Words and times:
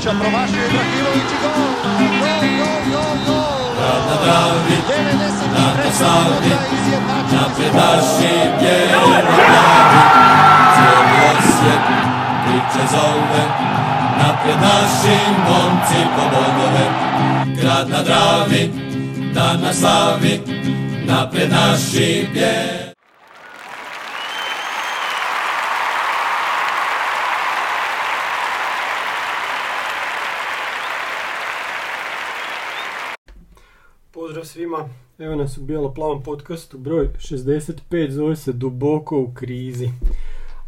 Ibrahimovića, 0.00 0.20
promašio 0.20 0.64
Ibrahimović 0.66 1.30
i 1.32 1.38
gol! 1.42 1.52
Gol, 2.20 2.42
gol, 2.58 2.80
gol, 2.92 3.14
gol! 3.26 3.60
Grad 3.76 4.02
na 4.08 4.16
Dravi, 4.24 4.76
93. 4.88 5.84
na 5.84 5.92
Savi, 5.92 6.40
minuta 6.42 6.66
izjednačen 6.76 7.38
napred 7.38 7.74
naši 7.74 8.32
bijeli 8.60 9.22
glavi. 9.26 10.00
Cijeli 10.74 11.16
osjet 11.30 11.82
priče 12.44 12.82
zove, 12.90 13.44
napred 14.18 14.56
naši 14.60 15.16
momci 15.48 16.00
po 16.16 16.22
bodove. 16.32 16.86
Grad 17.60 17.88
na 17.88 18.02
Dravi, 18.02 18.70
dan 19.34 19.60
na 19.60 19.72
slavi, 19.72 20.40
napred 21.06 21.50
naši 21.50 22.28
bijeli. 22.32 22.89
Svima, 34.70 34.88
evo 35.18 35.34
nas 35.34 35.58
u 35.58 35.60
bijelo-plavom 35.60 36.22
podcastu, 36.22 36.78
broj 36.78 37.08
65, 37.18 38.10
zove 38.10 38.36
se 38.36 38.52
Duboko 38.52 39.18
u 39.18 39.32
krizi. 39.34 39.90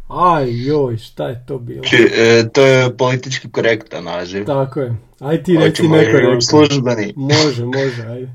Aj 0.07 0.65
joj, 0.67 0.97
šta 0.97 1.27
je 1.27 1.45
to 1.47 1.57
bilo? 1.59 1.83
Či, 1.83 2.09
e, 2.17 2.49
to 2.53 2.65
je 2.65 2.97
politički 2.97 3.51
korektan 3.51 4.03
naziv. 4.03 4.45
Tako 4.45 4.79
je, 4.79 4.95
aj 5.19 5.43
ti 5.43 5.57
reci 5.57 5.87
neko 5.87 6.41
službeni. 6.41 7.13
Može, 7.15 7.65
može, 7.65 8.03
ajde. 8.07 8.31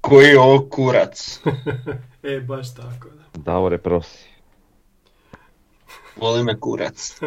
Koji 0.00 0.26
je 0.26 0.40
ovo 0.40 0.68
kurac? 0.70 1.40
E, 2.22 2.40
baš 2.40 2.74
tako, 2.74 3.08
da. 3.08 3.40
Davore 3.42 3.78
prosi. 3.78 4.28
Voli 6.16 6.44
me 6.44 6.60
kurac. 6.60 7.20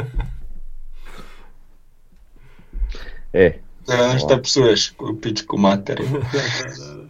E, 3.33 3.59
je 3.87 4.03
ono 4.03 4.19
što 4.19 4.41
psuješ 4.41 4.89
koju 4.89 5.21
pičku 5.21 5.57
materiju. 5.57 6.09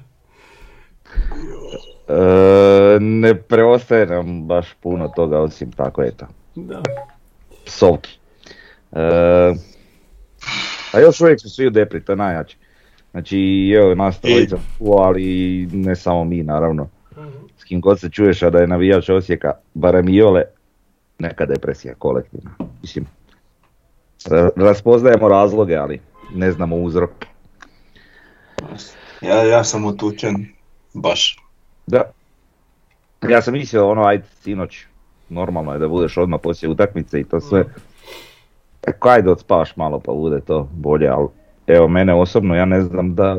e, 2.07 2.99
ne 2.99 3.35
preostaje 3.35 4.05
nam 4.05 4.43
baš 4.47 4.73
puno 4.73 5.07
toga 5.07 5.39
osim 5.39 5.71
tako 5.71 6.03
eto, 6.03 6.25
Da, 6.55 6.81
psovki. 7.65 8.17
E, 8.91 9.01
a 10.91 10.99
još 10.99 11.21
uvijek 11.21 11.41
su 11.41 11.49
svi 11.49 11.67
u 11.67 11.69
depri, 11.69 12.05
to 12.05 12.11
je 12.11 12.15
najjače. 12.15 12.57
Znači, 13.11 13.71
evo 13.77 13.95
nas 13.95 14.21
trojica 14.21 14.57
ali 14.97 15.67
ne 15.73 15.95
samo 15.95 16.23
mi 16.23 16.43
naravno. 16.43 16.89
S 17.57 17.63
kim 17.63 17.81
god 17.81 17.99
se 17.99 18.09
čuješ, 18.09 18.43
a 18.43 18.49
da 18.49 18.59
je 18.59 18.67
navijač 18.67 19.09
Osijeka, 19.09 19.53
barem 19.73 20.09
i 20.09 20.21
ole, 20.21 20.43
neka 21.19 21.45
depresija 21.45 21.95
kolektivna. 21.97 22.51
Mislim, 22.81 23.05
ra- 24.25 24.49
raspoznajemo 24.55 25.29
razloge, 25.29 25.75
ali 25.75 25.99
ne 26.33 26.51
znamo 26.51 26.75
uzrok. 26.75 27.09
Ja, 29.21 29.43
ja 29.43 29.63
sam 29.63 29.85
otučen. 29.85 30.54
Baš. 30.95 31.37
Da. 31.87 32.01
Ja 33.29 33.41
sam 33.41 33.53
mislio 33.53 33.89
ono, 33.89 34.03
ajde 34.03 34.23
sinoć, 34.41 34.85
normalno 35.29 35.73
je 35.73 35.79
da 35.79 35.87
budeš 35.87 36.17
odmah 36.17 36.39
poslije 36.43 36.69
utakmice 36.69 37.19
i 37.19 37.23
to 37.23 37.41
sve. 37.41 37.65
Eko 38.87 39.09
ajde 39.09 39.31
odspavaš 39.31 39.75
malo 39.75 39.99
pa 39.99 40.11
bude 40.11 40.41
to 40.41 40.69
bolje, 40.73 41.07
ali 41.07 41.27
evo 41.67 41.87
mene 41.87 42.13
osobno 42.13 42.55
ja 42.55 42.65
ne 42.65 42.81
znam 42.81 43.15
da, 43.15 43.37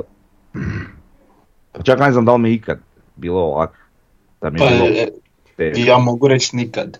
pa 1.72 1.82
čak 1.82 2.00
ne 2.00 2.12
znam 2.12 2.24
da 2.24 2.32
li 2.32 2.38
mi 2.38 2.52
ikad 2.52 2.78
bilo 3.16 3.40
ovako. 3.40 3.76
Da 4.40 4.50
mi 4.50 4.58
Pa, 4.58 4.64
bilo 4.66 4.86
e, 5.58 5.72
ja 5.76 5.98
mogu 5.98 6.28
reći 6.28 6.56
nikad. 6.56 6.98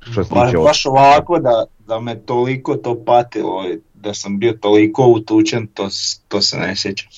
što 0.00 0.24
se 0.24 0.30
tiče 0.30 0.58
baš 0.64 0.86
ovako 0.86 1.38
da, 1.38 1.64
da 1.78 2.00
me 2.00 2.18
toliko 2.18 2.74
to 2.76 3.04
patilo, 3.04 3.64
da 3.94 4.14
sam 4.14 4.38
bio 4.38 4.52
toliko 4.52 5.06
utučen, 5.06 5.66
to, 5.66 5.88
to 6.28 6.40
se 6.40 6.58
ne 6.58 6.76
sjećam. 6.76 7.08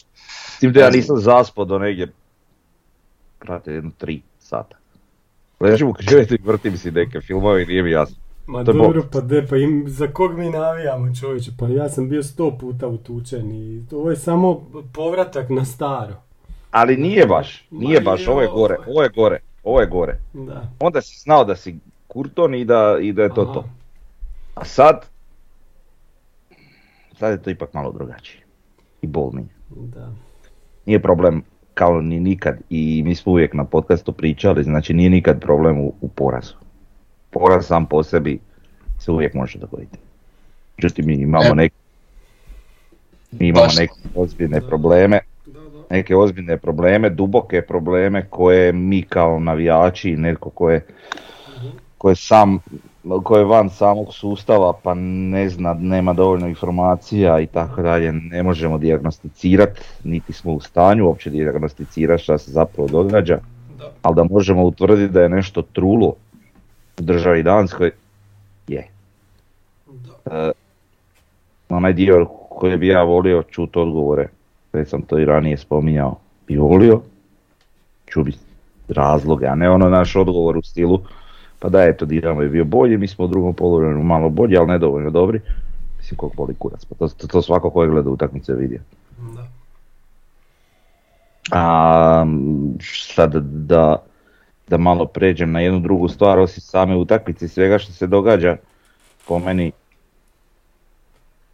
S 0.57 0.59
tim 0.59 0.73
da 0.73 0.81
ja 0.81 0.91
nisam 0.91 1.17
zaspao 1.19 1.65
do 1.65 1.79
negdje, 1.79 2.13
prate, 3.45 3.73
jedno 3.73 3.91
tri 3.99 4.23
sata. 4.39 4.77
Ležim 5.61 5.89
u 5.89 5.93
krevetu 5.93 6.35
i 6.35 6.39
vrtim 6.45 6.77
si 6.77 6.91
neke 6.91 7.21
filmove 7.21 7.63
i 7.63 7.67
nije 7.67 7.83
mi 7.83 7.91
jasno. 7.91 8.17
ma 8.47 8.63
dobro, 8.63 9.03
pa 9.13 9.21
de, 9.21 9.47
pa 9.51 9.57
im, 9.57 9.85
za 9.87 10.09
kog 10.09 10.39
mi 10.39 10.51
navijamo 10.51 11.15
čovječe, 11.15 11.51
pa 11.59 11.69
ja 11.69 11.89
sam 11.89 12.09
bio 12.09 12.23
sto 12.23 12.59
puta 12.61 12.89
utučen 12.89 13.53
i 13.53 13.85
ovo 13.93 14.11
je 14.11 14.17
samo 14.17 14.71
povratak 14.93 15.51
na 15.51 15.65
staro. 15.65 16.15
Ali 16.71 16.97
nije 16.97 17.27
baš, 17.27 17.67
nije 17.71 18.01
Ma 18.01 18.11
baš, 18.11 18.29
ovo 18.29 18.43
je 18.43 18.49
gore, 18.49 18.77
ovo 18.89 19.03
je 19.03 19.09
gore, 19.09 19.41
ovo 19.65 19.81
je 19.81 19.87
gore. 19.87 20.19
Da. 20.33 20.69
Onda 20.81 21.01
si 21.01 21.21
znao 21.21 21.45
da 21.45 21.57
si 21.57 21.79
kurton 22.09 22.55
i 22.55 22.65
da, 22.65 22.99
i 23.01 23.13
da 23.13 23.23
je 23.23 23.35
to 23.35 23.43
Aha. 23.43 23.53
to. 23.53 23.65
A 24.55 24.65
sad, 24.65 25.07
sad 27.19 27.33
je 27.33 27.43
to 27.43 27.51
ipak 27.51 27.75
malo 27.75 27.93
drugačije. 27.93 28.45
I 29.03 29.07
bolnije. 29.07 29.49
Da. 29.71 30.13
Nije 30.87 31.03
problem 31.03 31.43
kao 31.75 32.01
ni 32.01 32.21
nikad 32.21 32.59
i 32.71 33.03
mi 33.07 33.15
smo 33.15 33.33
uvijek 33.33 33.55
na 33.55 33.65
podcastu 33.65 34.13
pričali, 34.13 34.65
znači 34.65 34.95
nije 34.95 35.11
nikad 35.11 35.41
problem 35.41 35.81
u, 35.81 35.93
u 36.01 36.09
porazu. 36.09 36.55
Poraz 37.31 37.67
sam 37.67 37.87
po 37.87 38.03
sebi 38.03 38.39
se 38.99 39.11
uvijek 39.11 39.35
može 39.35 39.59
dogoditi. 39.59 39.99
Međutim, 40.79 41.07
mi 41.07 41.15
imamo 41.15 41.45
E. 41.45 41.55
neke, 41.55 41.75
mi 43.31 43.49
imamo 43.49 43.67
Baš. 43.67 43.77
neke 43.77 43.95
ozbiljne 44.15 44.61
probleme 44.61 45.21
neke 45.91 46.17
ozbiljne 46.17 46.57
probleme, 46.57 47.11
duboke 47.11 47.63
probleme 47.63 48.27
koje 48.31 48.73
mi 48.73 49.03
kao 49.03 49.39
navijači 49.39 50.11
i 50.11 50.17
netko 50.17 50.51
ko 50.51 50.71
je, 50.71 50.87
ko 51.99 52.09
je 52.11 52.17
sam, 52.17 52.59
ko 53.23 53.39
je 53.39 53.45
van 53.45 53.71
samog 53.71 54.15
sustava 54.15 54.73
pa 54.83 54.95
ne 54.95 55.49
zna, 55.49 55.75
nema 55.75 56.13
dovoljno 56.13 56.49
informacija 56.49 57.41
i 57.41 57.47
tako 57.47 57.83
dalje, 57.83 58.13
ne 58.13 58.43
možemo 58.43 58.79
dijagnosticirati, 58.79 59.81
niti 60.05 60.33
smo 60.33 60.53
u 60.53 60.61
stanju 60.61 61.07
uopće 61.07 61.31
dijagnosticirati 61.31 62.23
šta 62.23 62.39
se 62.39 62.51
zapravo 62.51 62.89
događa, 62.89 63.39
Da. 63.79 63.91
ali 64.03 64.15
da 64.15 64.25
možemo 64.25 64.65
utvrditi 64.65 65.13
da 65.13 65.23
je 65.23 65.29
nešto 65.29 65.63
trulo 65.63 66.15
u 66.99 67.03
državi 67.03 67.43
Danskoj, 67.43 67.91
je. 68.69 68.89
Da. 69.87 70.49
E, 70.49 70.53
onaj 71.69 71.93
dio 71.93 72.27
koji 72.49 72.77
bi 72.77 72.89
ja 72.89 73.03
volio 73.03 73.43
čuti 73.43 73.79
odgovore, 73.79 74.29
već 74.73 74.89
sam 74.89 75.03
to 75.03 75.19
i 75.19 75.25
ranije 75.25 75.57
spominjao, 75.57 76.17
bi 76.47 76.57
volio 76.57 77.01
čuti 78.07 78.39
razloge, 78.89 79.47
a 79.47 79.55
ne 79.55 79.71
ono 79.71 79.89
naš 79.89 80.17
odgovor 80.17 80.57
u 80.57 80.63
stilu, 80.63 81.01
pa 81.65 81.69
da 81.69 81.85
eto 81.85 82.05
Dinamo 82.05 82.43
je 82.43 82.49
bio 82.49 82.65
bolji, 82.65 82.97
mi 82.97 83.09
smo 83.09 83.25
u 83.25 83.29
drugom 83.29 83.55
poluvremenu 83.55 84.03
malo 84.03 84.29
bolji, 84.29 84.57
ali 84.57 84.67
nedovoljno 84.67 85.11
dobri. 85.11 85.41
Mislim 85.97 86.17
koliko 86.17 86.37
boli 86.37 86.55
kurac, 86.59 86.85
pa 86.85 86.95
to, 86.95 87.09
to, 87.09 87.27
to 87.27 87.43
svako 87.43 87.71
ko 87.71 87.83
je 87.83 87.89
gleda 87.89 88.11
utakmice 88.11 88.55
vidio. 88.55 88.81
Da. 89.35 89.47
A 91.53 92.27
sad 92.81 93.35
da, 93.45 94.03
da 94.69 94.79
malo 94.79 95.07
pređem 95.07 95.53
na 95.53 95.61
jednu 95.61 95.81
drugu 95.81 96.09
stvar, 96.09 96.39
osim 96.39 96.61
same 96.61 96.97
utakmice 96.97 97.45
i 97.45 97.49
svega 97.49 97.79
što 97.79 97.93
se 97.93 98.07
događa, 98.07 98.57
po 99.29 99.39
meni 99.39 99.73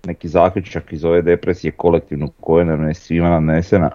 neki 0.04 0.28
zaključak 0.28 0.92
iz 0.92 1.04
ove 1.04 1.22
depresije 1.22 1.70
kolektivno 1.70 2.28
koja 2.40 2.64
nam 2.64 2.88
je 2.88 2.94
svima 2.94 3.28
nanesena, 3.28 3.90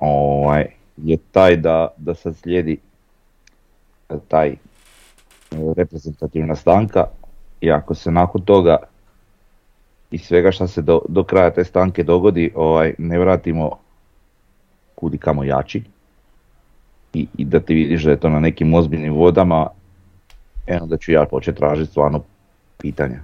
ovaj, 0.00 0.66
je 0.96 1.16
taj 1.32 1.56
da, 1.56 1.88
da 1.96 2.14
sad 2.14 2.36
slijedi 2.36 2.78
taj 4.28 4.56
reprezentativna 5.76 6.56
stanka 6.56 7.04
i 7.60 7.70
ako 7.70 7.94
se 7.94 8.10
nakon 8.10 8.42
toga 8.42 8.76
i 10.10 10.18
svega 10.18 10.52
što 10.52 10.68
se 10.68 10.82
do, 10.82 11.00
do 11.08 11.24
kraja 11.24 11.50
te 11.50 11.64
stanke 11.64 12.02
dogodi 12.02 12.52
ovaj, 12.54 12.94
ne 12.98 13.18
vratimo 13.18 13.70
kudi 14.94 15.18
kamo 15.18 15.44
jači 15.44 15.82
i, 17.12 17.26
i 17.38 17.44
da 17.44 17.60
ti 17.60 17.74
vidiš 17.74 18.02
da 18.02 18.10
je 18.10 18.20
to 18.20 18.28
na 18.28 18.40
nekim 18.40 18.74
ozbiljnim 18.74 19.14
vodama, 19.14 19.66
eno 20.66 20.86
da 20.86 20.96
ću 20.96 21.12
ja 21.12 21.24
početi 21.30 21.58
tražiti 21.58 21.90
stvarno 21.90 22.22
pitanja. 22.78 23.20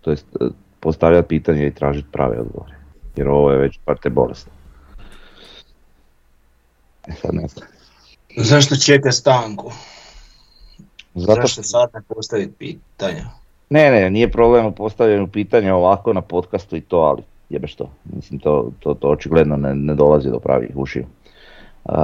To 0.00 0.10
jest 0.10 0.26
e, 0.40 0.44
postavljati 0.80 1.28
pitanje 1.28 1.66
i 1.66 1.74
tražiti 1.74 2.08
prave 2.12 2.40
odgovore. 2.40 2.74
Jer 3.16 3.28
ovo 3.28 3.50
je 3.50 3.58
već 3.58 3.78
parte 3.84 4.10
bolesno. 4.10 4.52
E 7.08 7.12
sad 7.12 7.34
ne 7.34 7.48
znam. 7.48 7.66
Zašto 8.36 8.76
čeka 8.76 9.12
stanku? 9.12 9.72
Zato 11.14 11.40
Zašto 11.42 11.62
sad 11.62 11.90
ne 11.94 12.00
postaviti 12.08 12.52
pitanja? 12.52 13.24
Ne, 13.70 13.90
ne, 13.90 14.10
nije 14.10 14.30
problem 14.30 14.66
u 14.66 14.72
postavljanju 14.72 15.26
pitanja 15.26 15.74
ovako 15.74 16.12
na 16.12 16.20
podcastu 16.20 16.76
i 16.76 16.80
to, 16.80 16.96
ali 16.96 17.22
jebe 17.48 17.66
što. 17.66 17.90
Mislim, 18.04 18.40
to, 18.40 18.70
to, 18.80 18.94
to 18.94 19.08
očigledno 19.08 19.56
ne, 19.56 19.74
ne 19.74 19.94
dolazi 19.94 20.30
do 20.30 20.38
pravih 20.38 20.70
ušiju. 20.74 21.06
Uh, 21.84 21.94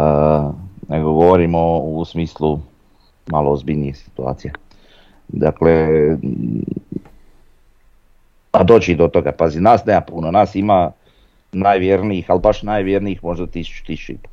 nego 0.88 1.12
govorimo 1.12 1.78
u 1.78 2.04
smislu 2.04 2.60
malo 3.26 3.52
ozbiljnije 3.52 3.94
situacije. 3.94 4.52
Dakle, 5.28 5.88
a 8.52 8.64
doći 8.64 8.94
do 8.94 9.08
toga, 9.08 9.32
pazi, 9.32 9.60
nas 9.60 9.84
nema 9.84 10.00
puno, 10.00 10.30
nas 10.30 10.54
ima 10.54 10.90
najvjernijih, 11.52 12.30
ali 12.30 12.40
baš 12.40 12.62
najvjernijih 12.62 13.24
možda 13.24 13.46
tisuću, 13.46 13.84
tisuću 13.86 14.12
i 14.12 14.16
pol. 14.16 14.32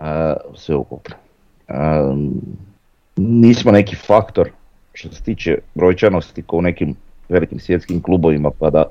Uh, 0.00 0.56
sve 0.56 0.76
ukupno. 0.76 1.14
Um, 1.68 2.42
nismo 3.16 3.72
neki 3.72 3.96
faktor 3.96 4.50
što 4.92 5.12
se 5.12 5.22
tiče 5.22 5.58
brojčanosti 5.74 6.42
kao 6.42 6.58
u 6.58 6.62
nekim 6.62 6.94
velikim 7.28 7.60
svjetskim 7.60 8.02
klubovima 8.02 8.50
pa 8.50 8.70
da 8.70 8.84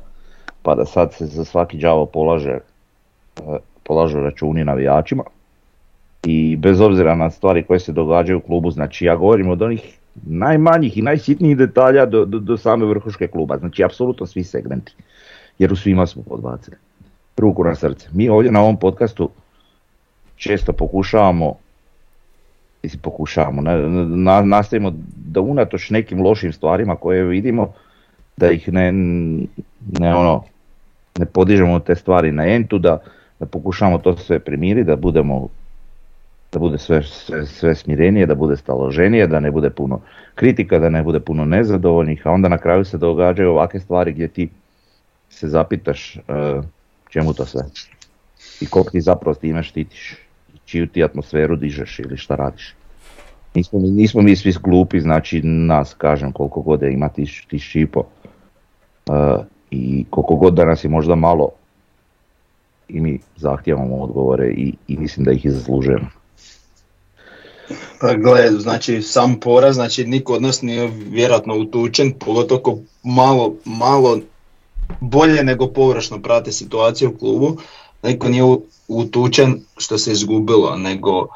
pa 0.66 0.75
da 0.75 0.86
sad 0.86 1.13
se 1.13 1.25
za 1.25 1.45
svaki 1.45 1.77
đavo 1.77 2.06
polaže, 2.06 2.50
e, 2.51 2.62
polažu 3.83 4.19
računi 4.19 4.63
navijačima. 4.66 5.24
I 6.24 6.56
bez 6.56 6.81
obzira 6.81 7.16
na 7.16 7.30
stvari 7.30 7.63
koje 7.63 7.80
se 7.80 7.92
događaju 7.92 8.38
u 8.38 8.42
klubu, 8.42 8.72
znači 8.72 9.06
ja 9.06 9.16
govorim 9.16 9.50
od 9.50 9.62
onih 9.62 9.98
najmanjih 10.25 10.98
i 10.98 11.01
najsitnijih 11.01 11.57
detalja 11.57 12.06
do, 12.06 12.25
do, 12.25 12.39
do 12.39 12.57
same 12.57 12.86
vrhuške 12.86 13.27
kluba, 13.27 13.57
znači 13.57 13.83
apsolutno 13.83 14.25
svi 14.25 14.44
segmenti, 14.44 14.95
jer 15.60 15.74
u 15.74 15.75
svima 15.75 16.07
smo 16.07 16.24
podbacili. 16.24 16.77
Ruku 17.38 17.63
na 17.63 17.75
srce. 17.75 18.10
Mi 18.13 18.30
ovdje 18.30 18.51
na 18.51 18.62
ovom 18.62 18.80
podcastu 18.80 19.30
često 20.36 20.74
pokušavamo 20.74 21.54
mislim 22.86 23.02
pokušavamo, 23.02 23.62
na, 23.62 23.78
na, 24.08 24.42
nastavimo 24.42 24.94
da 25.16 25.42
unatoč 25.42 25.90
nekim 25.90 26.22
lošim 26.22 26.54
stvarima 26.54 26.96
koje 26.96 27.24
vidimo, 27.24 27.74
da 28.38 28.52
ih 28.52 28.74
ne, 28.74 28.92
ne 30.00 30.16
ono, 30.16 30.44
ne 31.18 31.26
podižemo 31.26 31.80
te 31.80 31.96
stvari 31.96 32.32
na 32.32 32.46
entu, 32.48 32.78
da, 32.78 33.00
da 33.40 33.46
pokušamo 33.46 33.98
to 33.98 34.18
sve 34.18 34.40
primiriti, 34.40 34.88
da 34.88 34.96
budemo 34.96 35.48
da 36.52 36.60
bude 36.60 36.78
sve, 36.78 37.04
sve, 37.04 37.46
sve 37.46 37.76
smirenije, 37.76 38.26
da 38.26 38.36
bude 38.36 38.58
staloženije, 38.58 39.28
da 39.28 39.40
ne 39.40 39.52
bude 39.52 39.70
puno 39.70 40.02
kritika, 40.36 40.80
da 40.80 40.90
ne 40.90 41.04
bude 41.04 41.20
puno 41.20 41.46
nezadovoljnih, 41.46 42.28
a 42.28 42.32
onda 42.32 42.50
na 42.50 42.58
kraju 42.58 42.86
se 42.86 42.98
događaju 42.98 43.50
ovakve 43.52 43.80
stvari 43.80 44.14
gdje 44.14 44.28
ti 44.28 44.50
se 45.30 45.48
zapitaš 45.48 46.16
uh, 46.16 46.64
čemu 47.10 47.34
to 47.34 47.46
sve? 47.46 47.64
I 48.62 48.66
koliko 48.66 48.92
ti 48.92 49.02
zapravo 49.02 49.36
time 49.36 49.64
štitiš, 49.64 50.25
čiju 50.75 50.88
ti 50.88 51.04
atmosferu 51.04 51.56
dižeš 51.56 52.00
ili 52.00 52.18
šta 52.18 52.36
radiš. 52.36 52.75
Nismo, 53.56 53.80
nismo 53.80 54.22
mi 54.22 54.36
svi 54.36 54.54
glupi, 54.63 55.00
znači 55.00 55.42
nas 55.44 55.94
kažem 55.94 56.31
koliko 56.31 56.62
god 56.62 56.80
da 56.80 56.88
ima 56.88 57.10
tisuću, 57.10 57.48
tisuću 57.48 57.80
i 57.80 57.88
po. 57.88 58.00
Uh, 58.00 59.45
I 59.72 60.06
koliko 60.10 60.36
god 60.36 60.54
da 60.54 60.66
nas 60.66 60.83
je 60.83 60.89
možda 60.89 61.16
malo 61.16 61.50
i 62.88 63.00
mi 63.00 63.19
zahtijevamo 63.36 63.95
odgovore 63.95 64.50
i, 64.50 64.74
i 64.88 64.98
mislim 64.98 65.25
da 65.25 65.31
ih 65.31 65.45
i 65.45 65.50
zaslužujemo. 65.50 66.07
Pa 68.01 68.13
gle, 68.13 68.51
znači 68.51 69.01
sam 69.01 69.39
poraz, 69.39 69.75
znači 69.75 70.06
niko 70.06 70.33
od 70.33 70.42
nas 70.42 70.62
nije 70.62 70.92
vjerojatno 71.10 71.56
utučen, 71.57 72.13
pogotovo 72.19 72.80
malo, 73.04 73.56
malo 73.66 74.19
bolje 75.00 75.44
nego 75.44 75.68
površno 75.68 76.22
prate 76.22 76.51
situaciju 76.51 77.10
u 77.10 77.18
klubu, 77.18 77.57
niko 78.06 78.30
nije 78.30 78.44
utučen 78.88 79.62
što 79.78 79.98
se 79.98 80.12
izgubilo, 80.12 80.78
nego 80.78 81.28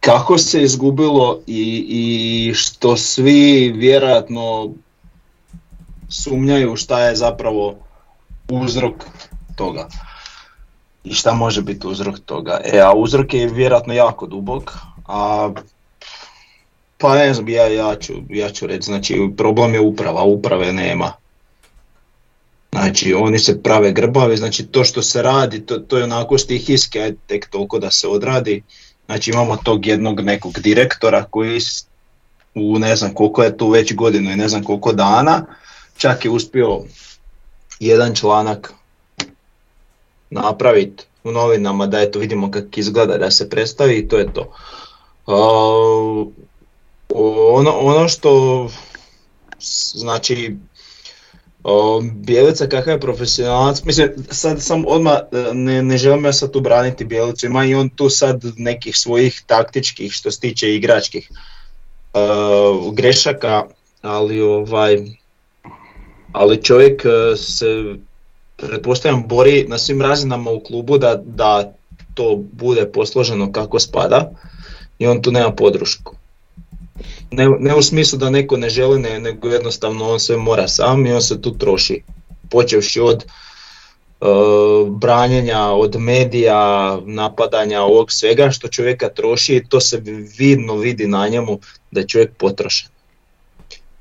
kako 0.00 0.38
se 0.38 0.62
izgubilo 0.62 1.40
i, 1.46 1.86
i 1.88 2.54
što 2.54 2.96
svi 2.96 3.72
vjerojatno 3.76 4.72
sumnjaju 6.08 6.76
šta 6.76 7.00
je 7.00 7.16
zapravo 7.16 7.74
uzrok 8.50 8.94
toga. 9.56 9.88
I 11.04 11.14
šta 11.14 11.34
može 11.34 11.62
biti 11.62 11.86
uzrok 11.86 12.18
toga? 12.18 12.60
E, 12.64 12.80
a 12.80 12.92
uzrok 12.92 13.34
je 13.34 13.46
vjerojatno 13.46 13.94
jako 13.94 14.26
dubok, 14.26 14.72
a 15.06 15.50
pa 16.98 17.14
ne 17.14 17.34
znam, 17.34 17.48
ja, 17.48 17.66
ja, 17.66 17.96
ću, 17.96 18.12
ja 18.28 18.50
ću 18.50 18.66
reći, 18.66 18.84
znači 18.84 19.30
problem 19.36 19.74
je 19.74 19.80
uprava, 19.80 20.22
uprave 20.22 20.72
nema. 20.72 21.12
Znači 22.74 23.14
oni 23.14 23.38
se 23.38 23.62
prave 23.62 23.92
grbavi, 23.92 24.36
znači 24.36 24.66
to 24.66 24.84
što 24.84 25.02
se 25.02 25.22
radi, 25.22 25.66
to, 25.66 25.78
to 25.78 25.98
je 25.98 26.04
onako 26.04 26.38
stihijski, 26.38 27.00
ajde 27.00 27.16
tek 27.26 27.46
toliko 27.46 27.78
da 27.78 27.90
se 27.90 28.08
odradi. 28.08 28.62
Znači 29.06 29.30
imamo 29.30 29.56
tog 29.56 29.86
jednog 29.86 30.20
nekog 30.20 30.52
direktora 30.58 31.24
koji 31.30 31.60
u 32.54 32.78
ne 32.78 32.96
znam 32.96 33.14
koliko 33.14 33.42
je 33.42 33.56
tu 33.56 33.68
već 33.68 33.94
godinu 33.94 34.30
i 34.30 34.36
ne 34.36 34.48
znam 34.48 34.64
koliko 34.64 34.92
dana, 34.92 35.46
čak 35.96 36.24
je 36.24 36.30
uspio 36.30 36.80
jedan 37.80 38.14
članak 38.14 38.72
napraviti 40.30 41.04
u 41.24 41.32
novinama 41.32 41.86
da 41.86 42.00
eto 42.00 42.18
vidimo 42.18 42.50
kako 42.50 42.68
izgleda 42.76 43.18
da 43.18 43.30
se 43.30 43.50
predstavi 43.50 43.94
i 43.94 44.08
to 44.08 44.18
je 44.18 44.32
to. 44.32 44.52
A, 45.26 45.34
ono, 47.52 47.70
ono 47.70 48.08
što 48.08 48.68
znači 49.94 50.56
o, 51.64 52.02
Bjelica 52.14 52.66
kakav 52.66 52.94
je 52.94 53.00
profesionalac, 53.00 53.82
mislim 53.84 54.08
sad 54.30 54.62
sam 54.62 54.84
odmah 54.86 55.18
e, 55.32 55.54
ne, 55.54 55.82
ne 55.82 55.98
želim 55.98 56.24
ja 56.24 56.32
sad 56.32 56.50
tu 56.50 56.60
braniti 56.60 57.04
Bjelicu, 57.04 57.46
ima 57.46 57.64
i 57.64 57.74
on 57.74 57.88
tu 57.88 58.08
sad 58.08 58.44
nekih 58.56 58.96
svojih 58.96 59.42
taktičkih 59.46 60.12
što 60.12 60.30
se 60.30 60.40
tiče 60.40 60.74
igračkih 60.74 61.30
e, 61.30 62.18
grešaka, 62.92 63.64
ali 64.02 64.40
ovaj 64.40 64.98
ali 66.32 66.62
čovjek 66.62 67.04
e, 67.04 67.36
se 67.36 67.94
pretpostavljam 68.56 69.24
bori 69.28 69.64
na 69.68 69.78
svim 69.78 70.02
razinama 70.02 70.50
u 70.50 70.60
klubu 70.60 70.98
da, 70.98 71.22
da 71.24 71.72
to 72.14 72.36
bude 72.52 72.86
posloženo 72.92 73.52
kako 73.52 73.80
spada 73.80 74.30
i 74.98 75.06
on 75.06 75.22
tu 75.22 75.32
nema 75.32 75.52
podršku. 75.52 76.16
Ne, 77.30 77.48
ne 77.60 77.74
u 77.74 77.82
smislu 77.82 78.18
da 78.18 78.30
neko 78.30 78.56
ne 78.56 78.68
želi, 78.68 79.00
ne, 79.00 79.20
nego 79.20 79.48
jednostavno 79.48 80.10
on 80.10 80.20
sve 80.20 80.36
mora 80.36 80.68
sam 80.68 81.06
i 81.06 81.12
on 81.12 81.22
se 81.22 81.42
tu 81.42 81.58
troši. 81.58 82.02
Počevši 82.50 83.00
od 83.00 83.24
e, 83.24 83.26
branjenja, 84.90 85.70
od 85.70 85.96
medija, 86.00 86.98
napadanja, 87.06 87.82
ovog 87.82 88.12
svega 88.12 88.50
što 88.50 88.68
čovjeka 88.68 89.08
troši 89.08 89.56
i 89.56 89.68
to 89.68 89.80
se 89.80 90.02
vidno 90.38 90.76
vidi 90.76 91.06
na 91.06 91.28
njemu 91.28 91.58
da 91.90 92.00
je 92.00 92.08
čovjek 92.08 92.30
potrošen. 92.38 92.88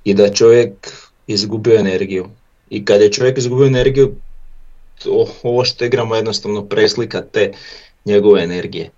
I 0.04 0.14
da 0.14 0.34
čovjek 0.34 0.72
izgubio 1.28 1.80
energiju. 1.80 2.30
I 2.70 2.86
kad 2.86 3.02
je 3.02 3.12
čovjek 3.12 3.38
izgubio 3.38 3.68
energiju, 3.68 4.16
to- 5.04 5.28
ovo 5.44 5.66
što 5.66 5.86
igramo 5.86 6.16
jednostavno 6.16 6.66
preslika 6.66 7.22
te 7.22 7.52
njegove 8.06 8.44
energije. 8.44 8.90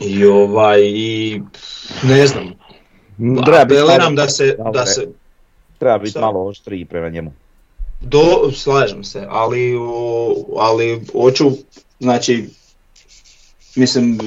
I 0.00 0.24
ovaj, 0.24 0.80
i 0.84 1.40
ne 2.02 2.26
znam, 2.26 2.44
Treba 3.44 3.64
biti 3.64 3.80
apeliram 3.80 4.02
malo- 4.04 4.14
da 4.16 4.28
se, 4.28 4.56
da 4.72 4.86
se, 4.86 5.08
Treba 5.78 5.98
biti 5.98 6.10
Šta? 6.10 6.20
malo 6.20 6.46
oštriji 6.46 6.84
prema 6.84 7.08
njemu. 7.08 7.32
do, 8.00 8.20
slažem 8.54 9.04
se, 9.04 9.26
ali, 9.28 9.76
o, 9.80 10.34
ali 10.58 11.06
hoću, 11.12 11.50
znači, 12.00 12.48
mislim, 13.76 14.18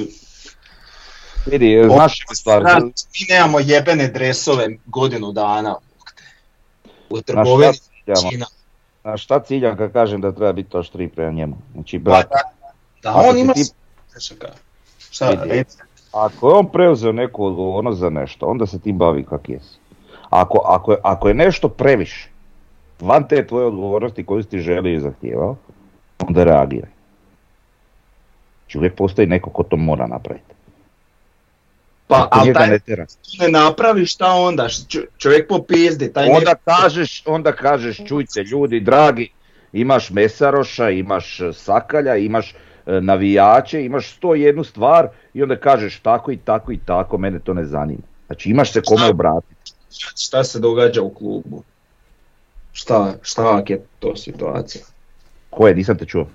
Vidi, 1.46 1.80
O- 1.80 1.88
znaš 1.88 2.20
što 2.20 2.34
stvar, 2.34 2.62
mi 2.82 2.92
nemamo 3.28 3.60
jebene 3.60 4.08
dresove 4.08 4.68
godinu 4.86 5.32
dana. 5.32 5.74
U 7.10 7.20
trgovini. 7.20 7.72
Na 9.04 9.16
šta 9.16 9.40
ciljam 9.40 9.76
kad 9.76 9.92
kažem 9.92 10.20
da 10.20 10.32
treba 10.32 10.52
biti 10.52 10.76
oštriji 10.76 11.08
prema 11.08 11.32
njemu? 11.32 11.56
Znači, 11.72 11.98
Pa 11.98 12.02
brat, 12.02 12.28
da, 12.28 12.40
da 13.02 13.10
Ako 13.10 13.28
on 13.28 13.38
ima 13.38 13.52
ti-. 13.52 13.70
Šta, 15.14 15.32
ako 16.12 16.48
je 16.48 16.54
on 16.54 16.68
preuzeo 16.68 17.12
neku 17.12 17.46
odgovornost 17.46 17.98
za 17.98 18.10
nešto, 18.10 18.46
onda 18.46 18.66
se 18.66 18.80
ti 18.80 18.92
bavi 18.92 19.24
kak 19.24 19.48
jesi. 19.48 19.78
Ako, 20.30 20.58
ako, 20.64 20.92
je, 20.92 20.98
ako 21.02 21.28
je 21.28 21.34
nešto 21.34 21.68
previše, 21.68 22.28
van 23.00 23.28
te 23.28 23.46
tvoje 23.46 23.66
odgovornosti 23.66 24.26
koju 24.26 24.42
si 24.42 24.48
ti 24.48 24.58
želio 24.58 24.94
i 24.94 25.00
zahtijevao, 25.00 25.56
onda 26.28 26.44
reagiraj. 26.44 26.90
Znači 28.60 28.78
uvijek 28.78 28.94
postoji 28.94 29.26
neko 29.26 29.50
ko 29.50 29.62
to 29.62 29.76
mora 29.76 30.06
napraviti. 30.06 30.54
Pa, 32.06 32.28
ali 32.30 32.52
taj 32.52 32.68
ne 32.68 32.78
ne 33.40 33.48
napravi 33.48 34.06
šta 34.06 34.32
onda? 34.32 34.68
Čovjek 35.18 35.48
popizdi, 35.48 36.12
taj 36.12 36.28
ne- 36.28 36.36
Onda 36.36 36.54
kažeš, 36.54 37.22
onda 37.26 37.52
kažeš, 37.52 38.00
čujte 38.06 38.42
ljudi 38.42 38.80
dragi, 38.80 39.28
imaš 39.72 40.10
Mesaroša, 40.10 40.90
imaš 40.90 41.38
Sakalja, 41.52 42.16
imaš 42.16 42.54
navijače, 42.86 43.84
imaš 43.84 44.16
sto 44.16 44.34
jednu 44.34 44.64
stvar 44.64 45.08
i 45.34 45.42
onda 45.42 45.56
kažeš 45.56 46.00
tako 46.00 46.32
i 46.32 46.36
tako 46.36 46.72
i 46.72 46.78
tako, 46.78 47.18
mene 47.18 47.38
to 47.38 47.54
ne 47.54 47.64
zanima. 47.64 48.02
Znači 48.26 48.50
imaš 48.50 48.72
se 48.72 48.82
kome 48.82 49.08
obratiti. 49.08 49.72
šta 50.16 50.44
se 50.44 50.60
događa 50.60 51.02
u 51.02 51.10
klubu? 51.10 51.62
Šta, 52.72 53.14
šta 53.22 53.62
je 53.66 53.82
to 53.98 54.16
situacija? 54.16 54.84
Koje, 55.50 55.74
nisam 55.74 55.98
te 55.98 56.06
čuo. 56.06 56.26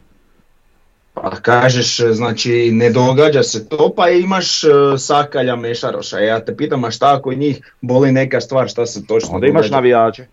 Pa 1.14 1.30
kažeš, 1.30 2.00
znači 2.12 2.72
ne 2.72 2.90
događa 2.90 3.44
se 3.44 3.70
to, 3.70 3.94
pa 3.96 4.10
imaš 4.10 4.64
e, 4.64 4.68
Sakalja 4.98 5.56
Mešaroša. 5.56 6.20
Ja 6.20 6.46
te 6.46 6.56
pitam, 6.56 6.84
a 6.84 6.92
šta 6.92 7.16
ako 7.16 7.34
njih 7.34 7.74
boli 7.82 8.12
neka 8.12 8.42
stvar, 8.42 8.70
šta 8.70 8.86
se 8.86 9.06
točno 9.06 9.36
Onda 9.36 9.48
imaš 9.48 9.70
navijače. 9.70 10.26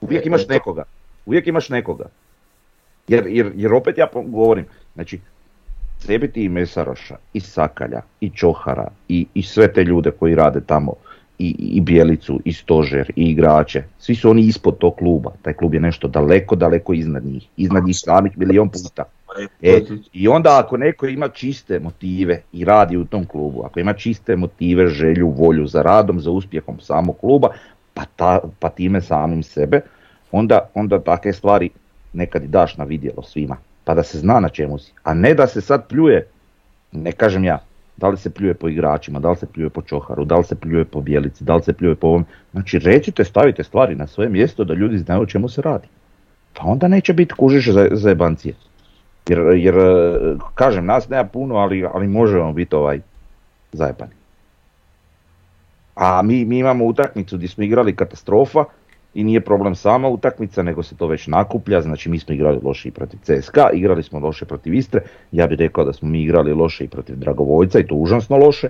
Uvijek 0.00 0.26
imaš 0.26 0.48
nekoga. 0.48 0.84
Uvijek 1.26 1.46
imaš 1.46 1.68
nekoga. 1.68 2.04
Jer, 3.08 3.26
jer, 3.26 3.52
jer 3.54 3.74
opet 3.74 3.98
ja 3.98 4.08
govorim, 4.26 4.64
znači, 4.94 5.20
treba 6.06 6.26
ti 6.26 6.44
i 6.44 6.48
Mesaroša, 6.48 7.16
i 7.32 7.40
Sakalja, 7.40 8.00
i 8.20 8.30
Čohara, 8.30 8.88
i, 9.08 9.26
i 9.34 9.42
sve 9.42 9.72
te 9.72 9.84
ljude 9.84 10.10
koji 10.10 10.34
rade 10.34 10.60
tamo, 10.60 10.92
i, 11.38 11.56
i 11.58 11.80
Bjelicu, 11.80 12.40
i 12.44 12.52
Stožer, 12.52 13.12
i 13.16 13.24
igrače. 13.30 13.82
Svi 13.98 14.14
su 14.14 14.30
oni 14.30 14.42
ispod 14.42 14.78
tog 14.78 14.96
kluba. 14.96 15.32
Taj 15.42 15.52
klub 15.52 15.74
je 15.74 15.80
nešto 15.80 16.08
daleko, 16.08 16.56
daleko 16.56 16.94
iznad 16.94 17.24
njih. 17.24 17.48
Iznad 17.56 17.84
njih 17.84 17.96
samih 17.98 18.38
milion 18.38 18.68
puta. 18.68 19.04
E, 19.62 19.80
I 20.12 20.28
onda 20.28 20.60
ako 20.64 20.76
neko 20.76 21.06
ima 21.06 21.28
čiste 21.28 21.80
motive 21.80 22.42
i 22.52 22.64
radi 22.64 22.96
u 22.96 23.04
tom 23.04 23.24
klubu, 23.24 23.62
ako 23.64 23.80
ima 23.80 23.92
čiste 23.92 24.36
motive, 24.36 24.86
želju, 24.86 25.28
volju 25.28 25.66
za 25.66 25.82
radom, 25.82 26.20
za 26.20 26.30
uspjehom 26.30 26.80
samog 26.80 27.18
kluba, 27.20 27.48
pa, 27.94 28.04
ta, 28.16 28.40
pa 28.58 28.68
time 28.68 29.00
samim 29.00 29.42
sebe, 29.42 29.80
onda, 30.32 30.70
onda 30.74 31.00
takve 31.00 31.32
stvari 31.32 31.70
nekad 32.14 32.44
i 32.44 32.48
daš 32.48 32.76
na 32.76 32.84
vidjelo 32.84 33.22
svima, 33.22 33.56
pa 33.84 33.94
da 33.94 34.02
se 34.02 34.18
zna 34.18 34.40
na 34.40 34.48
čemu 34.48 34.78
si, 34.78 34.92
a 35.02 35.14
ne 35.14 35.34
da 35.34 35.46
se 35.46 35.60
sad 35.60 35.88
pljuje, 35.88 36.26
ne 36.92 37.12
kažem 37.12 37.44
ja, 37.44 37.58
da 37.96 38.08
li 38.08 38.16
se 38.16 38.30
pljuje 38.30 38.54
po 38.54 38.68
igračima, 38.68 39.20
da 39.20 39.30
li 39.30 39.36
se 39.36 39.46
pljuje 39.46 39.70
po 39.70 39.82
Čoharu, 39.82 40.24
da 40.24 40.36
li 40.36 40.44
se 40.44 40.54
pljuje 40.54 40.84
po 40.84 41.00
Bjelici, 41.00 41.44
da 41.44 41.56
li 41.56 41.62
se 41.62 41.72
pljuje 41.72 41.94
po 41.94 42.06
ovom, 42.06 42.24
znači 42.52 42.78
recite, 42.78 43.24
stavite 43.24 43.64
stvari 43.64 43.94
na 43.94 44.06
svoje 44.06 44.28
mjesto 44.28 44.64
da 44.64 44.74
ljudi 44.74 44.98
znaju 44.98 45.22
o 45.22 45.26
čemu 45.26 45.48
se 45.48 45.62
radi. 45.62 45.88
Pa 46.54 46.64
onda 46.64 46.88
neće 46.88 47.12
biti 47.12 47.34
kužiš 47.34 47.70
za, 47.72 47.88
za 47.92 48.08
jebancije. 48.08 48.54
Jer, 49.28 49.38
jer, 49.38 49.74
e, 49.78 50.36
kažem, 50.54 50.86
nas 50.86 51.08
nema 51.08 51.24
puno, 51.24 51.54
ali, 51.54 51.86
ali 51.94 52.08
možemo 52.08 52.52
biti 52.52 52.74
ovaj 52.74 53.00
zajebani. 53.72 54.12
A 55.94 56.22
mi, 56.22 56.44
mi 56.44 56.58
imamo 56.58 56.84
utakmicu 56.84 57.36
gdje 57.36 57.48
smo 57.48 57.64
igrali 57.64 57.96
katastrofa 57.96 58.64
i 59.14 59.24
nije 59.24 59.40
problem 59.40 59.74
sama 59.74 60.08
utakmica, 60.08 60.62
nego 60.62 60.82
se 60.82 60.96
to 60.96 61.06
već 61.06 61.26
nakuplja, 61.26 61.80
znači 61.80 62.10
mi 62.10 62.18
smo 62.18 62.34
igrali 62.34 62.60
loše 62.62 62.88
i 62.88 62.92
protiv 62.92 63.18
CSKA, 63.22 63.70
igrali 63.72 64.02
smo 64.02 64.18
loše 64.18 64.44
protiv 64.44 64.74
Istre, 64.74 65.00
ja 65.32 65.46
bih 65.46 65.58
rekao 65.58 65.84
da 65.84 65.92
smo 65.92 66.08
mi 66.08 66.22
igrali 66.22 66.52
loše 66.52 66.84
i 66.84 66.88
protiv 66.88 67.16
Dragovoljca 67.16 67.78
i 67.78 67.86
to 67.86 67.94
užasno 67.94 68.36
loše. 68.36 68.68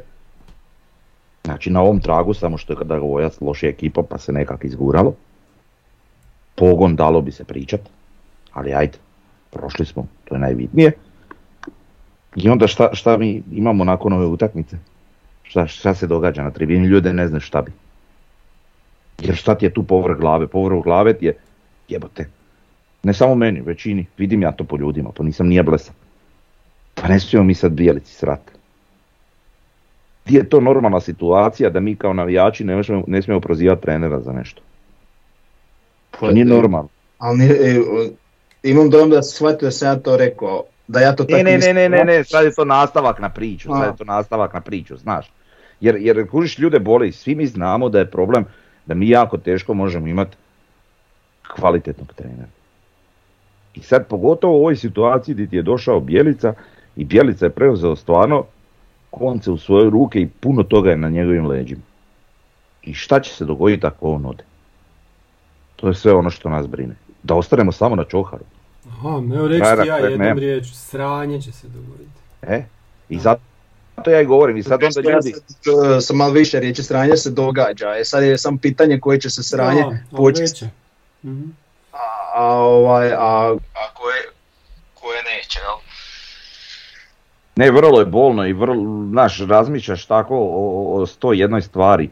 Znači 1.45 1.71
na 1.71 1.83
ovom 1.83 2.01
tragu, 2.01 2.35
samo 2.35 2.59
što 2.59 2.73
je 2.73 2.85
Dragovoljac 2.85 3.41
lošija 3.41 3.71
ekipa 3.71 4.03
pa 4.03 4.19
se 4.19 4.33
nekak 4.33 4.65
izguralo. 4.65 5.15
Pogon 6.55 6.97
dalo 6.97 7.21
bi 7.21 7.33
se 7.33 7.45
pričat, 7.45 7.81
ali 8.53 8.75
ajde, 8.75 8.99
prošli 9.51 9.87
smo, 9.87 10.07
to 10.25 10.35
je 10.35 10.39
najbitnije. 10.39 10.93
I 12.37 12.49
onda 12.49 12.67
šta, 12.67 12.91
šta 12.93 13.17
mi 13.17 13.43
imamo 13.53 13.85
nakon 13.85 14.13
ove 14.13 14.27
utakmice? 14.27 14.77
Šta, 15.43 15.67
šta 15.67 15.95
se 15.95 16.07
događa 16.07 16.43
na 16.43 16.51
tribini? 16.51 16.87
Ljude 16.87 17.13
ne 17.13 17.29
znaju 17.29 17.41
šta 17.41 17.63
bi. 17.63 17.73
Jer 19.23 19.37
šta 19.37 19.54
ti 19.54 19.64
je 19.66 19.75
tu 19.75 19.83
povrh 19.83 20.16
glave? 20.21 20.47
Povrh 20.47 20.83
glave 20.85 21.14
ti 21.14 21.26
je, 21.26 21.37
jebote, 21.88 22.26
ne 23.02 23.14
samo 23.14 23.35
meni, 23.35 23.61
većini, 23.61 24.06
vidim 24.18 24.42
ja 24.42 24.52
to 24.52 24.64
po 24.64 24.76
ljudima, 24.76 25.11
pa 25.16 25.23
nisam 25.23 25.47
nije 25.47 25.62
blesav. 25.62 25.94
Pa 26.94 27.09
ne 27.09 27.21
smijemo 27.21 27.47
mi 27.47 27.54
sad 27.54 27.73
bijelici 27.73 28.14
srat. 28.14 28.40
Gdje 30.25 30.38
je 30.38 30.49
to 30.49 30.61
normalna 30.61 31.00
situacija 31.00 31.71
da 31.71 31.80
mi 31.80 31.97
kao 31.97 32.12
navijači 32.12 32.64
ne, 32.64 32.76
možemo, 32.76 33.04
ne 33.06 33.23
smijemo 33.23 33.40
prozivati 33.40 33.83
trenera 33.83 34.21
za 34.21 34.33
nešto? 34.33 34.62
To 36.21 36.30
nije 36.30 36.44
normalno. 36.44 36.88
Ali 37.18 37.38
nije- 37.38 37.52
e, 37.52 37.80
imam 38.62 38.90
dojam 38.90 39.11
da 39.11 39.23
shvatio 39.23 39.66
da 39.66 39.71
sam 39.71 39.88
ja 39.88 39.97
to 39.97 40.16
rekao, 40.16 40.64
da 40.88 41.00
ja 41.00 41.16
to 41.16 41.23
Ne, 41.23 41.28
tako 41.28 41.44
ne, 41.44 41.59
ne, 41.59 41.75
ne, 41.75 41.88
ne, 41.88 42.04
ne, 42.04 42.25
sad 42.25 42.44
je 42.44 42.54
to 42.54 42.64
nastavak 42.64 43.18
na 43.21 43.28
priču, 43.28 43.68
sad 43.68 43.92
je 43.92 43.97
to 43.97 44.04
nastavak 44.04 44.54
na 44.54 44.61
priču, 44.61 44.97
znaš. 44.97 45.33
Jer, 45.80 45.97
jer 46.00 46.30
kužiš 46.30 46.59
ljude 46.59 46.78
boli, 46.78 47.12
svi 47.12 47.35
mi 47.35 47.47
znamo 47.47 47.88
da 47.88 47.99
je 47.99 48.11
problem 48.11 48.44
da 48.87 48.95
mi 48.95 49.09
jako 49.09 49.38
teško 49.38 49.75
možemo 49.75 50.07
imati 50.07 50.37
kvalitetnog 51.57 52.12
trenera. 52.12 52.49
I 53.75 53.81
sad 53.81 54.07
pogotovo 54.09 54.55
u 54.55 54.61
ovoj 54.61 54.76
situaciji 54.76 55.35
gdje 55.35 55.47
ti 55.47 55.57
je 55.57 55.62
došao 55.62 56.00
Bjelica 56.00 56.55
i 56.97 57.05
Bjelica 57.05 57.47
je 57.47 57.50
preuzeo 57.50 57.97
stvarno 57.97 58.45
konce 59.11 59.50
u 59.50 59.59
svoje 59.59 59.91
ruke 59.91 60.21
i 60.21 60.29
puno 60.29 60.62
toga 60.62 60.91
je 60.91 60.97
na 60.97 61.09
njegovim 61.09 61.47
leđima. 61.47 61.83
I 62.83 62.95
šta 62.95 63.21
će 63.21 63.35
se 63.35 63.45
dogoditi 63.45 63.87
ako 63.87 64.11
on 64.11 64.26
ode? 64.26 64.45
To 65.76 65.88
je 65.88 65.95
sve 65.95 66.12
ono 66.12 66.31
što 66.31 66.50
nas 66.50 66.67
brine. 66.67 66.95
Da 67.23 67.35
ostanemo 67.35 67.73
samo 67.73 67.97
na 67.97 68.05
čoharu. 68.05 68.45
Aha, 68.88 69.23
evo 69.35 69.49
reći 69.49 69.88
ja 69.88 69.97
jednom 69.97 70.29
ne. 70.29 70.35
riječu, 70.35 70.75
sranje 70.75 71.41
će 71.41 71.53
se 71.53 71.69
dogoditi. 71.69 72.21
E? 72.43 72.64
I 73.09 73.19
zato 73.19 73.41
ja 74.07 74.21
i 74.21 74.25
govorim 74.25 74.57
i 74.57 74.63
sad 74.63 74.83
onda 74.83 75.11
Ja 75.11 75.15
ljudi... 75.15 75.33
sad, 75.33 75.97
e, 75.97 76.01
sam 76.01 76.17
malo 76.17 76.33
više 76.33 76.61
riječi 76.61 76.83
sranje 76.83 77.17
se 77.17 77.31
događa, 77.31 77.97
e 77.97 78.05
sad 78.05 78.23
je 78.23 78.39
samo 78.39 78.59
pitanje 78.63 79.01
koje 79.01 79.21
će 79.21 79.31
se 79.31 79.43
sranje 79.43 79.83
ali 79.83 79.97
početi. 80.11 80.65
Mhm. 81.25 81.43
a, 81.93 81.99
a, 82.35 82.45
ovaj, 82.55 83.13
a, 83.13 83.55
a 83.75 83.95
koje, 83.95 84.23
koje 84.95 85.23
neće, 85.23 85.59
jel? 85.59 85.79
Ne, 87.57 87.71
vrlo 87.71 88.01
je 88.01 88.07
bolno 88.07 88.47
i 88.47 88.53
vrlo, 88.53 89.07
znaš, 89.11 89.41
razmišljaš 89.41 90.07
tako 90.07 90.37
o, 90.37 90.95
o 90.95 91.07
sto 91.07 91.33
jednoj 91.33 91.63
stvari. 91.63 92.11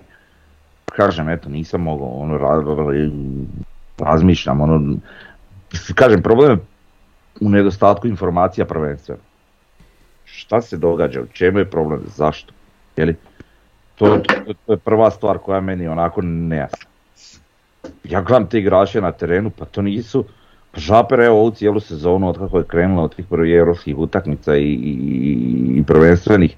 Kažem, 0.85 1.29
eto, 1.29 1.49
nisam 1.49 1.81
mogao, 1.81 2.09
ono, 2.09 2.39
ra- 2.39 3.11
razmišljam, 3.99 4.61
ono, 4.61 4.97
kažem, 5.95 6.23
problem 6.23 6.51
je 6.51 6.59
u 7.41 7.49
nedostatku 7.49 8.07
informacija 8.07 8.65
prvenstveno. 8.67 9.21
Šta 10.35 10.63
se 10.63 10.77
događa, 10.77 11.21
u 11.21 11.27
čemu 11.27 11.59
je 11.59 11.71
problem, 11.71 12.03
zašto, 12.17 12.53
jeli? 12.97 13.17
To, 13.95 14.19
to, 14.19 14.55
to 14.67 14.73
je 14.73 14.79
prva 14.79 15.11
stvar 15.11 15.39
koja 15.39 15.61
meni 15.61 15.89
onako 15.89 16.23
nejasna. 16.23 16.91
Ja 18.05 18.23
gledam 18.23 18.49
te 18.49 18.59
igrače 18.59 19.01
na 19.01 19.13
terenu, 19.13 19.51
pa 19.51 19.65
to 19.65 19.83
nisu, 19.83 20.25
pa 20.71 20.81
Žaper 20.81 21.21
evo 21.21 21.39
ovu 21.41 21.51
cijelu 21.51 21.81
sezonu 21.81 22.29
od 22.29 22.39
kako 22.39 22.59
je 22.59 22.65
krenula 22.65 23.03
od 23.03 23.15
tih 23.17 23.27
prvih 23.27 23.55
europskih 23.55 23.99
utakmica 23.99 24.57
i, 24.57 24.73
i, 24.73 24.99
i 25.77 25.83
prvenstvenih. 25.87 26.57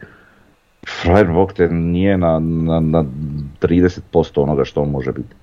Frajer 1.03 1.27
Bog 1.27 1.53
te 1.53 1.69
nije 1.69 2.19
na, 2.19 2.39
na, 2.39 2.81
na 2.81 3.05
30% 3.61 4.43
onoga 4.43 4.65
što 4.65 4.83
on 4.83 4.91
može 4.91 5.13
biti. 5.13 5.35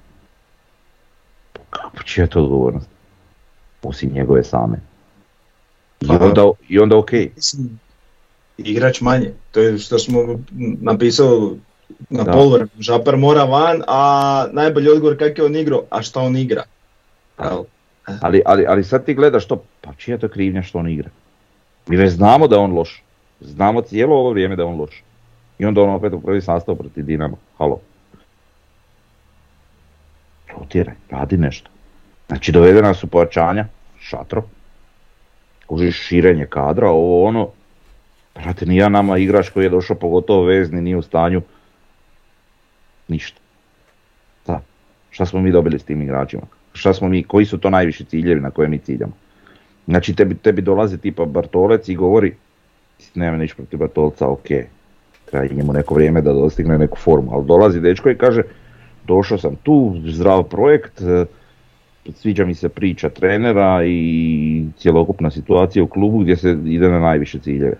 Kako 1.70 2.04
čija 2.04 2.24
je 2.24 2.30
to 2.30 2.44
odgovornost? 2.44 2.90
Osim 3.84 4.14
njegove 4.14 4.44
same. 4.44 4.78
I 6.02 6.08
Pa- 6.08 6.26
onda, 6.26 6.52
i 6.70 6.80
onda 6.80 6.98
okej. 6.98 7.32
Igrač 8.58 9.02
manje, 9.02 9.34
to 9.52 9.60
je 9.60 9.78
što 9.78 10.00
smo 10.00 10.40
napisao 10.82 11.56
na 12.10 12.26
polvremenu, 12.26 12.70
Žapar 12.80 13.18
mora 13.18 13.44
van, 13.44 13.84
a 13.88 14.48
najbolji 14.52 14.90
odgovor 14.90 15.18
kak 15.18 15.38
je 15.38 15.46
on 15.46 15.56
igrao, 15.56 15.84
a 15.90 16.02
šta 16.02 16.22
on 16.22 16.38
igra. 16.38 16.64
Ali, 18.22 18.42
ali, 18.46 18.66
ali 18.68 18.84
sad 18.84 19.06
ti 19.06 19.14
gledaš 19.14 19.46
to, 19.46 19.64
pa 19.82 19.94
čija 19.94 20.18
to 20.18 20.28
krivnja 20.28 20.62
što 20.64 20.80
on 20.80 20.90
igra? 20.90 21.10
Mi 21.88 21.98
već 21.98 22.12
znamo 22.12 22.48
da 22.48 22.56
je 22.56 22.62
on 22.62 22.74
loš. 22.74 23.04
Znamo 23.40 23.82
cijelo 23.82 24.16
ovo 24.16 24.30
vrijeme 24.30 24.56
da 24.56 24.62
je 24.62 24.68
on 24.68 24.80
loš. 24.80 25.04
I 25.60 25.66
onda 25.66 25.82
on 25.82 25.90
opet 25.90 26.14
u 26.14 26.22
prvi 26.22 26.42
sastav 26.42 26.76
protiv 26.76 27.06
Dinamo. 27.06 27.38
Halo. 27.58 27.80
Rotiraj, 30.58 30.96
radi 31.10 31.38
nešto. 31.38 31.70
Znači 32.28 32.52
dovedena 32.52 32.94
su 32.94 33.08
pojačanja, 33.08 33.66
šatro, 34.00 34.44
kužiš 35.66 36.02
širenje 36.08 36.46
kadra, 36.46 36.90
ovo 36.90 37.28
ono. 37.28 37.50
Brate, 38.36 38.66
ni 38.66 38.76
ja 38.76 38.90
nama 38.90 39.18
igrač 39.18 39.50
koji 39.50 39.64
je 39.64 39.70
došao 39.70 39.96
pogotovo 39.96 40.44
vezni 40.44 40.82
nije 40.82 40.98
u 40.98 41.02
stanju 41.02 41.42
ništa. 43.08 43.40
Da. 44.48 44.62
Šta 45.10 45.26
smo 45.26 45.42
mi 45.42 45.52
dobili 45.52 45.80
s 45.80 45.84
tim 45.84 46.02
igračima? 46.02 46.44
Šta 46.74 46.94
smo 46.94 47.10
mi, 47.10 47.24
koji 47.24 47.46
su 47.46 47.58
to 47.58 47.70
najviši 47.70 48.06
ciljevi 48.06 48.42
na 48.42 48.52
koje 48.52 48.68
mi 48.68 48.80
ciljamo? 48.80 49.14
Znači 49.88 50.16
tebi, 50.16 50.36
tebi 50.36 50.62
dolazi 50.62 50.98
tipa 50.98 51.26
Bartolec 51.26 51.90
i 51.90 51.96
govori 51.96 52.36
nema 53.16 53.38
ništa 53.38 53.56
protiv 53.56 53.80
Bartolca, 53.80 54.28
ok, 54.28 54.48
treba 55.26 55.46
njemu 55.56 55.74
neko 55.74 55.96
vrijeme 55.96 56.22
da 56.22 56.34
dostigne 56.34 56.78
neku 56.78 56.98
formu, 56.98 57.32
ali 57.34 57.46
dolazi 57.46 57.80
dečko 57.80 58.10
i 58.10 58.18
kaže 58.18 58.42
došao 59.08 59.38
sam 59.38 59.56
tu, 59.64 59.96
zdrav 60.06 60.44
projekt, 60.44 61.02
e, 61.02 61.26
sviđa 62.14 62.46
mi 62.46 62.54
se 62.54 62.70
priča 62.70 63.10
trenera 63.10 63.84
i 63.86 64.66
cjelokupna 64.78 65.32
situacija 65.32 65.84
u 65.84 65.88
klubu 65.88 66.20
gdje 66.20 66.36
se 66.36 66.58
ide 66.66 66.90
na 66.90 67.00
najviše 67.00 67.40
ciljeve. 67.40 67.78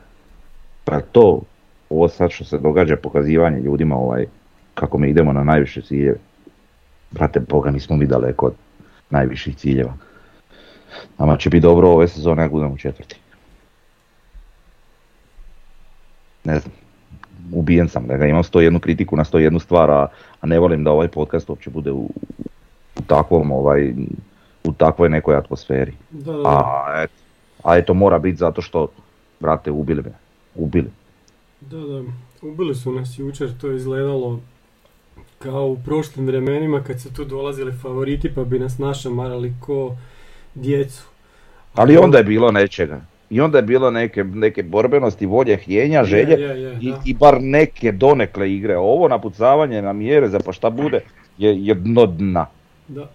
Pa 0.86 1.02
to, 1.02 1.42
ovo 1.90 2.08
sad 2.08 2.32
što 2.32 2.44
se 2.44 2.58
događa, 2.58 2.96
pokazivanje 2.96 3.60
ljudima 3.60 3.96
ovaj, 3.96 4.26
kako 4.74 4.98
mi 4.98 5.10
idemo 5.10 5.34
na 5.34 5.44
najviše 5.44 5.82
ciljeve. 5.82 6.18
Brate, 7.12 7.40
boga 7.40 7.72
nismo 7.72 7.98
mi 7.98 8.06
daleko 8.06 8.46
od 8.46 8.54
najviših 9.10 9.56
ciljeva. 9.56 9.94
Nama 11.18 11.38
će 11.38 11.50
biti 11.50 11.62
dobro 11.62 11.90
ove 11.90 12.08
sezone 12.08 12.44
ako 12.44 12.54
budemo 12.54 12.78
četvrti. 12.78 13.16
Ne 16.44 16.60
znam, 16.60 16.74
ubijen 17.54 17.90
sam 17.90 18.08
da 18.08 18.18
ga 18.18 18.26
imam 18.26 18.44
101 18.44 18.80
kritiku 18.80 19.18
na 19.18 19.24
101 19.24 19.60
stvar, 19.60 19.92
a, 19.92 20.08
a 20.42 20.48
ne 20.48 20.60
volim 20.60 20.84
da 20.84 20.92
ovaj 20.92 21.08
podcast 21.08 21.50
uopće 21.50 21.70
bude 21.70 21.92
u, 21.92 22.10
u 23.00 23.02
takvom 23.08 23.52
ovaj, 23.52 23.94
u 24.64 24.74
takvoj 24.74 25.10
nekoj 25.10 25.36
atmosferi. 25.36 25.94
Da, 26.10 26.32
da, 26.32 26.38
da. 26.38 26.50
A, 26.50 27.04
et, 27.04 27.12
a 27.64 27.78
eto 27.78 27.94
mora 27.94 28.20
biti 28.20 28.38
zato 28.38 28.62
što, 28.62 28.88
brate, 29.40 29.72
ubili 29.72 30.02
me. 30.02 30.12
Ubili. 30.56 30.90
Da, 31.62 31.78
da, 31.78 32.04
ubili 32.42 32.76
su 32.76 32.92
nas 32.92 33.20
jučer, 33.20 33.50
to 33.62 33.68
je 33.68 33.76
izgledalo 33.76 34.40
kao 35.40 35.68
u 35.68 35.78
prošlim 35.86 36.26
vremenima 36.26 36.84
kad 36.84 37.02
su 37.02 37.14
tu 37.14 37.26
dolazili 37.26 37.72
favoriti 37.72 38.34
pa 38.36 38.44
bi 38.44 38.60
nas 38.60 38.78
našamarali 38.78 39.54
ko 39.60 39.96
djecu. 40.56 41.04
Ali 41.74 41.98
onda 41.98 42.18
je 42.18 42.24
bilo 42.24 42.52
nečega. 42.52 43.02
I 43.30 43.42
onda 43.42 43.58
je 43.58 43.62
bilo 43.62 43.92
neke, 43.92 44.24
neke 44.24 44.64
borbenosti, 44.64 45.26
volje, 45.26 45.58
htjenja, 45.58 46.04
želje 46.04 46.34
Je, 46.34 46.48
je, 46.48 46.62
je, 46.62 46.78
i, 46.82 46.94
i 47.06 47.14
bar 47.14 47.38
neke 47.42 47.92
donekle 47.92 48.54
igre. 48.54 48.78
Ovo 48.78 49.08
napucavanje 49.08 49.82
na 49.82 49.94
mjere 49.94 50.30
za 50.30 50.40
pa 50.40 50.52
šta 50.52 50.70
bude 50.70 51.00
je, 51.38 51.66
je 51.66 51.74
dno 51.74 52.06
dna. 52.06 52.46
Da. 52.88 53.10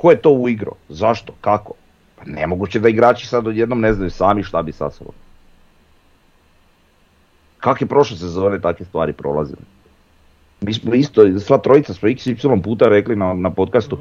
Ko 0.00 0.10
je 0.10 0.16
to 0.16 0.30
uigro? 0.30 0.72
Zašto? 0.88 1.32
Kako? 1.40 1.72
Pa 2.16 2.24
nemoguće 2.24 2.80
da 2.80 2.88
igrači 2.88 3.26
sad 3.26 3.46
odjednom 3.46 3.80
ne 3.80 3.92
znaju 3.92 4.10
sami 4.10 4.42
šta 4.42 4.62
bi 4.62 4.72
sa 4.72 4.90
sobom. 4.90 5.14
Kak 7.58 7.80
je 7.80 7.86
prošle 7.86 8.16
sezone 8.16 8.60
takve 8.60 8.86
stvari 8.86 9.12
prolazile? 9.12 9.60
Mi 10.60 10.74
smo 10.74 10.94
isto, 10.94 11.38
sva 11.40 11.58
trojica 11.58 11.94
smo 11.94 12.08
xy 12.08 12.62
puta 12.62 12.88
rekli 12.88 13.16
na, 13.16 13.34
na 13.34 13.50
podcastu, 13.50 13.98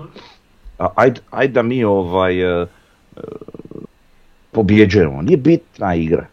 a- 0.79 0.89
ajde, 0.95 1.21
ajde 1.31 1.53
da 1.53 1.61
mi 1.61 1.83
ovaj, 1.83 2.41
e, 2.41 2.65
e, 3.17 3.21
pobjeđujemo, 4.51 5.21
nije 5.21 5.37
bitna 5.37 5.95
igra. 5.95 6.25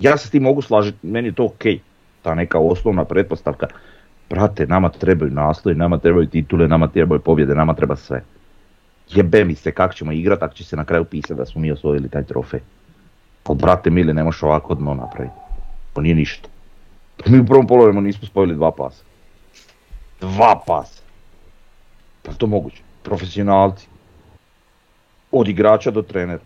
Ja 0.00 0.16
se 0.16 0.28
s 0.28 0.30
tim 0.30 0.42
mogu 0.42 0.62
slažiti, 0.62 1.06
meni 1.06 1.28
je 1.28 1.32
to 1.32 1.44
ok, 1.44 1.64
ta 2.22 2.34
neka 2.34 2.58
osnovna 2.58 3.04
pretpostavka. 3.04 3.66
Brate, 4.30 4.66
nama 4.66 4.88
trebaju 4.88 5.30
naslovi, 5.30 5.78
nama 5.78 5.98
trebaju 5.98 6.26
titule, 6.26 6.68
nama 6.68 6.88
trebaju 6.88 7.20
pobjede, 7.20 7.54
nama 7.54 7.74
treba 7.74 7.96
sve. 7.96 8.22
Jebe 9.08 9.44
mi 9.44 9.54
se 9.54 9.72
kako 9.72 9.94
ćemo 9.94 10.12
igrati 10.12 10.44
ako 10.44 10.54
će 10.54 10.64
se 10.64 10.76
na 10.76 10.84
kraju 10.84 11.04
pisati 11.04 11.34
da 11.34 11.46
smo 11.46 11.60
mi 11.60 11.72
osvojili 11.72 12.08
taj 12.08 12.24
trofej. 12.24 12.60
Ali 13.44 13.58
brate 13.58 13.90
mili, 13.90 14.14
ne 14.14 14.24
možeš 14.24 14.42
ovako 14.42 14.74
dno 14.74 14.94
napraviti. 14.94 15.47
To 15.98 16.02
nije 16.02 16.14
ništa. 16.14 16.48
Pa 17.16 17.30
mi 17.30 17.38
u 17.40 17.46
prvom 17.46 17.66
polovremenu 17.66 18.06
nismo 18.06 18.26
spojili 18.26 18.54
dva 18.54 18.70
pasa. 18.72 19.04
Dva 20.20 20.62
pasa. 20.66 21.02
Pa 22.22 22.32
to 22.32 22.46
moguće. 22.46 22.82
Profesionalci. 23.02 23.88
Od 25.32 25.48
igrača 25.48 25.90
do 25.90 26.02
trenera. 26.02 26.44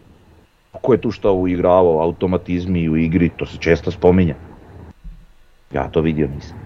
Ko 0.73 0.93
je 0.93 1.01
tu 1.01 1.11
šta 1.11 1.31
uigravao, 1.31 2.01
automatizmi 2.01 2.89
u 2.89 2.97
igri, 2.97 3.31
to 3.37 3.47
se 3.47 3.59
često 3.61 3.91
spominje. 3.91 4.35
Ja 5.73 5.89
to 5.89 6.01
vidio 6.01 6.29
nisam. 6.35 6.57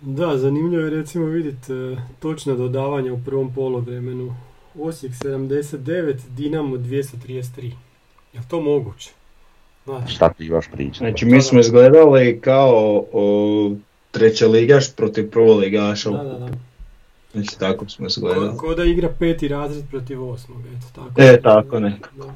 Da, 0.00 0.36
zanimljivo 0.38 0.82
je 0.82 0.90
recimo 0.90 1.26
vidjeti 1.26 1.72
točna 2.18 2.54
dodavanja 2.54 3.12
u 3.12 3.22
prvom 3.24 3.54
polovremenu. 3.54 4.34
Osijek 4.80 5.12
79, 5.12 6.28
Dinamo 6.28 6.76
233. 6.76 7.72
Je 8.32 8.40
to 8.48 8.60
moguće? 8.60 9.17
Šta 10.06 10.32
ti 10.32 10.46
imaš 10.46 10.66
pričati? 10.72 10.98
Znači 10.98 11.26
mi 11.26 11.42
smo 11.42 11.60
izgledali 11.60 12.40
kao 12.40 13.04
o, 13.12 13.72
treća 14.10 14.46
ligaš 14.46 14.92
protiv 14.94 15.30
prvoligaša. 15.30 16.10
da, 16.10 16.22
da, 16.22 16.38
da. 16.38 16.48
Znači 17.32 17.58
tako 17.58 17.88
smo 17.88 18.06
izgledali. 18.06 18.56
ko 18.56 18.74
da 18.74 18.84
igra 18.84 19.08
peti 19.18 19.48
razred 19.48 19.84
protiv 19.90 20.24
osmog, 20.24 20.58
eto 20.76 20.86
tako. 20.94 21.22
E, 21.22 21.40
tako 21.42 21.80
neko. 21.80 22.08
Da, 22.16 22.34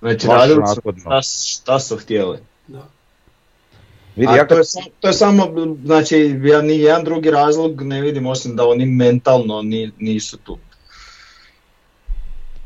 Znači 0.00 0.26
Baš 0.26 0.40
radili 0.40 0.62
su 0.66 0.80
šta, 1.00 1.22
šta 1.22 1.80
su 1.80 1.96
htjeli. 1.96 2.38
da. 2.66 2.86
Vidi, 4.16 4.32
A 4.32 4.36
ja 4.36 4.46
to 4.46 4.58
je, 4.58 4.64
samo, 4.64 4.86
to 5.00 5.08
je 5.08 5.12
samo, 5.12 5.46
znači 5.84 6.40
ja 6.44 6.62
ni 6.62 6.78
jedan 6.78 7.04
drugi 7.04 7.30
razlog 7.30 7.82
ne 7.82 8.00
vidim 8.00 8.26
osim 8.26 8.56
da 8.56 8.66
oni 8.66 8.86
mentalno 8.86 9.62
ni, 9.62 9.92
nisu 9.98 10.36
tu. 10.36 10.58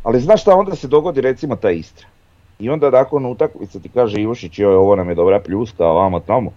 Ali 0.03 0.21
znaš 0.21 0.41
šta, 0.41 0.55
onda 0.55 0.77
se 0.77 0.89
dogodi 0.89 1.21
recimo 1.21 1.57
ta 1.57 1.71
Istra. 1.71 2.07
I 2.61 2.71
onda 2.71 2.91
nakon 2.91 3.27
utakmice 3.27 3.81
ti 3.81 3.89
kaže 3.89 4.21
Ivošić, 4.21 4.59
joj 4.59 4.75
ovo 4.75 4.97
nam 4.97 5.09
je 5.09 5.15
dobra 5.15 5.41
pljuska, 5.41 5.85
a 5.85 5.93
vamo 5.93 6.21
tamo. 6.21 6.53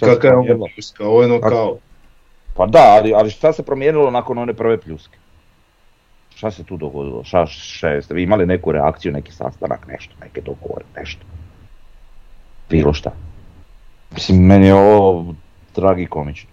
Kakav 0.00 0.44
je 0.46 0.54
ovo 0.54 0.66
pljuska, 0.74 1.08
ovo 1.08 1.22
je 1.22 1.26
ono 1.26 1.40
Kako? 1.40 1.54
kao, 1.54 1.76
Pa 2.56 2.66
da, 2.66 2.96
ali, 2.98 3.14
ali 3.14 3.30
šta 3.30 3.52
se 3.52 3.62
promijenilo 3.62 4.10
nakon 4.10 4.38
one 4.38 4.54
prve 4.54 4.80
pljuske? 4.80 5.18
Šta 6.34 6.50
se 6.50 6.64
tu 6.64 6.76
dogodilo? 6.76 7.24
Šta, 7.24 7.46
šta 7.46 7.88
jeste 7.88 8.14
vi 8.14 8.22
imali 8.22 8.46
neku 8.46 8.72
reakciju, 8.72 9.12
neki 9.12 9.32
sastanak, 9.32 9.86
nešto, 9.86 10.14
neke 10.20 10.40
dogovore, 10.40 10.84
nešto? 10.96 11.26
Bilo 12.70 12.92
šta. 12.92 13.10
Mislim, 14.10 14.46
meni 14.46 14.66
je 14.66 14.74
ovo 14.74 15.34
tragikomično. 15.72 16.50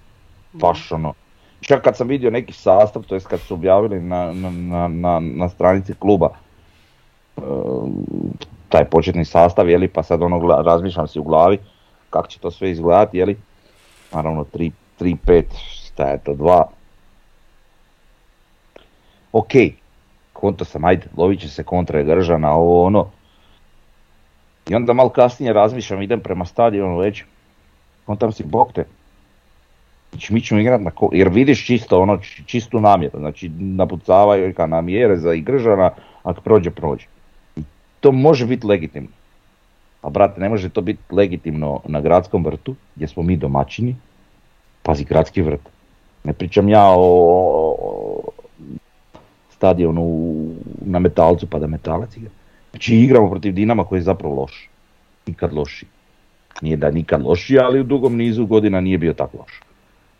Baš 0.54 0.92
ono. 0.92 1.14
Čak 1.62 1.84
kad 1.84 1.98
sam 1.98 2.08
vidio 2.08 2.32
neki 2.32 2.54
sastav, 2.54 3.04
to 3.04 3.16
jest 3.16 3.28
kad 3.28 3.40
su 3.40 3.54
objavili 3.54 4.02
na, 4.02 4.34
na, 4.34 4.50
na, 4.50 4.88
na, 4.88 5.20
na 5.20 5.50
stranici 5.50 5.94
kluba 6.00 6.30
taj 8.70 8.86
početni 8.86 9.26
sastav, 9.26 9.70
jeli, 9.70 9.88
pa 9.88 10.04
sad 10.04 10.22
ono 10.22 10.62
razmišljam 10.62 11.08
si 11.08 11.20
u 11.20 11.24
glavi 11.24 11.58
kako 12.10 12.28
će 12.28 12.40
to 12.40 12.52
sve 12.52 12.72
izgledati, 12.72 13.18
jeli, 13.18 13.38
naravno 14.12 14.46
3, 14.54 14.72
3 15.00 15.16
5, 15.26 15.44
šta 15.58 16.04
je 16.04 16.18
to, 16.18 16.32
2. 16.32 16.64
Ok, 19.32 19.52
konto 20.34 20.66
sam, 20.66 20.86
ajde, 20.86 21.08
lovit 21.18 21.40
će 21.40 21.50
se 21.50 21.64
kontra 21.64 22.00
je 22.00 22.06
Gržana, 22.06 22.54
ovo 22.54 22.84
ono. 22.84 23.08
I 24.70 24.76
onda 24.76 24.94
malo 24.94 25.10
kasnije 25.10 25.54
razmišljam, 25.54 26.02
idem 26.02 26.20
prema 26.20 26.46
stadionu 26.46 26.98
već, 26.98 27.24
kontam 28.06 28.32
si, 28.32 28.44
bok 28.44 28.74
te, 28.74 28.86
mi 30.30 30.42
ćemo 30.42 30.62
igrat 30.62 30.82
na 30.82 30.92
ko... 30.92 31.10
jer 31.14 31.30
vidiš 31.30 31.66
čisto 31.66 32.02
ono, 32.02 32.18
či- 32.18 32.44
čistu 32.46 32.80
namjeru, 32.82 33.20
znači 33.20 33.50
napucavaju 33.50 34.54
ka 34.54 34.66
namjere 34.66 35.18
za 35.18 35.34
igržana, 35.34 35.92
ako 36.24 36.42
prođe, 36.42 36.72
prođe. 36.72 37.06
To 38.04 38.12
može 38.12 38.46
biti 38.46 38.68
legitimno. 38.68 39.10
A 40.02 40.10
brate, 40.10 40.42
ne 40.42 40.50
može 40.50 40.70
to 40.70 40.82
biti 40.82 41.00
legitimno 41.10 41.80
na 41.88 42.02
gradskom 42.02 42.46
vrtu, 42.46 42.76
gdje 42.96 43.08
smo 43.08 43.24
mi 43.24 43.38
domaćini, 43.38 43.96
pazi 44.84 45.04
gradski 45.04 45.42
vrt. 45.42 45.70
Ne 46.24 46.34
pričam 46.34 46.70
ja 46.70 46.84
o, 46.84 47.06
o 47.80 48.32
stadionu 49.50 50.06
na 50.86 51.00
metalcu 51.00 51.48
pa 51.48 51.60
da 51.60 51.68
metalac 51.68 52.18
igra. 52.18 52.32
Znači 52.72 52.96
igramo 52.96 53.30
protiv 53.30 53.54
Dinama 53.54 53.84
koji 53.84 54.00
je 54.00 54.10
zapravo 54.12 54.36
loš. 54.36 54.70
Nikad 55.28 55.54
loši. 55.54 55.86
Nije 56.62 56.78
da 56.78 56.92
nikad 56.92 57.24
loši, 57.24 57.58
ali 57.60 57.80
u 57.80 57.84
dugom 57.84 58.18
nizu 58.18 58.46
godina 58.46 58.82
nije 58.82 58.98
bio 58.98 59.14
tako 59.14 59.38
loš 59.38 59.62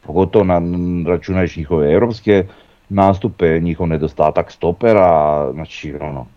pogotovo 0.06 0.46
na, 0.46 0.62
računajući 1.08 1.60
njihove 1.60 1.94
europske 1.94 2.46
nastupe, 2.90 3.60
njihov 3.60 3.88
nedostatak 3.88 4.52
stopera, 4.52 5.52
znači 5.54 5.94
ono, 6.02 6.28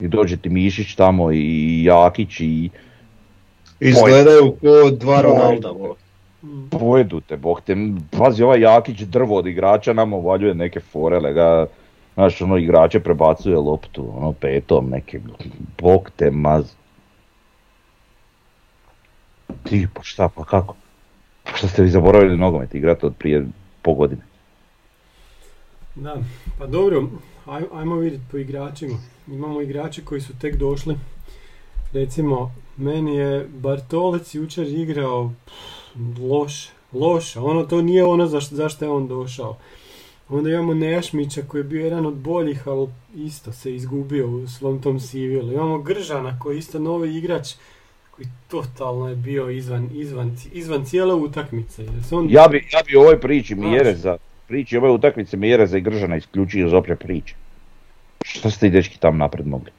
i 0.00 0.08
dođe 0.08 0.36
ti 0.36 0.48
Mišić 0.48 0.94
tamo 0.94 1.32
i 1.32 1.84
Jakić 1.84 2.40
i 2.40 2.70
izgledaju 3.80 4.56
ko 4.60 4.90
dva 4.90 5.22
Ronalda. 5.22 5.74
pojedu 6.70 7.20
te, 7.20 7.36
bog 7.36 7.60
te, 7.60 7.76
pazi 8.18 8.42
ovaj 8.42 8.60
Jakić 8.60 9.00
drvo 9.00 9.36
od 9.36 9.46
igrača 9.46 9.92
nam 9.92 10.12
uvaljuje 10.12 10.54
neke 10.54 10.80
forele, 10.80 11.32
ga, 11.32 11.66
znaš 12.14 12.42
ono 12.42 12.56
igrače 12.56 13.00
prebacuje 13.00 13.56
loptu, 13.56 14.12
ono 14.16 14.32
petom 14.32 14.90
neke, 14.90 15.20
bog 15.78 16.10
te 16.16 16.30
maz. 16.30 16.72
Ti, 19.64 19.86
pa 19.94 20.02
šta, 20.02 20.28
pa 20.28 20.44
kako? 20.44 20.74
Pa 21.44 21.56
šta 21.56 21.68
ste 21.68 21.82
vi 21.82 21.88
zaboravili 21.88 22.36
nogomet 22.36 22.74
igrati 22.74 23.06
od 23.06 23.14
prije 23.18 23.46
po 23.82 23.94
godine? 23.94 24.22
Da, 25.94 26.16
pa 26.58 26.66
dobro, 26.66 27.08
aj, 27.50 27.62
ajmo 27.72 27.96
vidjeti 27.96 28.24
po 28.30 28.36
igračima. 28.36 28.96
Imamo 29.26 29.60
igrače 29.60 30.04
koji 30.04 30.20
su 30.20 30.32
tek 30.40 30.56
došli. 30.56 30.96
Recimo, 31.92 32.54
meni 32.76 33.16
je 33.16 33.48
Bartolec 33.48 34.34
jučer 34.34 34.66
igrao 34.68 35.32
pff, 35.44 36.18
loš, 36.20 36.68
loš, 36.92 37.36
ono 37.36 37.62
to 37.62 37.82
nije 37.82 38.04
ono 38.04 38.26
zašto, 38.26 38.54
zašto 38.54 38.84
je 38.84 38.90
on 38.90 39.08
došao. 39.08 39.56
Onda 40.28 40.50
imamo 40.50 40.74
Nejašmića 40.74 41.42
koji 41.48 41.60
je 41.60 41.64
bio 41.64 41.84
jedan 41.84 42.06
od 42.06 42.14
boljih, 42.14 42.68
ali 42.68 42.88
isto 43.14 43.52
se 43.52 43.74
izgubio 43.74 44.30
u 44.30 44.48
svom 44.48 44.82
tom 44.82 45.00
sivilu. 45.00 45.52
Imamo 45.52 45.78
Gržana 45.78 46.38
koji 46.38 46.54
je 46.54 46.58
isto 46.58 46.78
novi 46.78 47.16
igrač 47.16 47.48
koji 48.10 48.26
totalno 48.48 49.08
je 49.08 49.16
bio 49.16 49.50
izvan, 49.50 49.88
izvan, 49.94 50.36
izvan 50.52 50.84
cijele 50.84 51.14
utakmice. 51.14 51.84
On, 52.10 52.30
Ja 52.30 52.48
bi, 52.48 52.68
ja 52.72 52.80
bi 52.86 52.96
ovoj 52.96 53.20
priči 53.20 53.54
Znaš. 53.54 53.70
Mjereza, 53.70 54.16
priči 54.50 54.76
ove 54.76 54.90
utakmice 54.90 55.36
Mjereza 55.36 55.78
i 55.78 55.80
Gržana 55.80 56.16
isključio 56.16 56.66
iz 56.66 56.72
opće 56.72 56.96
priče. 56.96 57.34
Šta 58.24 58.50
ste 58.50 58.66
i 58.66 58.70
dečki 58.70 58.98
tam 58.98 59.18
napred 59.18 59.46
mogli? 59.46 59.70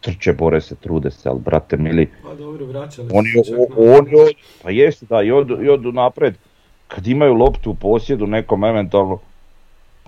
Trče, 0.00 0.32
bore 0.32 0.60
se, 0.60 0.74
trude 0.74 1.10
se, 1.10 1.28
ali 1.28 1.40
brate 1.40 1.76
mili, 1.76 2.06
Pa 2.22 2.34
dobro, 2.34 2.66
vraćali 2.66 3.08
oni, 3.12 3.28
se 3.44 3.54
oni, 3.76 4.14
od- 4.14 4.34
pa 4.62 4.70
jeste 4.70 5.06
da, 5.06 5.22
i 5.22 5.30
odu, 5.30 5.58
i 5.62 5.68
odu 5.68 5.92
napred, 5.92 6.34
kad 6.88 7.06
imaju 7.06 7.34
loptu 7.34 7.70
u 7.70 7.74
posjedu 7.74 8.26
nekom 8.26 8.64
eventualno, 8.64 9.18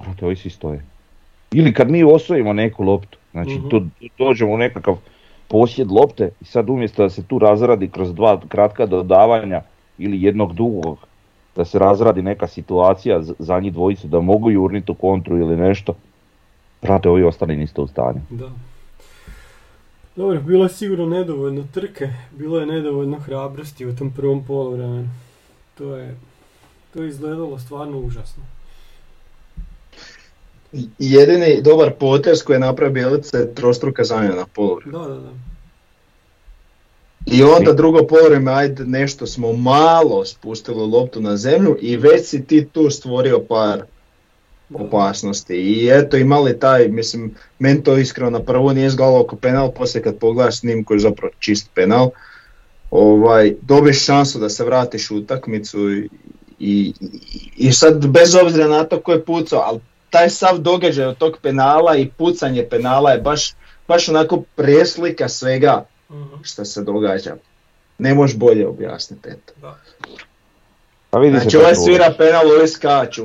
brate, 0.03 0.25
ovi 0.25 0.37
svi 0.37 0.51
stoje. 0.51 0.85
Ili 1.53 1.73
kad 1.75 1.91
mi 1.91 2.05
osvojimo 2.05 2.53
neku 2.53 2.85
loptu, 2.85 3.19
znači 3.33 3.59
tu 3.71 3.83
dođemo 4.19 4.53
u 4.53 4.59
nekakav 4.59 4.97
posjed 5.49 5.91
lopte 5.91 6.31
i 6.41 6.45
sad 6.45 6.71
umjesto 6.71 7.03
da 7.03 7.11
se 7.11 7.27
tu 7.27 7.39
razradi 7.39 7.89
kroz 7.89 8.15
dva 8.15 8.41
kratka 8.49 8.87
dodavanja 8.87 9.63
ili 9.99 10.23
jednog 10.23 10.55
dugog, 10.55 10.99
da 11.57 11.65
se 11.65 11.79
razradi 11.79 12.23
neka 12.23 12.47
situacija 12.47 13.23
za 13.39 13.61
njih 13.61 13.73
dvojicu, 13.73 14.07
da 14.07 14.21
mogu 14.21 14.51
jurniti 14.51 14.93
u 14.93 14.95
kontru 14.95 15.39
ili 15.39 15.57
nešto, 15.57 15.95
brate, 16.83 17.09
ovi 17.09 17.25
ostali 17.25 17.57
niste 17.57 17.81
u 17.81 17.87
stanju. 17.87 18.21
Da. 18.31 18.51
Dobro, 20.17 20.41
bilo 20.41 20.65
je 20.65 20.69
sigurno 20.69 21.07
nedovoljno 21.07 21.65
trke, 21.75 22.09
bilo 22.31 22.61
je 22.61 22.67
nedovoljno 22.67 23.19
hrabrosti 23.19 23.87
u 23.87 23.97
tom 23.97 24.11
prvom 24.11 24.45
poluvremenu. 24.45 25.09
To 25.79 25.97
je, 25.97 26.17
to 26.95 27.03
je 27.03 27.09
izgledalo 27.09 27.59
stvarno 27.59 27.99
užasno. 27.99 28.43
Jedini 30.99 31.63
dobar 31.63 31.93
potez 32.01 32.45
koji 32.45 32.55
je 32.55 32.61
napravio 32.61 32.93
Bjelica 32.93 33.39
je 33.39 33.55
trostruka 33.55 34.05
zamjena 34.05 34.35
na 34.35 34.47
polovremenu. 34.47 34.99
Da, 34.99 35.15
da, 35.15 35.21
da. 35.21 35.52
I 37.27 37.43
onda 37.43 37.73
drugo 37.73 38.07
polovreme, 38.07 38.53
ajde 38.53 38.85
nešto 38.85 39.27
smo 39.27 39.53
malo 39.53 40.25
spustili 40.25 40.87
loptu 40.87 41.21
na 41.21 41.37
zemlju 41.37 41.77
i 41.81 41.97
već 41.97 42.27
si 42.27 42.45
ti 42.45 42.67
tu 42.73 42.91
stvorio 42.91 43.45
par 43.49 43.83
opasnosti. 44.75 45.55
I 45.55 45.89
eto 45.93 46.17
imali 46.17 46.59
taj, 46.59 46.89
mislim, 46.89 47.35
meni 47.59 47.83
to 47.83 47.97
iskreno 47.97 48.31
na 48.31 48.41
prvo 48.41 48.73
nije 48.73 48.87
izgledalo 48.87 49.21
oko 49.21 49.37
penal, 49.37 49.73
poslije 49.73 50.03
kad 50.03 50.19
pogledaš 50.19 50.59
snimku 50.59 50.95
je 50.95 50.99
zapravo 50.99 51.33
čist 51.39 51.71
penal. 51.75 52.11
Ovaj, 52.91 53.55
dobiješ 53.63 54.05
šansu 54.05 54.39
da 54.39 54.49
se 54.49 54.65
vratiš 54.65 55.11
u 55.11 55.17
utakmicu 55.17 55.91
i, 55.91 56.09
I, 56.59 56.95
i, 57.01 57.69
i 57.69 57.73
sad 57.73 58.07
bez 58.07 58.35
obzira 58.35 58.69
na 58.69 58.85
to 58.85 59.01
ko 59.01 59.13
je 59.13 59.25
pucao, 59.25 59.61
ali 59.61 59.81
taj 60.11 60.31
sav 60.31 60.59
događaj 60.59 61.07
od 61.07 61.19
tog 61.19 61.39
penala 61.43 61.97
i 61.97 62.09
pucanje 62.09 62.67
penala 62.71 63.11
je 63.11 63.21
baš, 63.21 63.55
baš 63.89 64.09
onako 64.09 64.43
preslika 64.57 65.29
svega 65.29 65.85
Mhm. 66.13 66.43
što 66.43 66.65
se 66.65 66.83
događa. 66.83 67.37
Ne 67.99 68.15
možeš 68.15 68.37
bolje 68.37 68.67
objasniti. 68.69 69.29
Eto. 69.29 69.53
Da. 69.61 69.79
Pa 71.11 71.19
vidi 71.19 71.37
se 71.37 71.41
Znači 71.41 71.57
ovaj 71.57 71.75
svira 71.75 72.15
penal, 72.19 72.47
ovi 72.47 72.69
skaču 72.69 73.23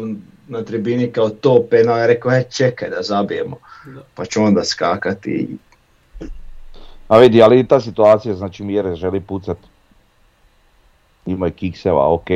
na 0.48 0.64
tribini 0.64 1.12
kao 1.12 1.30
to 1.30 1.64
penal, 1.70 1.98
ja 1.98 2.08
rekao, 2.08 2.32
e 2.32 2.44
čekaj 2.52 2.90
da 2.90 3.02
zabijemo, 3.02 3.58
Da. 3.86 4.02
pa 4.16 4.26
ću 4.26 4.44
onda 4.44 4.64
skakati. 4.64 5.58
A 7.08 7.18
vidi, 7.18 7.42
ali 7.42 7.60
i 7.60 7.68
ta 7.68 7.80
situacija, 7.80 8.36
znači 8.36 8.64
Mjere 8.64 8.96
želi 8.96 9.22
pucat. 9.22 9.58
Ima 11.26 11.46
je 11.46 11.52
kikseva, 11.52 12.14
ok. 12.14 12.28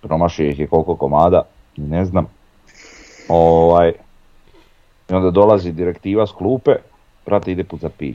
Promašio 0.00 0.48
ih 0.48 0.60
je 0.60 0.66
koliko 0.66 0.96
komada, 0.96 1.42
ne 1.76 2.04
znam. 2.04 2.26
Ovaj. 3.28 3.92
I 5.10 5.14
onda 5.14 5.30
dolazi 5.30 5.72
direktiva 5.72 6.26
s 6.26 6.32
klupe, 6.32 6.70
brate 7.26 7.52
ide 7.52 7.64
pucat 7.64 7.92
pi. 7.98 8.14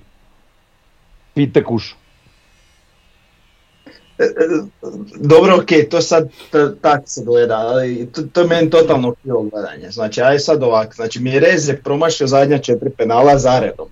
Pite 1.37 1.63
kuš. 1.63 1.95
E, 4.17 4.23
e, 4.23 4.27
Dobro, 5.17 5.55
ok, 5.55 5.89
to 5.89 6.01
sad 6.01 6.29
t- 6.51 6.75
tak 6.81 7.01
se 7.05 7.21
gleda, 7.23 7.55
ali 7.55 8.07
to, 8.07 8.21
to 8.23 8.41
je 8.41 8.47
meni 8.47 8.69
totalno 8.69 9.13
krivo 9.13 9.43
gledanje. 9.43 9.91
Znači, 9.91 10.21
aj 10.21 10.39
sad 10.39 10.63
ovak, 10.63 10.95
znači 10.95 11.19
Mjerez 11.19 11.69
je 11.69 11.81
promašio 11.81 12.27
zadnja 12.27 12.57
četiri 12.57 12.89
penala 12.89 13.37
zaredom. 13.37 13.87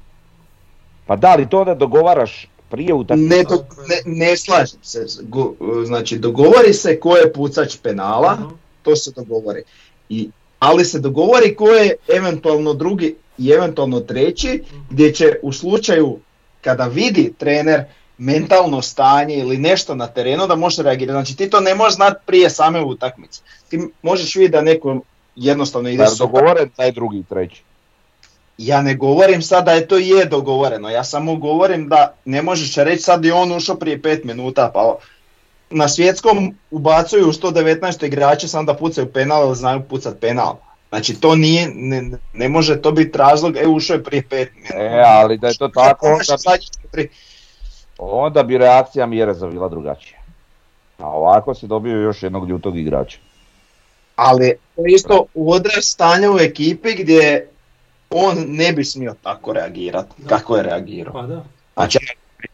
Pa 1.06 1.16
da 1.16 1.36
li 1.36 1.50
to 1.50 1.60
onda 1.60 1.76
dogovaraš 1.76 2.48
prije 2.70 2.94
utakmice? 2.94 3.30
Ne, 3.30 3.44
do- 3.44 3.66
ne, 3.88 4.18
ne 4.18 4.38
slažem 4.38 4.80
se, 4.84 5.06
Go- 5.22 5.54
znači 5.86 6.18
dogovori 6.18 6.74
se 6.74 7.00
ko 7.00 7.18
je 7.18 7.34
pucač 7.34 7.78
penala, 7.78 8.36
Mhm. 8.36 8.50
to 8.82 8.96
se 8.96 9.12
dogovori. 9.12 9.64
I, 10.10 10.30
ali 10.60 10.86
se 10.86 11.00
dogovori 11.00 11.56
ko 11.56 11.68
je 11.68 11.96
eventualno 12.10 12.74
drugi 12.74 13.16
i 13.38 13.50
eventualno 13.50 14.00
treći, 14.00 14.62
gdje 14.90 15.14
će 15.14 15.40
u 15.42 15.52
slučaju 15.52 16.18
kada 16.66 16.86
vidi 16.86 17.34
trener 17.38 17.84
mentalno 18.18 18.82
stanje 18.82 19.36
ili 19.36 19.58
nešto 19.58 19.96
na 19.96 20.08
terenu 20.08 20.48
da 20.48 20.56
može 20.56 20.84
reagirati. 20.84 21.14
Znači 21.14 21.38
ti 21.38 21.50
to 21.50 21.60
ne 21.60 21.76
možeš 21.76 21.96
znati 21.96 22.16
prije 22.26 22.50
same 22.50 22.82
utakmice. 22.84 23.42
Ti 23.70 23.80
možeš 24.02 24.36
vidjeti 24.36 24.52
da 24.52 24.62
neko 24.62 25.00
jednostavno 25.36 25.90
ide 25.90 25.98
Da 25.98 26.04
je 26.04 26.10
super. 26.10 26.28
dogovoren 26.28 26.70
taj 26.76 26.92
drugi 26.92 27.24
treći. 27.30 27.62
Ja 28.58 28.82
ne 28.82 28.96
govorim 28.96 29.42
sad 29.42 29.66
da 29.66 29.72
je 29.72 29.88
to 29.88 29.98
je 29.98 30.26
dogovoreno, 30.26 30.90
ja 30.90 31.04
samo 31.04 31.36
govorim 31.36 31.90
da 31.90 32.14
ne 32.26 32.42
možeš 32.42 32.76
reći 32.76 33.04
sad 33.04 33.26
je 33.26 33.34
on 33.34 33.52
ušao 33.52 33.76
prije 33.76 34.02
5 34.02 34.26
minuta, 34.26 34.72
pa 34.74 34.96
na 35.70 35.88
svjetskom 35.88 36.56
ubacuju 36.72 37.26
119 37.26 38.06
igrače 38.06 38.48
samo 38.48 38.64
da 38.64 38.74
pucaju 38.74 39.12
penal 39.12 39.46
ili 39.48 39.56
znaju 39.56 39.82
pucat 39.90 40.20
penal. 40.22 40.56
Znači 40.96 41.16
to 41.16 41.36
nije, 41.36 41.72
ne, 41.76 42.04
ne 42.34 42.50
može 42.50 42.82
to 42.82 42.92
biti 42.92 43.18
razlog, 43.18 43.58
e 43.58 43.68
ušao 43.68 43.94
je 43.94 44.04
prije 44.04 44.24
5 44.24 44.48
minuta. 44.56 44.74
E, 44.76 45.04
ali 45.08 45.38
da 45.38 45.48
je 45.48 45.58
to 45.58 45.68
tako, 45.68 46.08
onda, 46.08 46.24
četiri- 46.58 47.10
onda 47.98 48.44
bi 48.44 48.58
reakcija 48.58 49.06
Mjereza 49.06 49.48
bila 49.48 49.70
drugačija. 49.70 50.20
A 50.98 51.08
ovako 51.08 51.56
si 51.56 51.68
dobio 51.68 51.98
još 51.98 52.24
jednog 52.24 52.50
ljutog 52.50 52.78
igrača. 52.78 53.18
Ali 54.16 54.56
to 54.76 54.82
isto 54.88 55.26
u 55.34 55.52
odraz 55.52 55.84
stanja 55.84 56.32
u 56.32 56.40
ekipi 56.40 56.94
gdje 56.94 57.50
on 58.10 58.46
ne 58.48 58.74
bi 58.74 58.84
smio 58.84 59.16
tako 59.24 59.54
reagirati 59.54 60.14
Da. 60.18 60.30
kako 60.30 60.58
je 60.58 60.64
reagirao. 60.64 61.14
Pa 61.14 61.22
da. 61.22 61.44
Znači, 61.74 62.00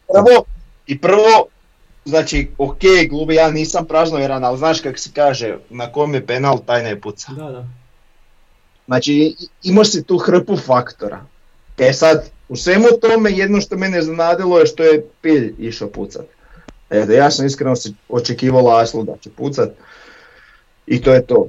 prvo, 0.08 0.44
i 0.86 1.00
prvo, 1.00 1.46
znači, 2.04 2.50
ok, 2.58 2.80
glubi, 3.10 3.34
ja 3.34 3.50
nisam 3.50 3.84
praznovjeran, 3.86 4.44
ali 4.44 4.58
znaš 4.58 4.80
kako 4.80 4.98
se 4.98 5.10
kaže, 5.14 5.56
na 5.70 5.92
kom 5.92 6.14
je 6.14 6.26
penal, 6.26 6.58
taj 6.58 6.82
ne 6.82 7.00
puca. 7.00 7.32
Da, 7.32 7.50
da. 7.50 7.64
Znači, 8.92 9.34
imaš 9.62 9.90
si 9.90 10.04
tu 10.04 10.18
hrpu 10.18 10.56
faktora. 10.56 11.20
E 11.78 11.92
sad, 11.92 12.18
u 12.48 12.56
svemu 12.56 12.86
tome, 13.00 13.30
jedno 13.30 13.60
što 13.60 13.76
mene 13.76 13.98
iznenadilo 13.98 14.58
je 14.58 14.66
što 14.66 14.82
je 14.82 15.04
Pilj 15.20 15.54
išao 15.58 15.88
pucat. 15.88 16.22
Eto, 16.90 17.12
ja 17.12 17.30
sam 17.30 17.46
iskreno 17.46 17.76
se 17.76 17.92
očekivao 18.08 18.62
Laslu 18.62 19.02
da 19.02 19.16
će 19.16 19.30
pucat. 19.30 19.70
I 20.86 21.02
to 21.02 21.12
je 21.12 21.22
to. 21.22 21.46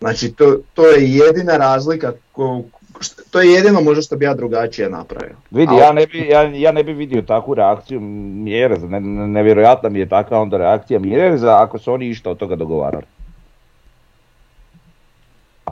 Znači, 0.00 0.32
to, 0.32 0.58
to 0.74 0.86
je 0.86 1.10
jedina 1.10 1.56
razlika, 1.56 2.12
ko, 2.32 2.62
što- 3.00 3.22
to 3.30 3.40
je 3.40 3.52
jedino 3.52 3.80
možda 3.80 4.02
što 4.02 4.16
bi 4.16 4.24
ja 4.24 4.34
drugačije 4.34 4.90
napravio. 4.90 5.36
Vidi, 5.50 5.70
Ali- 5.70 5.80
ja 5.80 5.92
ne, 5.92 6.06
bi, 6.06 6.18
ja, 6.20 6.42
ja 6.42 6.72
ne 6.72 6.84
bi 6.84 6.92
vidio 6.92 7.22
takvu 7.22 7.54
reakciju 7.54 8.00
Mjereza, 8.00 8.86
ne- 8.86 9.00
nevjerojatna 9.28 9.88
mi 9.88 9.98
je 9.98 10.08
takva 10.08 10.40
onda 10.40 10.56
reakcija 10.56 10.98
Mjereza 11.00 11.62
ako 11.62 11.78
su 11.78 11.92
oni 11.92 12.08
išta 12.08 12.30
od 12.30 12.38
toga 12.38 12.56
dogovarali. 12.56 13.04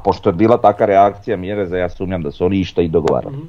A 0.00 0.02
pošto 0.02 0.28
je 0.28 0.34
bila 0.34 0.56
takva 0.58 0.86
reakcija 0.86 1.36
Mjereza, 1.36 1.76
ja 1.76 1.88
sumnjam 1.90 2.22
da 2.22 2.30
su 2.30 2.44
oni 2.44 2.56
išta 2.58 2.82
i 2.82 2.88
dogovarali. 2.88 3.36
Mhm. 3.36 3.46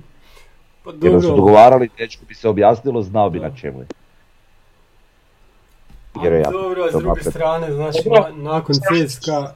Pa 0.83 0.91
Jer 0.91 1.13
da 1.13 1.21
su 1.21 1.27
dobro, 1.27 1.35
dogovarali, 1.37 1.89
dečko 1.97 2.25
bi 2.25 2.35
se 2.35 2.49
objasnilo, 2.49 3.01
znao 3.01 3.29
bi 3.29 3.39
Da. 3.39 3.47
na 3.47 3.55
čemu 3.55 3.79
je. 3.79 3.85
a 6.13 6.21
Vjerojatno. 6.21 6.51
dobro, 6.53 6.83
a 6.83 6.87
s 6.87 6.91
druge 6.91 7.07
napred. 7.07 7.25
strane, 7.25 7.71
znači, 7.73 7.99
Dobro. 8.05 8.21
na- 8.21 8.51
nakon 8.51 8.75
CSKA, 8.75 9.53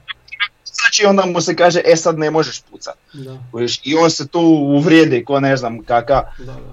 Znači 0.65 1.05
onda 1.05 1.25
mu 1.25 1.41
se 1.41 1.55
kaže, 1.55 1.81
e 1.85 1.95
sad 1.95 2.19
ne 2.19 2.31
možeš 2.31 2.61
pucat. 2.61 2.95
da, 3.13 3.37
I 3.83 3.95
on 3.95 4.09
se 4.09 4.27
tu 4.27 4.39
uvrijedi 4.69 5.25
ko 5.25 5.39
ne 5.39 5.57
znam 5.57 5.83
kaka 5.83 6.21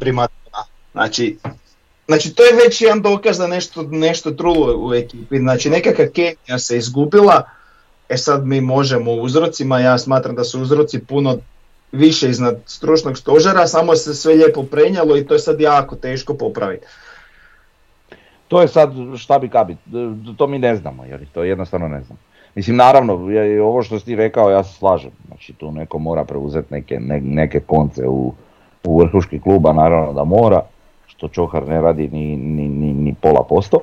primatona. 0.00 0.58
Znači, 0.92 1.38
znači 2.06 2.34
to 2.34 2.42
je 2.42 2.52
već 2.56 2.80
jedan 2.80 3.02
dokaz 3.02 3.38
da 3.38 3.46
nešto, 3.46 3.82
nešto 3.82 4.30
trulo 4.30 4.76
u 4.78 4.94
ekipi. 4.94 5.38
Znači 5.38 5.70
nekakva 5.70 6.04
kemija 6.06 6.58
se 6.58 6.76
izgubila, 6.78 7.42
e 8.12 8.16
sad 8.16 8.46
mi 8.46 8.60
možemo 8.60 9.12
u 9.12 9.22
uzrocima, 9.22 9.80
ja 9.80 9.98
smatram 9.98 10.34
da 10.34 10.44
su 10.44 10.60
uzroci 10.60 10.98
puno 10.98 11.36
više 11.92 12.30
iznad 12.30 12.56
stručnog 12.66 13.18
stožera, 13.18 13.66
samo 13.66 13.96
se 13.96 14.14
sve 14.14 14.34
lijepo 14.34 14.62
prenijelo 14.62 15.16
i 15.16 15.26
to 15.26 15.34
je 15.34 15.40
sad 15.40 15.60
jako 15.60 15.96
teško 15.96 16.34
popraviti. 16.34 16.86
To 18.48 18.60
je 18.62 18.68
sad 18.68 18.92
šta 19.16 19.38
bi 19.38 19.48
kabi, 19.48 19.76
to 20.36 20.46
mi 20.46 20.58
ne 20.58 20.76
znamo, 20.76 21.04
jer 21.04 21.26
to 21.32 21.44
jednostavno 21.44 21.88
ne 21.88 22.02
znam. 22.02 22.18
Mislim, 22.54 22.76
naravno, 22.76 23.12
ovo 23.62 23.82
što 23.82 23.98
si 23.98 24.04
ti 24.04 24.16
rekao, 24.16 24.50
ja 24.50 24.64
se 24.64 24.74
slažem. 24.74 25.10
Znači, 25.26 25.52
tu 25.52 25.72
neko 25.72 25.98
mora 25.98 26.24
preuzeti 26.24 26.74
neke, 26.74 27.00
ne- 27.00 27.20
neke 27.20 27.60
konce 27.60 28.08
u, 28.08 28.32
u 28.84 28.98
vrhuški 28.98 29.40
kluba, 29.40 29.72
naravno 29.72 30.12
da 30.12 30.24
mora, 30.24 30.62
što 31.06 31.28
Čohar 31.28 31.68
ne 31.68 31.80
radi 31.80 32.08
ni, 32.08 32.36
ni, 32.36 32.68
ni, 32.68 32.92
ni 32.92 33.14
pola 33.22 33.44
posto. 33.48 33.78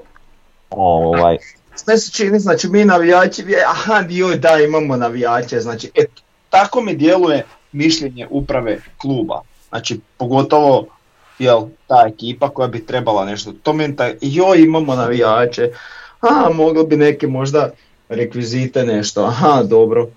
Ovaj, 0.69 1.37
Sve 1.79 1.97
se 1.97 2.11
čini, 2.11 2.39
znači 2.39 2.69
mi 2.69 2.85
navijači, 2.85 3.43
vi- 3.43 3.55
aha 3.67 4.03
joj 4.09 4.35
da 4.37 4.57
imamo 4.57 4.95
navijače, 4.95 5.59
znači 5.59 5.91
et, 5.95 6.09
tako 6.49 6.81
mi 6.81 6.95
djeluje 6.95 7.43
mišljenje 7.71 8.27
uprave 8.29 8.79
kluba. 8.97 9.41
Znači 9.69 9.99
pogotovo 10.17 10.87
jel, 11.39 11.61
ta 11.87 12.05
ekipa 12.07 12.49
koja 12.49 12.67
bi 12.67 12.85
trebala 12.85 13.25
nešto, 13.25 13.53
to 13.53 13.73
mi 13.73 13.95
taj, 13.95 14.15
joj 14.21 14.61
imamo 14.61 14.95
navijače, 14.95 15.71
a 16.21 16.49
moglo 16.53 16.83
bi 16.83 16.97
neke 16.97 17.27
možda 17.27 17.69
rekvizite 18.09 18.83
nešto, 18.83 19.23
aha 19.23 19.63
dobro, 19.63 20.07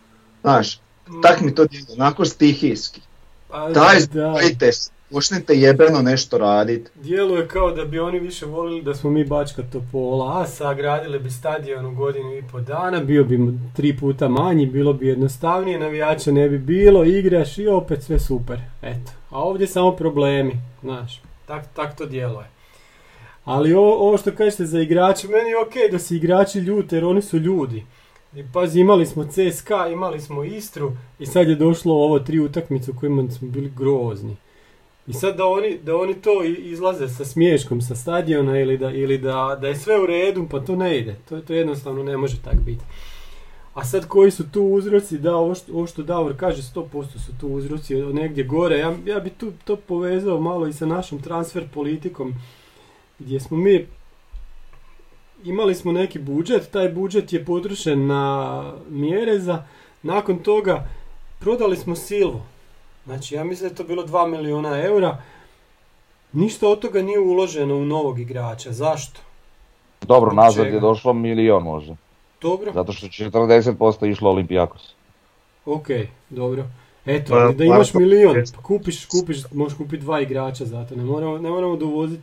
znaš, 0.41 0.81
tak 1.23 1.41
mi 1.41 1.55
to 1.55 1.65
djeluje, 1.65 1.93
onako 1.93 2.25
stihijski. 2.25 3.01
Pa, 3.49 3.69
Daj, 3.69 3.97
da, 3.97 4.03
zbojite 4.31 4.73
se, 4.73 4.91
počnite 5.13 5.55
jebeno 5.55 6.03
nešto 6.03 6.39
radit. 6.39 6.91
djeluje 6.95 7.49
kao 7.49 7.71
da 7.71 7.85
bi 7.85 7.99
oni 7.99 8.19
više 8.21 8.47
volili 8.47 8.83
da 8.83 8.95
smo 8.95 9.11
mi 9.11 9.25
Bačka 9.25 9.63
Topola, 9.73 10.41
a 10.41 10.47
sagradili 10.47 11.19
bi 11.19 11.31
stadion 11.31 11.87
u 11.87 11.95
godinu 11.95 12.37
i 12.37 12.43
po 12.53 12.61
dana, 12.61 13.01
bio 13.01 13.25
bi 13.25 13.39
tri 13.77 13.97
puta 13.97 14.29
manji, 14.29 14.67
bilo 14.67 14.93
bi 14.93 15.07
jednostavnije, 15.07 15.79
navijača 15.79 16.33
ne 16.33 16.49
bi 16.49 16.59
bilo, 16.59 17.05
igraš 17.05 17.59
i 17.59 17.69
opet 17.69 18.03
sve 18.03 18.21
super, 18.21 18.61
eto. 18.83 19.13
A 19.31 19.43
ovdje 19.43 19.67
samo 19.67 19.93
problemi, 19.93 20.53
znaš, 20.83 21.23
tak, 21.47 21.75
tak 21.75 21.99
to 21.99 22.07
djeluje. 22.07 22.47
Ali 23.45 23.75
ovo, 23.75 24.09
ovo 24.09 24.19
što 24.19 24.33
kažete 24.33 24.67
za 24.67 24.81
igrače, 24.81 25.29
meni 25.29 25.51
je 25.51 25.59
ok 25.59 25.93
da 25.93 25.99
se 25.99 26.17
igrači 26.17 26.59
ljute 26.59 26.97
jer 26.97 27.05
oni 27.05 27.23
su 27.23 27.39
ljudi. 27.39 27.85
I 28.37 28.45
pazi, 28.53 28.81
imali 28.81 29.07
smo 29.07 29.25
CSKA, 29.25 29.89
imali 29.89 30.21
smo 30.21 30.45
Istru 30.45 30.93
i 31.19 31.27
sad 31.27 31.49
je 31.49 31.55
došlo 31.55 31.95
ovo 31.95 32.19
tri 32.19 32.39
utakmice 32.41 32.91
u 32.91 32.95
kojima 32.95 33.31
smo 33.31 33.49
bili 33.49 33.73
grozni. 33.77 34.37
I 35.07 35.13
sad 35.13 35.37
da 35.37 35.47
oni, 35.47 35.79
da 35.79 35.97
oni 35.97 36.15
to 36.15 36.45
izlaze 36.45 37.09
sa 37.09 37.25
smiješkom 37.25 37.81
sa 37.81 37.95
stadiona 37.95 38.61
ili, 38.61 38.79
da, 38.79 38.91
ili 38.91 39.19
da, 39.19 39.59
da 39.61 39.69
je 39.69 39.77
sve 39.77 40.01
u 40.01 40.07
redu, 40.07 40.47
pa 40.51 40.61
to 40.61 40.77
ne 40.77 40.99
ide. 40.99 41.17
To, 41.29 41.41
to 41.41 41.53
jednostavno 41.53 42.03
ne 42.03 42.17
može 42.17 42.43
tak 42.43 42.61
biti. 42.61 42.85
A 43.75 43.85
sad 43.85 44.09
koji 44.09 44.31
su 44.31 44.51
tu 44.51 44.63
uzroci, 44.63 45.19
da, 45.19 45.37
ovo 45.37 45.55
što, 45.55 45.73
ovo 45.73 45.87
što 45.87 46.03
Davor 46.03 46.37
kaže, 46.37 46.63
100% 46.63 47.05
su 47.27 47.33
tu 47.41 47.49
uzroci 47.49 47.97
negdje 47.97 48.45
gore. 48.45 48.79
Ja, 48.79 48.97
ja 49.07 49.21
bi 49.21 49.31
tu 49.31 49.53
to 49.65 49.77
povezao 49.77 50.41
malo 50.41 50.67
i 50.67 50.73
sa 50.73 50.87
našom 50.87 51.23
transfer 51.23 51.65
politikom, 51.75 52.35
gdje 53.19 53.41
smo 53.41 53.57
mi 53.57 53.87
imali 55.45 55.75
smo 55.75 55.93
neki 55.93 56.19
budžet, 56.19 56.71
taj 56.71 56.89
budžet 56.89 57.33
je 57.33 57.45
potrošen 57.45 58.07
na 58.07 58.73
Mjereza, 58.89 59.65
nakon 60.03 60.39
toga 60.39 60.89
prodali 61.41 61.77
smo 61.77 61.97
Silvu. 61.97 62.43
Znači 63.05 63.35
ja 63.35 63.45
mislim 63.45 63.69
da 63.69 63.73
je 63.73 63.77
to 63.77 63.85
bilo 63.85 64.07
2 64.07 64.27
milijuna 64.29 64.83
eura, 64.83 65.17
ništa 66.33 66.69
od 66.69 66.79
toga 66.81 67.03
nije 67.03 67.19
uloženo 67.21 67.77
u 67.77 67.85
novog 67.85 68.21
igrača, 68.21 68.73
zašto? 68.73 69.21
dobro, 70.01 70.31
Zbog 70.31 70.45
nazad 70.45 70.65
čega? 70.65 70.77
je 70.77 70.81
došlo 70.81 71.13
milion 71.13 71.63
možda. 71.63 71.97
Dobro, 72.43 72.73
Zato 72.73 72.93
što 72.93 73.07
40% 73.07 74.11
išlo 74.11 74.31
Olimpijakos. 74.31 74.95
ok, 75.67 75.87
dobro. 76.31 76.65
Eto, 77.07 77.33
Pa, 77.33 77.53
da 77.53 77.65
imaš 77.65 77.95
Marko, 77.95 77.99
milion, 78.01 78.37
pa 78.57 78.63
kupiš, 78.63 79.07
kupiš, 79.07 79.39
možeš 79.53 79.77
kupiti 79.79 80.03
dva 80.03 80.21
igrača 80.21 80.65
zato, 80.65 80.97
ne 80.97 81.05
moramo, 81.05 81.39
ne 81.39 81.51
moramo 81.51 81.77
dovoziti 81.77 82.23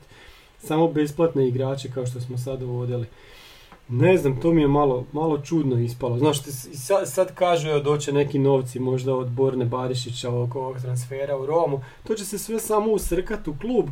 samo 0.59 0.87
besplatne 0.87 1.47
igrače 1.47 1.91
kao 1.91 2.05
što 2.05 2.21
smo 2.21 2.37
sad 2.37 2.59
dovodili. 2.59 3.05
Ne 3.89 4.17
znam, 4.17 4.41
to 4.41 4.51
mi 4.51 4.61
je 4.61 4.67
malo, 4.67 5.05
malo 5.11 5.37
čudno 5.37 5.79
ispalo. 5.79 6.17
Znaš, 6.17 6.41
sad, 6.73 7.09
sad 7.09 7.35
kažu 7.35 7.69
evo 7.69 7.79
doće 7.79 8.13
neki 8.13 8.39
novci 8.39 8.79
možda 8.79 9.15
od 9.15 9.29
Borne 9.29 9.65
Barišića 9.65 10.29
oko 10.29 10.59
ovog 10.59 10.81
transfera 10.81 11.37
u 11.37 11.45
Romu. 11.45 11.81
To 12.07 12.15
će 12.15 12.25
se 12.25 12.37
sve 12.37 12.59
samo 12.59 12.91
usrkati 12.91 13.49
u 13.49 13.55
klub. 13.61 13.85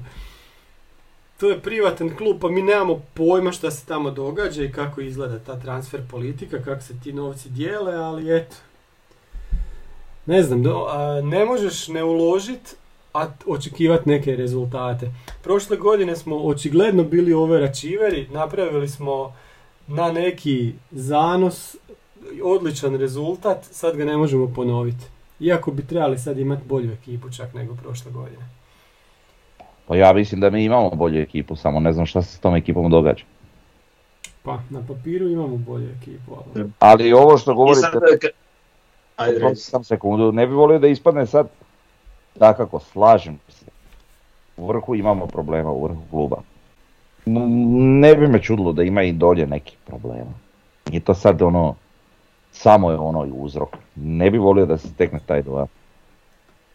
To 1.40 1.50
je 1.50 1.60
privatan 1.60 2.16
klub, 2.18 2.38
pa 2.42 2.50
mi 2.50 2.62
nemamo 2.62 3.02
pojma 3.14 3.52
šta 3.52 3.72
se 3.72 3.86
tamo 3.86 4.12
događa 4.12 4.64
i 4.64 4.72
kako 4.72 5.02
izgleda 5.02 5.40
ta 5.40 5.60
transfer 5.60 6.02
politika, 6.12 6.62
kako 6.64 6.82
se 6.82 7.00
ti 7.04 7.14
novci 7.14 7.50
dijele, 7.50 7.96
ali 7.96 8.38
eto. 8.38 8.56
Ne 10.26 10.44
znam, 10.44 10.64
do, 10.64 10.86
a, 10.90 11.22
ne 11.22 11.46
možeš 11.46 11.88
ne 11.88 12.04
uložit, 12.04 12.76
a 13.14 13.28
očekivati 13.46 14.10
neke 14.10 14.36
rezultate. 14.36 15.12
Prošle 15.44 15.78
godine 15.78 16.16
smo 16.16 16.38
očigledno 16.38 17.04
bili 17.04 17.34
overačiveri, 17.34 18.28
napravili 18.32 18.88
smo 18.88 19.34
na 19.88 20.12
neki 20.12 20.74
zanos 20.92 21.76
odličan 22.44 22.96
rezultat, 22.96 23.66
sad 23.66 23.96
ga 23.96 24.06
ne 24.06 24.18
možemo 24.18 24.52
ponoviti. 24.56 25.06
Iako 25.40 25.72
bi 25.72 25.88
trebali 25.88 26.20
sad 26.20 26.38
imati 26.38 26.62
bolju 26.66 26.94
ekipu 26.94 27.30
čak 27.30 27.54
nego 27.54 27.76
prošle 27.76 28.12
godine. 28.12 28.46
Pa 29.88 29.96
ja 29.96 30.14
mislim 30.14 30.42
da 30.42 30.50
mi 30.50 30.64
imamo 30.64 30.90
bolju 30.90 31.22
ekipu, 31.22 31.56
samo 31.56 31.80
ne 31.80 31.94
znam 31.94 32.06
šta 32.06 32.22
se 32.22 32.38
s 32.38 32.40
tom 32.40 32.56
ekipom 32.56 32.90
događa. 32.90 33.24
Pa, 34.44 34.60
na 34.70 34.82
papiru 34.88 35.28
imamo 35.30 35.58
bolju 35.58 35.90
ekipu, 36.02 36.36
ali... 36.36 36.70
Ali 36.80 37.14
ovo 37.14 37.38
što 37.38 37.54
govorite, 37.54 37.82
sad, 37.82 38.02
ajde, 39.16 39.56
sam 39.56 39.84
sekundu, 39.84 40.32
ne 40.32 40.48
bi 40.48 40.54
volio 40.54 40.80
da 40.80 40.88
ispadne 40.88 41.26
sad, 41.26 41.48
dakako, 42.36 42.80
slažem 42.80 43.40
se. 43.50 43.66
U 44.58 44.68
vrhu 44.68 44.96
imamo 44.96 45.28
problema, 45.28 45.72
u 45.72 45.84
vrhu 45.84 46.02
kluba. 46.10 46.38
Ne 47.28 48.16
bi 48.16 48.28
me 48.28 48.42
čudilo 48.42 48.74
da 48.74 48.84
ima 48.84 49.04
i 49.04 49.12
dolje 49.12 49.48
nekih 49.48 49.78
problema. 49.86 50.34
Nije 50.90 51.00
to 51.00 51.14
sad 51.14 51.42
ono, 51.42 51.76
samo 52.52 52.92
je 52.92 52.98
ono 52.98 53.26
uzrok. 53.34 53.78
Ne 53.96 54.32
bi 54.32 54.38
volio 54.38 54.66
da 54.66 54.78
se 54.78 54.88
stekne 54.88 55.20
taj 55.26 55.42
dojam. 55.42 55.68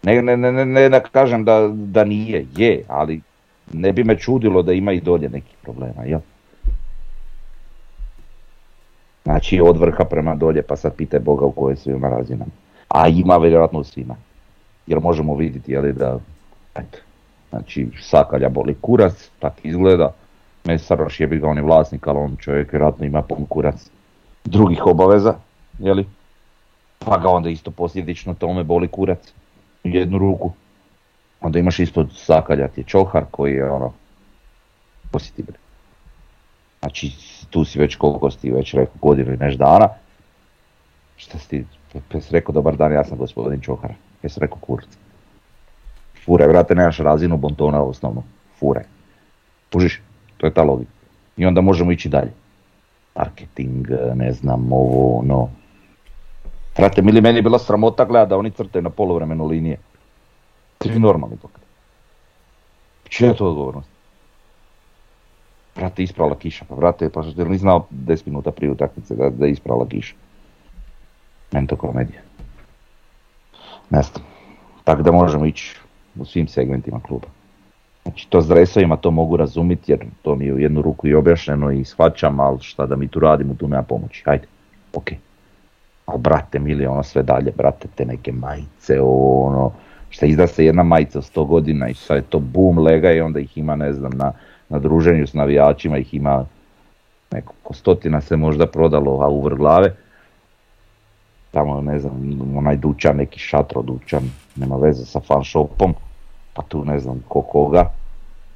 Ne, 0.03 0.23
ne, 0.23 0.37
ne, 0.37 0.53
ne, 0.53 0.91
ne 0.91 1.03
kažem 1.13 1.45
da, 1.45 1.69
da 1.73 2.05
nije, 2.05 2.47
je, 2.57 2.85
ali 2.89 3.21
ne 3.73 3.93
bi 3.93 4.05
me 4.05 4.19
čudilo 4.19 4.63
da 4.63 4.73
ima 4.73 4.93
i 4.93 5.01
dolje 5.01 5.29
nekih 5.29 5.57
problema, 5.63 6.05
jel? 6.05 6.21
Znači 9.25 9.61
od 9.61 9.79
vrha 9.79 10.05
prema 10.05 10.35
dolje, 10.35 10.63
pa 10.63 10.77
sad 10.77 10.95
pitaj 10.97 11.21
Boga 11.21 11.47
u 11.47 11.53
kojoj 11.53 11.77
svima 11.77 12.09
razinama. 12.09 12.51
A 12.89 13.09
ima 13.09 13.37
vjerojatno 13.37 13.79
u 13.79 13.85
svima. 13.85 14.17
Jer 14.87 15.01
možemo 15.01 15.35
vidjeti 15.35 15.73
jeli, 15.73 15.93
da, 15.93 16.19
eto, 16.75 16.99
znači 17.51 17.89
Sakalja 18.01 18.49
boli 18.49 18.77
kurac, 18.81 19.31
tak 19.39 19.53
izgleda. 19.63 20.13
Mesaroš 20.65 21.21
je 21.21 21.27
ga 21.27 21.49
on 21.49 21.57
je 21.57 21.63
vlasnik, 21.63 22.07
ali 22.07 22.19
on 22.19 22.37
čovjek 22.37 22.73
vjerojatno 22.73 23.07
ima 23.07 23.23
pun 23.23 23.47
drugih 24.45 24.87
obaveza, 24.87 25.35
jeli? 25.79 26.07
Pa 26.99 27.19
ga 27.19 27.29
onda 27.29 27.49
isto 27.49 27.71
posljedično 27.71 28.35
tome 28.35 28.65
boli 28.65 28.89
kurac 28.89 29.33
u 29.85 29.89
jednu 29.89 30.19
ruku. 30.19 30.53
Onda 31.41 31.59
imaš 31.59 31.79
ispod 31.79 32.11
Sakalja 32.15 32.69
ti 32.69 32.81
je 32.81 32.85
Čohar 32.85 33.25
koji 33.31 33.55
je 33.55 33.71
ono, 33.71 33.93
posjeti 35.11 35.43
bre. 35.43 35.57
Znači, 36.81 37.13
tu 37.51 37.65
si 37.65 37.79
već 37.79 37.97
koliko 37.97 38.31
si 38.31 38.51
već 38.51 38.75
rekao, 38.75 38.95
godinu 39.01 39.33
i 39.33 39.37
neš 39.37 39.55
dana. 39.55 39.89
Šta 41.17 41.39
si 41.39 41.49
ti, 41.49 41.65
rekao 42.31 42.53
dobar 42.53 42.77
dan, 42.77 42.93
ja 42.93 43.05
sam 43.05 43.19
gospodin 43.19 43.61
Čohar. 43.61 43.95
Jesi 44.23 44.41
rekao 44.41 44.59
kurac. 44.61 44.89
Fure, 46.25 46.47
vrate, 46.47 46.75
nemaš 46.75 46.99
razinu 46.99 47.37
bontona 47.37 47.83
osnovno. 47.83 48.23
Fure. 48.59 48.85
Kužiš, 49.73 50.01
to 50.43 50.47
je 50.47 50.55
ta 50.55 50.63
logika. 50.63 50.91
I 51.37 51.47
onda 51.47 51.61
možemo 51.61 51.93
ići 51.93 52.09
dalje. 52.09 52.33
Marketing, 53.15 53.87
ne 54.15 54.33
znam, 54.33 54.73
ovo, 54.73 55.19
ono. 55.19 55.49
Vrate, 56.77 57.03
mili 57.03 57.21
meni 57.21 57.39
je 57.39 57.43
bila 57.43 57.59
sramota 57.59 58.05
gleda 58.05 58.27
da 58.27 58.39
oni 58.39 58.51
crtaju 58.51 58.83
na 58.83 58.91
polovremenu 58.91 59.47
linije. 59.47 59.79
Svi 60.81 60.99
normalni 60.99 61.37
to. 61.37 61.49
Čija 63.09 63.29
je 63.31 63.37
to 63.37 63.49
odgovornost? 63.49 63.89
Brate, 65.77 66.03
isprala 66.03 66.39
kiša, 66.39 66.65
pa 66.69 66.75
brate, 66.75 67.11
pa 67.11 67.23
što 67.23 67.45
ni 67.45 67.59
znao 67.59 67.87
10 67.91 68.27
minuta 68.27 68.51
prije 68.51 68.73
utakmice 68.73 69.15
da, 69.15 69.31
da 69.31 69.47
je 69.47 69.53
isprala 69.53 69.87
kiša. 69.89 70.15
Meni 71.53 71.67
to 71.67 71.77
komedija. 71.77 72.21
Ne 73.91 74.03
znam. 74.03 74.25
Tako 74.85 75.03
da 75.03 75.13
možemo 75.13 75.47
ići 75.47 75.77
u 76.19 76.25
svim 76.25 76.49
segmentima 76.49 77.01
kluba. 77.01 77.29
Znači 78.03 78.29
to 78.29 78.41
s 78.41 78.49
dresovima 78.49 78.97
to 78.97 79.11
mogu 79.11 79.37
razumjeti 79.37 79.93
jer 79.93 80.05
to 80.23 80.35
mi 80.35 80.47
je 80.47 80.55
u 80.55 80.59
jednu 80.59 80.83
ruku 80.83 81.07
i 81.07 81.15
objašnjeno 81.15 81.71
i 81.71 81.85
shvaćam, 81.85 82.41
ali 82.41 82.59
šta 82.61 82.87
da 82.87 82.97
mi 82.97 83.09
tu 83.09 83.21
radimo, 83.21 83.55
tu 83.55 83.69
nema 83.69 83.83
pomoći. 83.83 84.23
Ajde, 84.27 84.47
ok. 84.95 85.11
Ali 86.07 86.21
brate 86.21 86.59
mili, 86.59 86.87
ono 86.87 87.03
sve 87.03 87.23
dalje, 87.23 87.53
brate, 87.57 87.89
te 87.95 88.05
neke 88.05 88.33
majice, 88.33 89.01
ono, 89.01 89.73
šta 90.11 90.27
izda 90.27 90.47
se 90.47 90.65
jedna 90.65 90.83
majica 90.83 91.19
od 91.19 91.25
100 91.35 91.47
godina 91.47 91.89
i 91.89 91.95
sad 91.95 92.17
je 92.17 92.23
to 92.23 92.39
bum 92.39 92.79
lega 92.79 93.13
i 93.13 93.21
onda 93.21 93.41
ih 93.41 93.59
ima, 93.59 93.77
ne 93.77 93.93
znam, 93.93 94.13
na, 94.15 94.33
na 94.69 94.79
druženju 94.79 95.27
s 95.27 95.35
navijačima 95.35 95.99
ih 95.99 96.15
ima 96.15 96.45
nekoliko 97.33 97.75
stotina 97.75 98.21
se 98.21 98.37
možda 98.37 98.67
prodalo, 98.67 99.21
a 99.23 99.29
u 99.29 99.41
glave. 99.41 99.95
Tamo, 101.51 101.81
ne 101.81 101.99
znam, 101.99 102.41
onaj 102.57 102.77
dućan, 102.77 103.17
neki 103.17 103.39
šatro 103.39 103.83
dućan, 103.83 104.23
nema 104.57 104.77
veze 104.77 105.05
sa 105.05 105.21
fan 105.21 105.45
shopom, 105.45 105.95
pa 106.55 106.63
tu 106.63 106.85
ne 106.85 106.99
znam 107.01 107.23
ko 107.29 107.43
koga. 107.43 107.91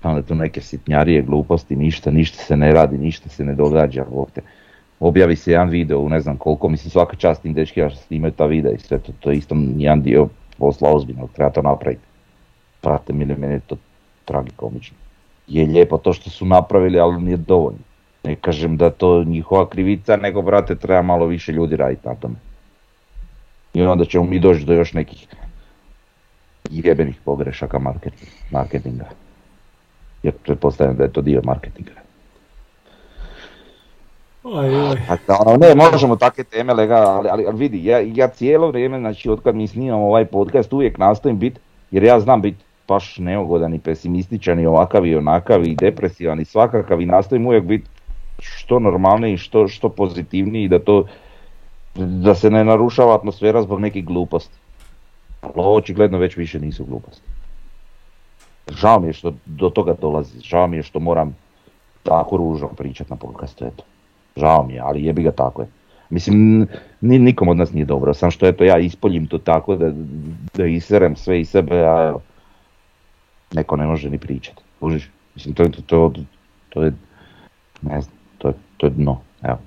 Onda 0.02 0.22
tu 0.22 0.34
neke 0.34 0.60
sitnjarije, 0.60 1.22
gluposti, 1.22 1.76
ništa, 1.76 2.10
ništa 2.10 2.38
se 2.38 2.56
ne 2.56 2.72
radi, 2.72 2.98
ništa 2.98 3.28
se 3.28 3.44
ne 3.44 3.54
događa 3.54 4.04
uopće. 4.10 4.40
Objavi 5.00 5.36
se 5.36 5.52
jedan 5.52 5.68
video 5.68 5.98
u 5.98 6.08
ne 6.08 6.20
znam 6.20 6.36
koliko, 6.36 6.68
mislim 6.68 6.90
svaka 6.90 7.16
čast 7.16 7.42
tim 7.42 7.54
dečkima 7.54 7.90
što 7.90 8.00
snimaju 8.00 8.32
ta 8.32 8.46
videa 8.46 8.72
i 8.72 8.78
sve 8.78 8.98
to, 8.98 9.12
to 9.20 9.30
je 9.30 9.36
isto 9.36 9.56
jedan 9.76 10.02
dio 10.02 10.28
posla 10.58 10.90
ozbiljnog, 10.92 11.30
treba 11.32 11.50
to 11.50 11.62
napraviti. 11.62 12.02
Prate 12.80 13.12
mili, 13.12 13.36
meni 13.36 13.54
je 13.54 13.60
to 13.60 13.76
tragikomično. 14.24 14.96
Je 15.46 15.66
lijepo 15.66 15.98
to 15.98 16.12
što 16.12 16.30
su 16.30 16.46
napravili, 16.46 17.00
ali 17.00 17.22
nije 17.22 17.36
dovoljno. 17.36 17.78
Ne 18.24 18.36
kažem 18.36 18.76
da 18.76 18.90
to 18.90 19.24
njihova 19.24 19.68
krivica, 19.68 20.16
nego 20.16 20.42
brate 20.42 20.74
treba 20.74 21.02
malo 21.02 21.26
više 21.26 21.52
ljudi 21.52 21.76
raditi 21.76 22.08
na 22.08 22.14
tome. 22.14 22.34
I 23.74 23.82
onda 23.82 24.04
ćemo 24.04 24.24
mi 24.24 24.38
doći 24.38 24.64
do 24.64 24.72
još 24.72 24.92
nekih 24.92 25.26
jebenih 26.70 27.16
pogrešaka 27.24 27.78
market- 27.78 28.26
marketinga. 28.50 29.04
Jer 30.22 30.34
pretpostavljam 30.44 30.96
da 30.96 31.04
je 31.04 31.12
to 31.12 31.20
dio 31.20 31.40
marketinga. 31.44 31.90
Oj, 34.44 34.80
oj. 34.80 34.96
A 35.08 35.16
da, 35.26 35.36
ono, 35.46 35.56
ne, 35.56 35.74
možemo 35.74 36.16
takve 36.16 36.44
teme 36.44 36.74
lega, 36.74 36.94
ali, 36.94 37.28
ali, 37.28 37.44
ali 37.46 37.56
vidi, 37.58 37.84
ja, 37.84 37.98
ja 38.14 38.28
cijelo 38.28 38.68
vrijeme, 38.68 38.98
znači 38.98 39.28
od 39.28 39.42
kad 39.42 39.54
mi 39.54 39.68
snimamo 39.68 40.06
ovaj 40.06 40.24
podcast, 40.24 40.72
uvijek 40.72 40.98
nastojim 40.98 41.38
biti, 41.38 41.60
jer 41.90 42.02
ja 42.02 42.20
znam 42.20 42.42
biti 42.42 42.64
baš 42.88 43.18
neugodan 43.18 43.74
i 43.74 43.78
pesimističan 43.78 44.60
i 44.60 44.66
ovakav 44.66 45.06
i 45.06 45.16
onakav 45.16 45.64
i 45.64 45.74
depresivan 45.74 46.40
i 46.40 46.44
svakakav 46.44 47.00
i 47.00 47.06
nastojim 47.06 47.46
uvijek 47.46 47.64
biti 47.64 47.86
što 48.38 48.78
normalniji 48.78 49.34
i 49.34 49.38
što, 49.38 49.68
što 49.68 49.88
pozitivniji 49.88 50.68
da 50.68 50.78
to, 50.78 51.04
da 51.94 52.34
se 52.34 52.50
ne 52.50 52.64
narušava 52.64 53.14
atmosfera 53.14 53.62
zbog 53.62 53.80
nekih 53.80 54.04
gluposti. 54.04 54.54
Ali 55.54 55.76
očigledno 55.76 56.18
već 56.18 56.36
više 56.36 56.60
nisu 56.60 56.84
gluposti. 56.84 57.22
Žao 58.68 59.00
mi 59.00 59.06
je 59.06 59.12
što 59.12 59.32
do 59.46 59.70
toga 59.70 59.94
dolazi, 60.00 60.40
žao 60.40 60.66
mi 60.66 60.76
je 60.76 60.82
što 60.82 61.00
moram 61.00 61.36
tako 62.02 62.36
ružno 62.36 62.68
pričati 62.68 63.10
na 63.10 63.16
podcastu, 63.16 63.64
eto. 63.64 63.84
Žao 64.36 64.66
mi 64.66 64.74
je, 64.74 64.80
ali 64.80 65.04
jebi 65.04 65.22
ga 65.22 65.32
tako 65.32 65.62
je. 65.62 65.68
Mislim, 66.10 66.66
ni, 67.00 67.18
nikom 67.18 67.48
od 67.48 67.56
nas 67.56 67.72
nije 67.72 67.84
dobro, 67.84 68.14
sam 68.14 68.30
što 68.30 68.46
eto 68.46 68.64
ja 68.64 68.78
ispoljim 68.78 69.26
to 69.26 69.38
tako 69.38 69.76
da, 69.76 69.92
da 70.54 70.66
iserem 70.66 71.16
sve 71.16 71.40
iz 71.40 71.48
sebe, 71.50 71.84
a 71.84 72.14
neko 73.52 73.76
ne 73.76 73.86
može 73.86 74.10
ni 74.10 74.18
pričati. 74.18 74.62
Kužiš? 74.80 75.10
Mislim, 75.34 75.54
to, 75.54 75.68
to, 75.68 75.82
to, 75.86 76.12
to 76.68 76.82
je, 76.82 76.92
ne 77.82 78.00
znam, 78.00 78.16
to 78.38 78.48
je, 78.48 78.54
to 78.76 78.86
je 78.86 78.90
dno, 78.90 79.20
evo. 79.42 79.58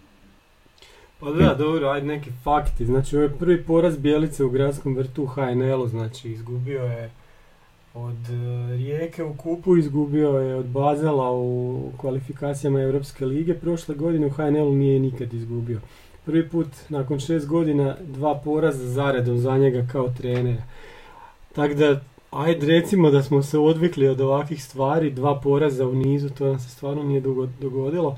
Pa 1.20 1.32
da, 1.32 1.54
dobro, 1.54 1.88
ajde 1.88 2.08
neki 2.08 2.32
fakti. 2.44 2.86
Znači, 2.86 3.16
ovo 3.16 3.24
je 3.24 3.38
prvi 3.38 3.64
poraz 3.64 3.98
Bijelice 3.98 4.44
u 4.44 4.50
gradskom 4.50 4.96
vrtu 4.96 5.26
HNL-u, 5.26 5.88
znači 5.88 6.32
izgubio 6.32 6.84
je 6.84 7.10
od 7.94 8.30
e, 8.30 8.76
Rijeke 8.76 9.24
u 9.24 9.34
kupu, 9.34 9.78
izgubio 9.78 10.30
je 10.30 10.56
od 10.56 10.66
Bazela 10.66 11.32
u 11.32 11.82
kvalifikacijama 11.98 12.82
Europske 12.82 13.26
lige. 13.26 13.54
Prošle 13.54 13.96
godine 13.96 14.28
u 14.28 14.30
HNL-u 14.30 14.76
nije 14.76 15.00
nikad 15.00 15.34
izgubio. 15.34 15.80
Prvi 16.26 16.50
put 16.50 16.68
nakon 16.90 17.20
šest 17.20 17.48
godina 17.48 17.96
dva 18.02 18.36
poraza 18.36 18.88
zaredom 18.88 19.38
za 19.38 19.58
njega 19.58 19.88
kao 19.92 20.10
trenera. 20.18 20.64
Tako 21.56 21.74
da, 21.74 22.02
ajde 22.32 22.68
recimo 22.68 23.12
da 23.12 23.24
smo 23.24 23.44
se 23.44 23.58
odvikli 23.58 24.08
od 24.08 24.22
ovakvih 24.22 24.64
stvari, 24.64 25.12
dva 25.12 25.40
poraza 25.40 25.88
u 25.88 25.96
nizu, 25.96 26.30
to 26.30 26.46
nam 26.48 26.60
se 26.60 26.70
stvarno 26.70 27.04
nije 27.04 27.22
dugo 27.22 27.48
dogodilo. 27.62 28.18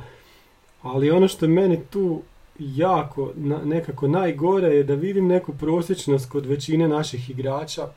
Ali 0.82 1.12
ono 1.12 1.28
što 1.28 1.46
je 1.46 1.50
meni 1.50 1.80
tu 1.90 2.22
jako, 2.60 3.32
na- 3.36 3.62
nekako 3.66 4.08
najgore 4.08 4.68
je 4.68 4.84
da 4.84 4.94
vidim 4.96 5.28
neku 5.28 5.54
prosječnost 5.54 6.30
kod 6.30 6.46
većine 6.46 6.88
naših 6.88 7.30
igrača 7.30 7.88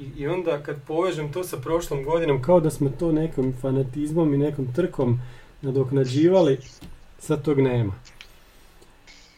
i, 0.00 0.20
i 0.22 0.26
onda 0.28 0.62
kad 0.62 0.76
povežem 0.86 1.32
to 1.32 1.44
sa 1.44 1.56
prošlom 1.56 2.04
godinom 2.04 2.42
kao 2.42 2.60
da 2.60 2.70
smo 2.70 2.90
to 2.98 3.12
nekom 3.12 3.54
fanatizmom 3.60 4.34
i 4.34 4.38
nekom 4.38 4.72
trkom 4.74 5.20
nadoknađivali, 5.62 6.58
sad 7.18 7.44
tog 7.44 7.60
nema. 7.60 7.92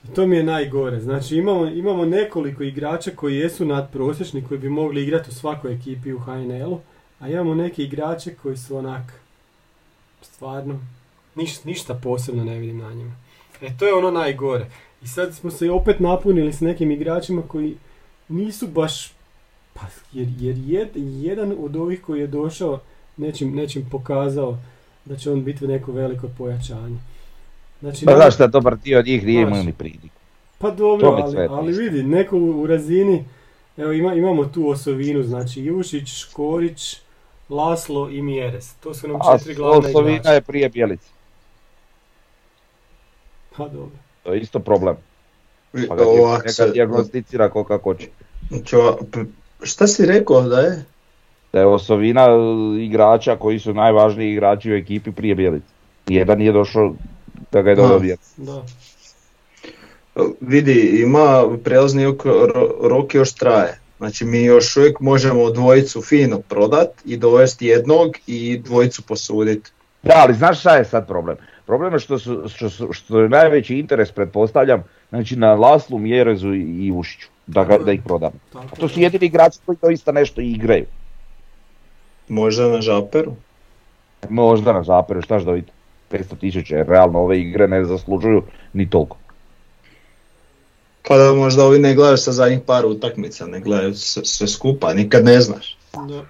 I 0.05 0.15
to 0.15 0.27
mi 0.27 0.37
je 0.37 0.43
najgore. 0.43 1.01
Znači 1.01 1.37
imamo, 1.37 1.67
imamo 1.67 2.05
nekoliko 2.05 2.63
igrača 2.63 3.11
koji 3.11 3.37
jesu 3.37 3.65
nadprosječni, 3.65 4.45
koji 4.49 4.61
bi 4.61 4.69
mogli 4.69 5.03
igrati 5.03 5.31
u 5.31 5.35
svakoj 5.35 5.75
ekipi 5.75 6.13
u 6.13 6.19
HNL-u, 6.19 6.81
a 7.21 7.29
imamo 7.29 7.55
neke 7.55 7.83
igrače 7.83 8.35
koji 8.35 8.57
su 8.57 8.77
onak, 8.77 9.13
stvarno, 10.23 10.81
niš, 11.35 11.65
ništa 11.65 11.95
posebno 11.95 12.45
ne 12.45 12.59
vidim 12.59 12.79
na 12.79 12.93
njima. 12.93 13.13
E 13.63 13.71
to 13.79 13.87
je 13.87 13.95
ono 13.95 14.11
najgore. 14.11 14.67
I 15.03 15.07
sad 15.07 15.35
smo 15.35 15.51
se 15.51 15.71
opet 15.71 16.01
napunili 16.01 16.53
s 16.53 16.61
nekim 16.61 16.91
igračima 16.91 17.43
koji 17.49 17.77
nisu 18.29 18.67
baš, 18.67 19.13
pa, 19.75 19.81
jer, 20.13 20.29
jer 20.39 20.57
jed, 20.59 20.89
jedan 20.95 21.55
od 21.59 21.77
ovih 21.77 22.03
koji 22.03 22.21
je 22.21 22.27
došao 22.27 22.81
nečim, 23.17 23.55
nečim 23.55 23.87
pokazao 23.91 24.59
da 25.05 25.17
će 25.17 25.31
on 25.31 25.45
biti 25.45 25.67
neko 25.67 25.93
veliko 25.93 26.29
pojačanje. 26.39 26.97
Znači, 27.81 28.05
Pa 28.05 28.31
šta, 28.31 28.47
dobar 28.47 28.77
dio 28.77 29.03
njih 29.03 29.27
nije 29.27 29.43
imao 29.43 29.63
ni 29.63 29.73
priliku. 29.73 30.17
pa 30.59 30.71
dobro, 30.71 31.09
ali, 31.09 31.47
ali 31.51 31.73
vidi, 31.73 32.03
neko 32.03 32.37
u, 32.37 32.63
u 32.63 32.67
razini, 32.67 33.25
evo 33.77 33.93
ima, 33.93 34.15
imamo 34.15 34.45
tu 34.45 34.69
osovinu, 34.69 35.23
znači 35.23 35.61
Ivušić, 35.61 36.09
Škorić, 36.09 36.97
Laslo 37.49 38.09
i 38.11 38.23
Mjeres. 38.23 38.75
To 38.75 38.95
su 38.95 39.09
nam 39.09 39.21
četiri 39.33 39.55
glavne 39.55 39.89
Osovina 39.89 40.17
igrača. 40.17 40.33
je 40.33 40.41
prije 40.41 40.69
Bjelice. 40.69 41.09
Pa 43.57 43.65
dobro. 43.65 43.97
To 44.23 44.33
je 44.33 44.41
isto 44.41 44.59
problem. 44.59 44.97
Pa 45.89 45.95
ga 45.97 46.05
Ovak 46.05 46.39
neka 46.39 46.53
se- 46.53 46.71
dijagnosticira 46.71 47.51
ko 47.51 47.65
kako 47.65 47.83
hoće. 47.85 48.09
Čo- 48.65 48.99
p- 49.13 49.25
šta 49.63 49.87
si 49.87 50.07
rekao 50.07 50.43
da 50.43 50.61
je? 50.61 50.85
Da 51.53 51.59
je 51.59 51.67
osovina 51.67 52.21
e, 52.23 52.35
igrača 52.79 53.37
koji 53.37 53.59
su 53.59 53.75
najvažniji 53.75 54.33
igrači 54.33 54.73
u 54.73 54.77
ekipi 54.77 55.13
prije 55.13 55.35
Bjelice. 55.35 55.67
Jedan 56.07 56.39
nije 56.39 56.53
došao 56.53 56.95
da 57.53 57.63
ga 57.63 57.71
je. 57.71 57.77
Bjelica. 57.77 58.23
Da. 58.37 58.63
Vidi, 60.41 61.03
ima 61.03 61.45
prelazni 61.65 62.05
rok, 62.05 62.25
ro- 62.25 62.89
rok 62.89 63.15
još 63.15 63.33
traje. 63.33 63.79
Znači 63.99 64.25
mi 64.25 64.43
još 64.43 64.77
uvijek 64.77 65.01
možemo 65.01 65.51
dvojicu 65.51 66.03
fino 66.03 66.39
prodat 66.39 66.89
i 67.05 67.17
dovesti 67.17 67.67
jednog 67.67 68.17
i 68.27 68.59
dvojicu 68.59 69.03
posuditi. 69.03 69.71
Da, 70.03 70.13
ali 70.17 70.35
znaš 70.35 70.61
šta 70.61 70.77
je 70.77 70.85
sad 70.85 71.07
problem? 71.07 71.37
Problem 71.67 71.93
je 71.93 71.99
što, 71.99 72.19
su, 72.19 72.49
što, 72.49 72.71
su- 72.71 72.93
što 72.93 73.21
je 73.21 73.29
najveći 73.29 73.79
interes, 73.79 74.13
pretpostavljam, 74.13 74.83
znači 75.09 75.37
na 75.37 75.55
Laslu, 75.55 75.99
Mjerezu 75.99 76.55
i 76.55 76.87
Ivušiću, 76.87 77.29
da, 77.47 77.65
ga, 77.65 77.79
da 77.79 77.93
ih 77.93 78.01
prodam. 78.05 78.33
A 78.55 78.77
to 78.81 78.89
su 78.89 79.01
je. 79.01 79.05
jedini 79.05 79.27
igrači 79.27 79.59
koji 79.67 79.79
doista 79.83 80.13
nešto 80.13 80.41
i 80.41 80.51
igraju. 80.53 80.85
Možda 82.29 82.69
na 82.69 82.81
žaperu. 82.81 83.33
Možda 84.29 84.73
na 84.73 84.83
zaperu, 84.83 85.23
šta 85.23 85.39
da 85.39 85.53
vidite? 85.53 85.73
500 86.11 86.39
tisuća, 86.39 86.77
jer 86.77 86.87
realno 86.87 87.19
ove 87.19 87.41
igre 87.41 87.69
ne 87.69 87.85
zaslužuju 87.85 88.43
ni 88.73 88.91
toliko. 88.91 89.17
Pa 91.09 91.17
da 91.17 91.33
možda 91.33 91.65
ovi 91.65 91.79
ne 91.79 91.95
gledaju 91.95 92.17
sa 92.17 92.33
zadnjih 92.33 92.61
par 92.67 92.87
utakmica, 92.87 93.47
ne 93.47 93.61
gledaju 93.61 93.95
sve, 93.95 94.25
sve 94.25 94.49
skupa, 94.49 94.95
nikad 94.95 95.25
ne 95.25 95.41
znaš. 95.41 95.79
Da. 96.09 96.23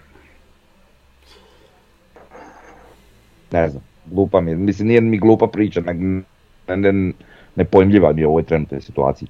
Ne 3.51 3.69
znam, 3.69 3.83
glupa 4.13 4.41
mi 4.41 4.51
je, 4.51 4.57
mislim 4.57 4.89
nije 4.89 5.01
mi 5.01 5.19
glupa 5.19 5.47
priča, 5.47 5.81
ne, 5.81 6.23
ne, 6.77 7.13
nepojmljiva 7.57 8.13
mi 8.13 8.21
je 8.21 8.27
u 8.27 8.31
ovoj 8.31 8.43
trenutnoj 8.43 8.81
situaciji. 8.81 9.29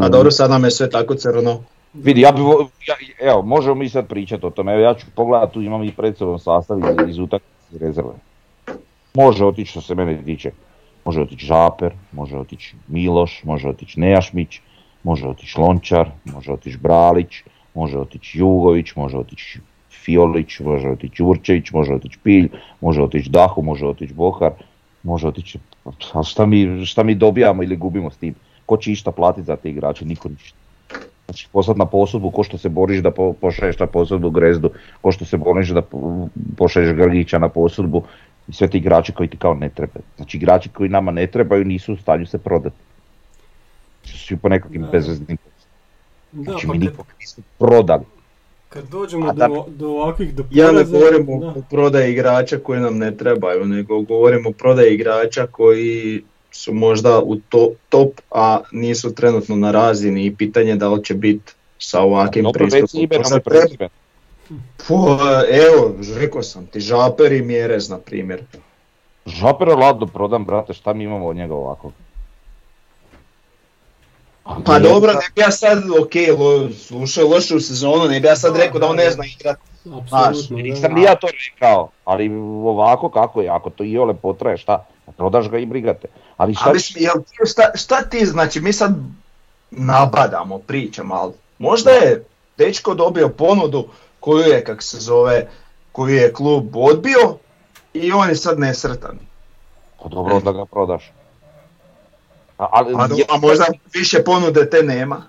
A 0.00 0.08
dobro, 0.08 0.30
sad 0.30 0.50
nam 0.50 0.64
je 0.64 0.70
sve 0.70 0.90
tako 0.90 1.14
crno. 1.14 1.62
Vidi, 1.94 2.20
ja 2.20 2.32
bi, 2.32 2.40
ja, 2.88 2.94
evo, 3.30 3.42
možemo 3.42 3.74
mi 3.74 3.88
sad 3.88 4.08
pričati 4.08 4.46
o 4.46 4.50
tome, 4.50 4.72
evo 4.72 4.82
ja 4.82 4.94
ću 4.94 5.06
pogledat, 5.14 5.52
tu 5.52 5.62
imam 5.62 5.82
i 5.82 5.92
pred 5.92 6.16
sobom 6.16 6.38
sastav 6.38 6.78
iz, 6.78 7.08
iz 7.08 7.18
utakmice 7.18 7.78
rezerve. 7.80 8.12
Može 9.14 9.44
otići 9.44 9.70
što 9.70 9.80
se 9.80 9.94
mene 9.94 10.22
tiče, 10.24 10.50
može 11.04 11.20
otići 11.20 11.46
Žaper, 11.46 11.92
može 12.12 12.36
otići 12.38 12.76
Miloš, 12.88 13.44
može 13.44 13.68
otići 13.68 14.00
Nejašmić, 14.00 14.60
može 15.02 15.28
otići 15.28 15.60
Lončar, 15.60 16.10
može 16.24 16.52
otići 16.52 16.78
Bralić, 16.78 17.42
može 17.74 17.98
otići 17.98 18.38
Jugović, 18.38 18.94
može 18.96 19.18
otići 19.18 19.60
Fiolić, 20.06 20.60
može 20.60 20.88
otići 20.88 21.22
Určević, 21.22 21.70
može 21.72 21.94
otići 21.94 22.18
Pilj, 22.22 22.48
može 22.80 23.02
otići 23.02 23.30
Dahu, 23.30 23.62
može 23.62 23.86
otići 23.86 24.14
Bohar, 24.14 24.50
može 25.02 25.28
otići, 25.28 25.58
a 26.14 26.22
šta 26.22 26.46
mi, 26.46 26.86
šta 26.86 27.02
mi 27.02 27.14
dobijamo 27.14 27.62
ili 27.62 27.76
gubimo 27.76 28.10
s 28.10 28.16
tim? 28.16 28.34
Ko 28.66 28.76
će 28.76 28.92
išta 28.92 29.10
platiti 29.10 29.46
za 29.46 29.56
te 29.56 29.70
igrače? 29.70 30.04
Niko 30.04 30.28
ništa. 30.28 30.58
Znači 31.26 31.48
poslat 31.52 31.76
na 31.76 31.86
posudbu, 31.86 32.30
ko 32.30 32.42
što 32.42 32.58
se 32.58 32.68
boriš 32.68 33.02
da 33.02 33.10
po, 33.10 33.32
pošalješ 33.32 33.78
na 33.78 33.86
posudbu 33.86 34.30
Grezdu, 34.30 34.70
ko 35.00 35.12
što 35.12 35.24
se 35.24 35.36
boriš 35.36 35.68
da 35.68 35.82
po- 35.82 36.28
pošalješ 36.56 36.94
Grgića 36.94 37.38
na 37.38 37.48
posudbu 37.48 38.02
i 38.48 38.52
sve 38.52 38.68
ti 38.68 38.78
igrači 38.78 39.12
koji 39.12 39.28
ti 39.28 39.36
kao 39.36 39.54
ne 39.54 39.68
trebaju. 39.68 40.04
Znači 40.16 40.36
igrači 40.36 40.68
koji 40.68 40.88
nama 40.88 41.10
ne 41.10 41.26
trebaju 41.26 41.64
nisu 41.64 41.92
u 41.92 41.96
stanju 41.96 42.26
se 42.26 42.38
prodati. 42.38 42.76
Su 44.04 44.18
svi 44.18 44.36
po 44.36 44.48
nekakvim 44.48 44.82
Da. 44.82 44.88
bezveznim. 44.88 45.38
Da, 46.32 46.42
Znači 46.42 46.66
pa 46.66 46.72
mi 46.72 46.78
nikog 46.78 47.06
nismo 47.20 47.44
prodali. 47.58 48.04
Kad 48.68 48.84
dođemo 48.84 49.32
da- 49.32 49.48
do, 49.48 49.64
do 49.68 49.88
ovakvih 49.88 50.34
do 50.34 50.44
Ja 50.50 50.66
ne 50.66 50.72
poraza, 50.72 50.92
govorim 50.92 51.40
da. 51.40 51.46
o 51.46 51.62
prodaji 51.70 52.12
igrača 52.12 52.58
koji 52.58 52.80
nam 52.80 52.98
ne 52.98 53.16
trebaju, 53.16 53.64
nego 53.64 54.00
govorim 54.00 54.46
o 54.46 54.52
prodaji 54.52 54.94
igrača 54.94 55.46
koji 55.46 56.22
su 56.50 56.74
možda 56.74 57.20
u 57.20 57.36
to, 57.36 57.70
top, 57.88 58.10
a 58.30 58.60
nisu 58.72 59.14
trenutno 59.14 59.56
na 59.56 59.70
razini 59.70 60.26
i 60.26 60.34
pitanje 60.34 60.76
da 60.76 60.88
li 60.88 61.04
će 61.04 61.14
biti 61.14 61.52
sa 61.78 62.00
ovakvim 62.00 62.44
Dobro, 62.44 62.64
već 62.64 62.72
pristupom. 62.72 63.40
treba-. 63.40 63.88
Po, 64.88 65.18
evo, 65.50 65.94
rekao 66.16 66.42
sam 66.42 66.66
ti, 66.66 66.80
Žaper 66.80 67.32
i 67.32 67.42
Mjerez, 67.42 67.90
na 67.90 67.98
primjer. 67.98 68.42
Žapera 69.26 69.74
ladno 69.74 70.06
prodam, 70.06 70.44
brate, 70.44 70.74
šta 70.74 70.92
mi 70.92 71.04
imamo 71.04 71.26
od 71.26 71.36
njega 71.36 71.54
ovako? 71.54 71.92
Pa 74.64 74.78
dobro, 74.78 75.12
ne 75.12 75.28
bi 75.34 75.40
ja 75.40 75.50
sad, 75.50 75.78
ok, 75.78 76.38
lo, 76.38 76.70
slušaj 76.72 77.24
lošu 77.24 77.60
sezonu, 77.60 78.08
ne 78.08 78.20
bi 78.20 78.26
ja 78.26 78.36
sad 78.36 78.56
rekao 78.56 78.80
da 78.80 78.86
on 78.86 78.96
ne 78.96 79.10
zna 79.10 79.24
igrat. 79.26 79.58
Apsolutno. 80.02 80.56
Nisam 80.56 80.92
ni 80.92 81.02
ja 81.02 81.14
to 81.14 81.26
rekao, 81.26 81.88
ali 82.04 82.30
ovako 82.64 83.08
kako 83.08 83.40
je, 83.40 83.48
ako 83.48 83.70
to 83.70 83.84
i 83.84 83.98
ole 83.98 84.14
potraje, 84.14 84.56
šta? 84.56 84.86
Prodaš 85.16 85.48
ga 85.48 85.58
i 85.58 85.66
brigate. 85.66 86.08
Ali 86.36 86.54
šta, 86.54 86.64
Ali 86.66 86.80
jel 86.94 87.14
šta, 87.46 87.62
šta 87.74 88.02
ti, 88.02 88.26
znači 88.26 88.60
mi 88.60 88.72
sad 88.72 88.94
nabadamo, 89.70 90.58
pričamo, 90.58 91.14
ali 91.14 91.32
možda 91.58 91.90
je 91.90 92.24
dečko 92.58 92.94
dobio 92.94 93.28
ponudu 93.28 93.88
koju 94.20 94.44
je, 94.44 94.64
kak 94.64 94.82
se 94.82 95.00
zove, 95.00 95.48
koju 95.92 96.14
je 96.14 96.32
klub 96.32 96.76
odbio 96.76 97.36
i 97.94 98.12
on 98.12 98.28
je 98.28 98.36
sad 98.36 98.58
nesretan. 98.58 99.18
Pa 100.02 100.08
dobro 100.08 100.40
da 100.40 100.52
ga 100.52 100.64
prodaš. 100.64 101.12
A, 102.58 102.66
ali, 102.70 102.94
A, 102.96 103.06
do- 103.06 103.14
je- 103.14 103.24
a 103.28 103.36
možda 103.38 103.64
više 103.94 104.24
ponude 104.24 104.70
te 104.70 104.82
nema. 104.82 105.22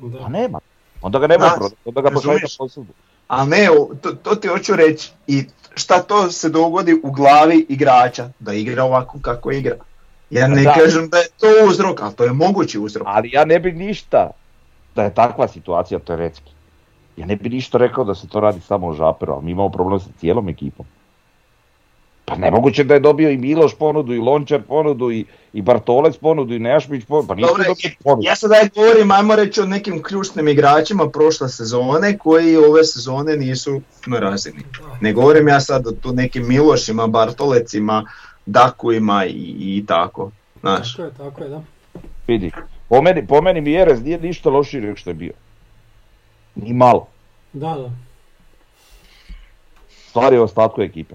Da. 0.00 0.18
Pa 0.18 0.28
nema. 0.28 0.58
Onda 1.02 1.18
ga 1.18 1.26
nema 1.26 1.44
Da, 1.44 1.54
prodati, 1.56 1.76
onda 1.84 2.00
ga 2.00 2.10
posudbu. 2.58 2.92
A 3.28 3.44
ne, 3.44 3.68
to, 4.02 4.12
to 4.12 4.34
ti 4.34 4.48
hoću 4.48 4.76
reći. 4.76 5.10
I 5.26 5.44
šta 5.74 6.02
to 6.02 6.30
se 6.30 6.48
dogodi 6.48 7.00
u 7.02 7.10
glavi 7.10 7.66
igrača, 7.68 8.28
da 8.38 8.52
igra 8.52 8.84
ovako 8.84 9.18
kako 9.22 9.50
igra. 9.50 9.76
Ja 10.30 10.46
ne 10.48 10.62
Da. 10.62 10.74
kažem 10.74 11.08
da 11.08 11.18
je 11.18 11.26
to 11.40 11.46
uzrok, 11.68 12.02
ali 12.02 12.14
to 12.14 12.24
je 12.24 12.32
mogući 12.32 12.78
uzrok. 12.78 13.06
Ali 13.10 13.30
ja 13.32 13.44
ne 13.44 13.60
bi 13.60 13.72
ništa, 13.72 14.30
da 14.94 15.02
je 15.02 15.14
takva 15.14 15.48
situacija 15.48 15.98
teoretski. 15.98 16.50
Ja 17.16 17.26
ne 17.26 17.36
bi 17.36 17.48
ništa 17.48 17.78
rekao 17.78 18.04
da 18.04 18.14
se 18.14 18.28
to 18.28 18.40
radi 18.40 18.60
samo 18.60 18.86
o 18.86 18.92
Žaperu, 18.94 19.32
ali 19.32 19.44
mi 19.44 19.50
imamo 19.50 19.68
problem 19.68 20.00
sa 20.00 20.08
cijelom 20.20 20.48
ekipom. 20.48 20.86
Pa 22.32 22.38
nemoguće 22.38 22.84
da 22.84 22.94
je 22.94 23.00
dobio 23.00 23.30
i 23.30 23.36
Miloš 23.36 23.74
ponudu, 23.74 24.14
i 24.14 24.18
Lončar 24.18 24.62
ponudu, 24.62 25.10
i, 25.10 25.24
i 25.52 25.62
Bartolec 25.62 26.16
ponudu, 26.16 26.54
i 26.54 26.58
Nejašmić 26.58 27.04
ponudu, 27.04 27.28
pa 27.28 27.34
dobili 27.34 27.74
ponudu. 28.04 28.22
Ja 28.26 28.36
sada 28.36 28.56
govorim, 28.74 29.10
ajmo 29.10 29.36
reći 29.36 29.60
o 29.60 29.66
nekim 29.66 30.02
ključnim 30.02 30.48
igračima 30.48 31.10
prošle 31.10 31.48
sezone 31.48 32.18
koji 32.18 32.56
ove 32.56 32.84
sezone 32.84 33.36
nisu 33.36 33.80
na 34.06 34.18
razini. 34.18 34.58
Ne 35.00 35.12
govorim 35.12 35.48
ja 35.48 35.60
sad 35.60 35.86
o 35.86 35.92
tu 35.92 36.12
nekim 36.12 36.48
Milošima, 36.48 37.06
Bartolecima, 37.06 38.04
Dakuima 38.46 39.24
i, 39.26 39.54
i 39.58 39.84
tako. 39.86 40.30
Znaš, 40.60 40.96
Tako 40.96 41.02
je, 41.02 41.14
tako 41.18 41.42
je, 41.42 41.48
da. 41.48 41.62
Vidi, 42.26 42.50
po 42.88 43.02
meni, 43.02 43.26
po 43.26 43.40
meni 43.40 43.60
Mjerez 43.60 44.02
nije 44.02 44.18
ništa 44.18 44.50
lošiji 44.50 44.80
nego 44.80 44.96
što 44.96 45.10
je 45.10 45.14
bio. 45.14 45.32
Ni 46.54 46.72
malo. 46.72 47.06
Da, 47.52 47.74
da. 47.74 47.90
Stvar 50.08 50.32
je 50.32 50.40
ostatku 50.40 50.82
ekipe. 50.82 51.14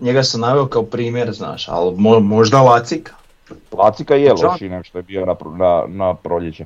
Njega 0.00 0.22
sam 0.22 0.40
naveo 0.40 0.66
kao 0.66 0.82
primjer, 0.82 1.32
znaš, 1.32 1.68
ali 1.68 1.90
mo- 1.90 2.20
možda 2.20 2.62
Lacika. 2.62 3.12
Lacika 3.72 4.14
je 4.14 4.30
Čak- 4.30 4.42
lošiji 4.44 4.68
nego 4.68 4.84
što 4.84 4.98
je 4.98 5.02
bio 5.02 5.26
na, 5.26 5.34
na, 5.56 5.84
na 5.88 6.14
proljeće. 6.14 6.64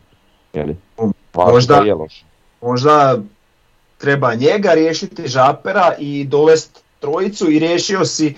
Jeli? 0.53 0.77
Možda- 1.35 1.77
je 1.77 1.95
loši. 1.95 2.25
Možda 2.63 3.19
treba 3.99 4.35
njega 4.35 4.71
riješiti 4.71 5.29
Žapera 5.29 5.95
i 5.99 6.25
dovest 6.25 6.83
trojicu 7.01 7.51
i 7.51 7.59
riješio 7.59 8.05
si 8.05 8.35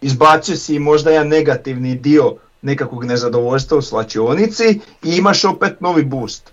izbacio 0.00 0.56
si 0.56 0.78
možda 0.78 1.10
jedan 1.10 1.28
negativni 1.28 1.94
dio 1.94 2.34
nekakvog 2.62 3.04
nezadovoljstva 3.04 3.78
u 3.78 3.82
slačionici 3.82 4.64
i 5.04 5.16
imaš 5.16 5.44
opet 5.44 5.80
novi 5.80 6.04
boost. 6.04 6.52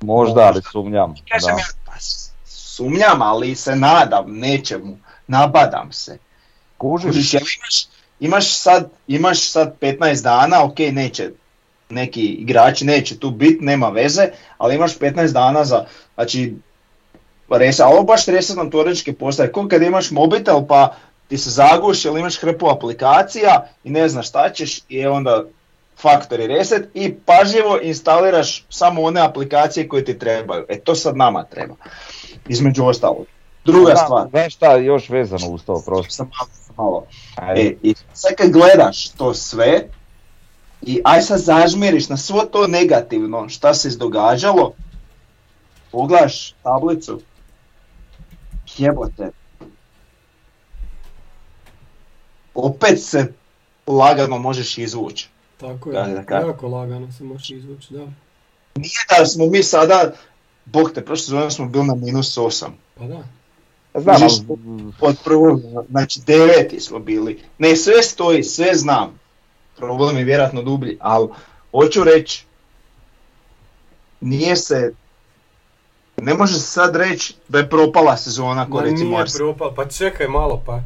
Možda, 0.00 0.40
ali 0.40 0.62
sumnjam. 0.62 1.14
Kažem 1.30 1.48
Da. 1.48 1.60
ja, 1.60 1.66
pa 1.86 1.92
sumnjam, 2.46 3.22
ali 3.22 3.54
se 3.54 3.76
nadam 3.76 4.24
nečemu, 4.28 4.96
nabadam 5.26 5.92
se. 5.92 6.18
Kužiš? 6.78 7.34
Imaš, 7.34 7.86
imaš, 8.20 8.58
sad, 8.58 8.90
imaš 9.08 9.50
sad 9.50 9.76
15 9.80 10.22
dana, 10.22 10.64
ok, 10.64 10.78
neće, 10.78 11.30
neki 11.90 12.22
igrači 12.22 12.84
neće 12.84 13.18
tu 13.18 13.30
biti, 13.30 13.64
nema 13.64 13.88
veze, 13.88 14.28
ali 14.58 14.74
imaš 14.74 14.98
15 14.98 15.32
dana 15.32 15.64
za, 15.64 15.86
znači, 16.14 16.54
resa, 17.50 17.86
ovo 17.86 18.02
baš 18.02 18.26
resetnom 18.26 18.70
teoretički 18.70 19.12
postaje, 19.12 19.52
ko 19.52 19.68
kad 19.68 19.82
imaš 19.82 20.10
mobitel 20.10 20.66
pa 20.68 20.94
ti 21.28 21.38
se 21.38 21.50
zaguši 21.50 22.08
ili 22.08 22.20
imaš 22.20 22.38
hrpu 22.40 22.68
aplikacija 22.68 23.68
i 23.84 23.90
ne 23.90 24.08
znaš 24.08 24.28
šta 24.28 24.52
ćeš 24.52 24.80
i 24.88 25.06
onda 25.06 25.44
factory 26.02 26.46
reset 26.46 26.88
i 26.94 27.14
pažljivo 27.14 27.78
instaliraš 27.82 28.64
samo 28.70 29.02
one 29.02 29.20
aplikacije 29.20 29.88
koje 29.88 30.04
ti 30.04 30.18
trebaju. 30.18 30.64
E 30.68 30.80
to 30.80 30.94
sad 30.94 31.16
nama 31.16 31.44
treba, 31.44 31.74
između 32.48 32.84
ostalog. 32.84 33.26
Druga 33.66 33.90
Da, 33.90 33.96
stvar, 33.96 34.28
Znaš 34.30 34.54
šta 34.54 34.76
još 34.76 35.08
vezano 35.08 35.48
uz 35.48 35.64
to, 35.64 35.82
prosto. 35.86 36.12
sam 36.12 36.30
malo, 36.38 36.50
malo. 36.76 37.06
E, 37.56 37.74
I 37.82 37.94
sad 38.12 38.34
kad 38.34 38.50
gledaš 38.50 39.08
to 39.08 39.34
sve 39.34 39.88
i 40.82 41.00
aj 41.04 41.22
sad 41.22 41.40
zažmiriš 41.40 42.08
na 42.08 42.16
svo 42.16 42.40
to 42.40 42.66
negativno 42.66 43.48
šta 43.48 43.74
se 43.74 43.88
izdogađalo, 43.88 44.72
pogledaš 45.92 46.52
tablicu, 46.62 47.20
jebote, 48.78 49.30
opet 52.54 53.02
se 53.02 53.32
lagano 53.86 54.38
možeš 54.38 54.78
izvući. 54.78 55.28
Tako 55.60 55.90
je, 55.90 56.24
da 56.28 56.36
jako 56.36 56.68
lagano 56.68 57.12
se 57.12 57.24
može 57.24 57.54
izvući, 57.54 57.94
da. 57.94 58.06
Nije 58.74 59.18
da 59.18 59.26
smo 59.26 59.46
mi 59.46 59.62
sada, 59.62 60.12
bog 60.64 60.92
te, 60.92 61.04
prošle 61.04 61.24
sezone 61.24 61.50
smo 61.50 61.66
bili 61.66 61.86
na 61.86 61.94
minus 61.94 62.38
8. 62.38 62.66
Pa 62.98 63.04
da. 63.04 63.22
Znam, 63.96 64.58
Od 65.00 65.16
prvog, 65.24 65.60
znači 65.90 66.20
deveti 66.26 66.80
smo 66.80 66.98
bili. 66.98 67.40
Ne, 67.58 67.76
sve 67.76 68.02
stoji, 68.02 68.42
sve 68.42 68.74
znam. 68.74 69.18
Problem 69.76 70.16
je 70.16 70.24
vjerojatno 70.24 70.62
dublji, 70.62 70.96
ali 71.00 71.28
hoću 71.72 72.04
reći, 72.04 72.44
nije 74.20 74.56
se, 74.56 74.92
ne 76.16 76.34
može 76.34 76.54
se 76.54 76.60
sad 76.60 76.96
reći 76.96 77.34
da 77.48 77.58
je 77.58 77.70
propala 77.70 78.16
sezona 78.16 78.64
ko 78.70 78.76
Ma 78.76 78.82
recimo 78.82 79.10
nije 79.10 79.20
Arsenal. 79.20 79.48
propala, 79.48 79.74
pa 79.74 79.88
čekaj 79.88 80.28
malo 80.28 80.62
pa. 80.66 80.80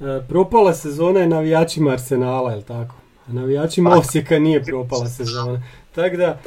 E, 0.00 0.22
propala 0.28 0.74
sezona 0.74 1.20
je 1.20 1.26
navijačima 1.26 1.90
Arsenala, 1.90 2.50
jel 2.50 2.62
tako? 2.62 2.94
A 3.28 3.32
navijačima 3.32 3.90
Pa. 3.90 3.96
Osijeka 3.96 4.38
nije 4.38 4.64
propala 4.64 5.06
sezona. 5.06 5.62
Tako 5.94 6.16
da, 6.16 6.40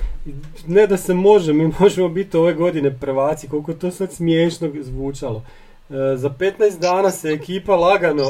ne 0.68 0.88
da 0.88 0.97
se 0.97 1.14
može, 1.14 1.54
mi 1.54 1.72
možemo 1.80 2.10
biti 2.10 2.38
ove 2.38 2.54
godine 2.54 2.97
prvaci, 2.99 3.47
koliko 3.47 3.74
to 3.74 3.91
sad 3.91 4.14
smiješno 4.14 4.70
zvučalo. 4.82 5.43
E, 5.89 6.17
za 6.17 6.29
15 6.29 6.79
dana 6.79 7.11
se 7.11 7.29
ekipa 7.29 7.75
lagano 7.75 8.23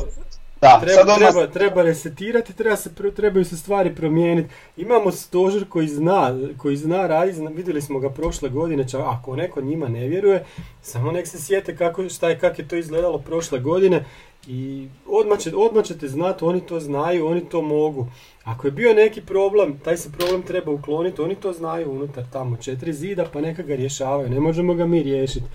Da, 0.64 0.80
treba, 0.82 0.98
sad 0.98 1.10
ona, 1.10 1.32
treba, 1.32 1.48
treba 1.48 1.82
resetirati, 1.82 2.54
treba 2.54 2.76
se, 2.76 2.90
trebaju 3.16 3.46
se 3.46 3.58
stvari 3.58 3.96
promijeniti. 3.96 4.50
Imamo 4.78 5.12
stožer 5.12 5.66
koji 5.70 5.88
zna, 5.88 6.36
koji 6.58 6.78
zna 6.78 7.08
raditi, 7.08 7.38
zna- 7.38 7.50
vidjeli 7.50 7.82
smo 7.82 8.00
ga 8.00 8.10
prošle 8.10 8.50
godine, 8.50 8.90
čak 8.90 9.02
ako 9.06 9.36
neko 9.36 9.62
njima 9.62 9.88
ne 9.88 10.08
vjeruje, 10.08 10.46
samo 10.82 11.12
nek 11.12 11.28
se 11.28 11.42
sjete 11.42 11.76
kako, 11.78 12.10
šta 12.10 12.30
je, 12.30 12.40
kako 12.40 12.62
je 12.62 12.68
to 12.68 12.76
izgledalo 12.76 13.18
prošle 13.18 13.60
godine 13.60 14.06
i 14.48 14.88
odmah, 15.08 15.40
će, 15.40 15.52
odmah 15.56 15.84
ćete 15.86 16.08
znati, 16.08 16.46
oni 16.46 16.62
to 16.62 16.80
znaju, 16.80 17.28
oni 17.28 17.50
to 17.50 17.62
mogu. 17.62 18.08
Ako 18.44 18.68
je 18.68 18.72
bio 18.72 18.94
neki 18.94 19.22
problem, 19.22 19.80
taj 19.80 19.98
se 19.98 20.12
problem 20.12 20.42
treba 20.42 20.72
ukloniti, 20.72 21.22
oni 21.22 21.36
to 21.36 21.54
znaju 21.54 21.92
unutar 21.92 22.24
tamo 22.34 22.58
četiri 22.58 22.94
zida, 22.94 23.26
pa 23.34 23.42
neka 23.42 23.64
ga 23.64 23.76
rješavaju, 23.76 24.30
ne 24.30 24.40
možemo 24.40 24.74
ga 24.74 24.86
mi 24.86 25.04
riješiti. 25.04 25.46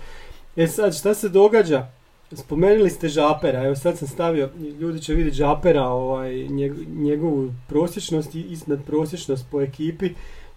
E 0.55 0.67
sad, 0.67 0.97
šta 0.97 1.13
se 1.13 1.29
događa? 1.29 1.87
Spomenuli 2.33 2.89
ste 2.89 3.07
Žapera, 3.07 3.63
evo 3.63 3.75
sad 3.75 3.97
sam 3.97 4.07
stavio, 4.07 4.49
ljudi 4.79 5.01
će 5.01 5.13
vidjeti 5.13 5.37
Žapera, 5.37 5.87
ovaj, 5.87 6.33
njeg- 6.33 6.87
njegovu 6.95 7.51
prosječnost 7.67 8.35
i 8.35 8.41
iznad 8.41 8.83
prosječnost 8.85 9.45
po 9.51 9.61
ekipi, 9.61 10.09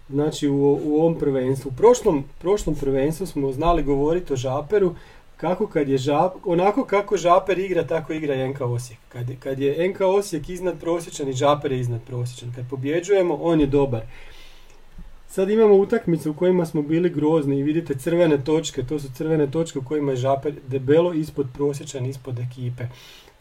znači 0.09 0.47
u, 0.47 0.79
u 0.85 0.95
ovom 0.95 1.19
prvenstvu. 1.19 1.69
U 1.69 1.77
prošlom, 1.77 2.23
prošlom 2.39 2.75
prvenstvu 2.75 3.25
smo 3.25 3.51
znali 3.51 3.83
govoriti 3.83 4.33
o 4.33 4.35
Žaperu, 4.35 4.95
kako 5.37 5.67
kad 5.67 5.89
je 5.89 5.97
Žap, 5.97 6.33
onako 6.45 6.85
kako 6.85 7.17
Žaper 7.17 7.59
igra, 7.59 7.87
tako 7.87 8.13
igra 8.13 8.35
i 8.35 8.49
NK 8.49 8.61
Osijek. 8.61 8.99
Kad, 9.09 9.25
kad 9.39 9.59
je 9.59 9.89
NK 9.89 10.01
Osijek 10.01 10.49
iznad 10.49 10.79
prosječan 10.79 11.29
i 11.29 11.33
Žaper 11.33 11.71
je 11.71 11.79
iznad 11.79 12.01
prosječan. 12.07 12.53
Kad 12.55 12.69
pobjeđujemo, 12.69 13.39
on 13.41 13.59
je 13.59 13.67
dobar. 13.67 14.01
Sad 15.33 15.49
imamo 15.49 15.75
utakmice 15.75 16.29
u 16.29 16.33
kojima 16.33 16.65
smo 16.65 16.81
bili 16.81 17.09
grozni 17.09 17.59
i 17.59 17.63
vidite 17.63 17.95
crvene 17.95 18.43
točke, 18.43 18.83
to 18.83 18.99
su 18.99 19.07
crvene 19.13 19.51
točke 19.51 19.79
u 19.79 19.83
kojima 19.83 20.11
je 20.11 20.15
Žaper 20.15 20.53
debelo 20.67 21.13
ispod 21.13 21.47
prosječan, 21.53 22.05
ispod 22.05 22.39
ekipe. 22.39 22.83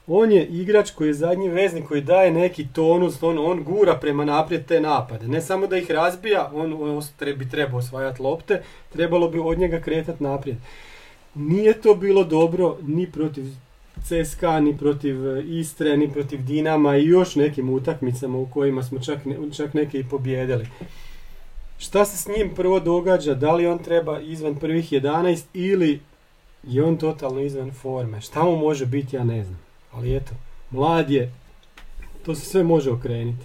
On 0.07 0.33
je 0.33 0.47
igrač 0.47 0.91
koji 0.91 1.09
je 1.09 1.15
zadnji 1.15 1.49
veznik 1.49 1.85
koji 1.89 2.01
daje 2.01 2.31
neki 2.31 2.67
tonus, 2.73 3.23
on, 3.23 3.39
on 3.39 3.63
gura 3.63 3.97
prema 3.97 4.25
naprijed 4.25 4.67
te 4.67 4.81
napade. 4.81 5.29
Ne 5.29 5.41
samo 5.41 5.67
da 5.67 5.77
ih 5.77 5.91
razbija, 5.91 6.51
on, 6.55 6.73
on 6.73 7.03
bi 7.37 7.49
trebao 7.51 7.79
osvajati 7.79 8.23
lopte, 8.23 8.63
trebalo 8.93 9.29
bi 9.29 9.39
od 9.39 9.59
njega 9.59 9.81
kretati 9.81 10.23
naprijed. 10.23 10.57
Nije 11.35 11.81
to 11.81 11.95
bilo 11.95 12.25
dobro 12.25 12.77
ni 12.83 13.11
protiv 13.11 13.45
CSKA, 14.03 14.61
ni 14.61 14.79
protiv 14.79 15.37
e, 15.37 15.43
Istre, 15.43 15.97
ni 15.97 16.13
protiv 16.13 16.45
Dinama 16.45 16.97
i 16.97 17.07
još 17.07 17.37
nekim 17.37 17.71
utakmicama 17.71 18.39
u 18.39 18.47
kojima 18.47 18.83
smo 18.83 18.99
čak, 18.99 19.19
čak 19.57 19.75
neke 19.75 19.99
i 19.99 20.05
pobjedili. 20.05 20.67
Šta 21.83 22.05
se 22.05 22.17
s 22.17 22.27
njim 22.27 22.55
prvo 22.55 22.81
događa? 22.81 23.35
Da 23.35 23.53
li 23.55 23.67
on 23.67 23.79
treba 23.79 24.21
izvan 24.21 24.55
prvih 24.55 24.93
11 24.93 25.43
ili 25.55 26.01
je 26.63 26.85
on 26.85 26.97
totalno 26.97 27.41
izvan 27.41 27.73
forme? 27.73 28.21
Šta 28.21 28.43
mu 28.45 28.57
može 28.57 28.87
biti, 28.87 29.17
ja 29.17 29.25
ne 29.25 29.45
znam. 29.45 29.59
Ali 29.93 30.17
eto, 30.17 30.33
mlad 30.71 31.11
je, 31.11 31.33
to 32.25 32.35
se 32.35 32.47
sve 32.47 32.63
može 32.63 32.91
okrenuti. 32.91 33.45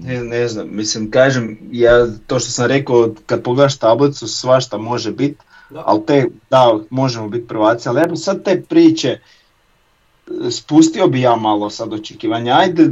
ne, 0.00 0.24
ne 0.24 0.48
znam, 0.48 0.68
mislim, 0.70 1.10
kažem, 1.10 1.58
ja 1.72 2.06
to 2.26 2.38
što 2.38 2.50
sam 2.50 2.66
rekao, 2.66 3.14
kad 3.26 3.42
pogledaš 3.42 3.78
tablicu, 3.78 4.28
svašta 4.28 4.78
može 4.78 5.12
biti, 5.12 5.38
ali 5.74 6.06
te, 6.06 6.26
da, 6.50 6.78
možemo 6.90 7.28
biti 7.28 7.48
prvaci, 7.48 7.88
ali 7.88 8.00
ja 8.00 8.06
bi 8.06 8.16
sad 8.16 8.44
te 8.44 8.62
priče, 8.68 9.18
spustio 10.50 11.06
bi 11.06 11.20
ja 11.20 11.36
malo 11.36 11.70
sad 11.70 11.92
očekivanja, 11.92 12.56
ajde, 12.56 12.88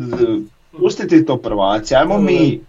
pustiti 0.78 1.26
to 1.26 1.36
prvaci, 1.36 1.94
ajmo 1.94 2.18
mi, 2.18 2.60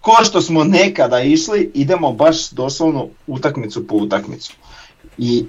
ko 0.00 0.24
što 0.24 0.40
smo 0.40 0.64
nekada 0.64 1.20
išli, 1.20 1.70
idemo 1.74 2.12
baš 2.12 2.50
doslovno 2.50 3.08
utakmicu 3.26 3.86
po 3.86 3.96
utakmicu. 3.96 4.52
I 5.18 5.44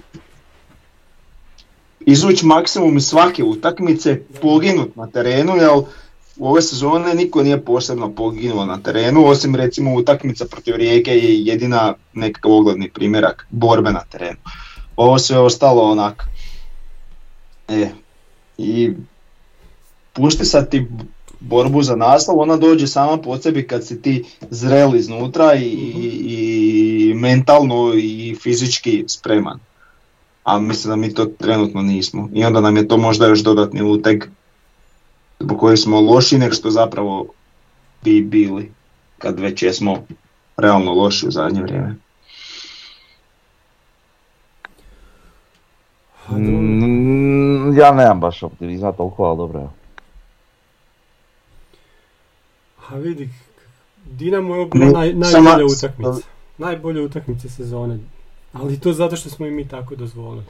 izvući 1.99 2.45
maksimum 2.45 2.97
iz 2.97 3.06
svake 3.06 3.43
utakmice, 3.43 4.22
poginut 4.41 4.95
na 4.95 5.08
terenu, 5.08 5.56
jer 5.56 5.70
u 6.38 6.47
ove 6.47 6.62
sezone 6.62 7.14
niko 7.14 7.43
nije 7.43 7.66
posebno 7.66 8.12
poginuo 8.12 8.66
na 8.66 8.78
terenu, 8.82 9.26
osim 9.28 9.56
recimo 9.56 9.95
utakmica 9.95 10.45
protiv 10.45 10.76
Rijeke 10.76 11.12
je 11.12 11.45
jedina 11.45 11.93
nekakav 12.14 12.51
ogledni 12.51 12.89
primjerak 12.89 13.47
borbe 13.49 13.91
na 13.91 14.03
terenu. 14.10 14.38
Ovo 14.95 15.20
sve 15.20 15.39
ostalo 15.39 15.82
onak. 15.82 16.24
E, 17.68 17.89
i 18.58 18.91
pušti 20.14 20.45
sad 20.45 20.70
ti 20.70 20.88
borbu 21.40 21.84
za 21.84 21.96
naslov, 21.96 22.40
ona 22.40 22.58
dođe 22.58 22.88
sama 22.88 23.18
po 23.18 23.38
sebi 23.38 23.68
kad 23.68 23.88
si 23.88 24.02
ti 24.02 24.24
zrel 24.50 24.96
iznutra 24.96 25.56
i, 25.56 25.66
i, 25.66 26.10
i 26.28 27.14
mentalno 27.14 27.94
i 27.94 28.36
fizički 28.42 29.04
spreman. 29.08 29.60
A 30.44 30.60
mislim 30.60 30.90
da 30.90 30.96
mi 30.96 31.14
to 31.14 31.26
trenutno 31.26 31.82
nismo. 31.82 32.30
I 32.34 32.46
onda 32.46 32.62
nam 32.62 32.78
je 32.78 32.88
to 32.88 32.98
možda 32.98 33.28
još 33.28 33.40
dodatni 33.40 33.82
uteg 33.82 34.24
zbog 35.40 35.60
kojeg 35.60 35.80
smo 35.80 36.02
loši 36.02 36.38
nego 36.38 36.56
što 36.56 36.72
zapravo 36.72 37.26
bi 38.04 38.22
bili 38.22 38.72
kad 39.18 39.40
već 39.40 39.64
jesmo 39.64 40.06
realno 40.58 40.94
loši 40.94 41.28
u 41.28 41.32
zadnje 41.32 41.62
vrijeme. 41.62 41.96
Mm, 46.30 47.78
ja 47.78 47.92
nemam 47.92 48.20
baš 48.20 48.44
optimizma 48.44 48.92
toliko, 48.92 49.24
ali 49.24 49.38
dobro. 49.38 49.60
evo. 49.60 49.74
A 52.90 52.96
vidi, 52.96 53.30
Dinamo 54.06 54.56
je 54.56 54.70
naj, 54.74 55.14
najbolja 55.14 55.66
utakmica. 55.66 56.28
Najbolja 56.58 57.02
utakmica 57.02 57.50
sezone. 57.50 58.00
Ali 58.54 58.80
to 58.80 58.94
zato 58.94 59.16
što 59.16 59.30
smo 59.30 59.46
i 59.46 59.52
mi 59.52 59.68
tako 59.68 59.96
dozvolili. 59.96 60.44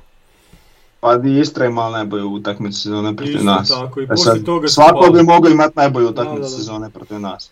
Pa 1.00 1.20
i 1.26 1.40
Istra 1.40 1.66
imala 1.66 1.98
najbolju 1.98 2.30
utakmicu 2.30 2.82
sezone 2.82 3.16
protiv 3.16 3.36
Isto 3.36 3.46
nas. 3.46 3.70
tako, 3.70 4.02
i 4.02 4.04
E 4.04 4.08
poslije 4.08 4.36
sad, 4.36 4.46
toga 4.46 4.68
svako 4.68 5.12
bi 5.12 5.24
mogao 5.24 5.52
imati 5.52 5.74
najbolju 5.76 6.10
utakmicu 6.10 6.50
sezone 6.50 6.90
protiv 6.90 7.20
nas. 7.20 7.52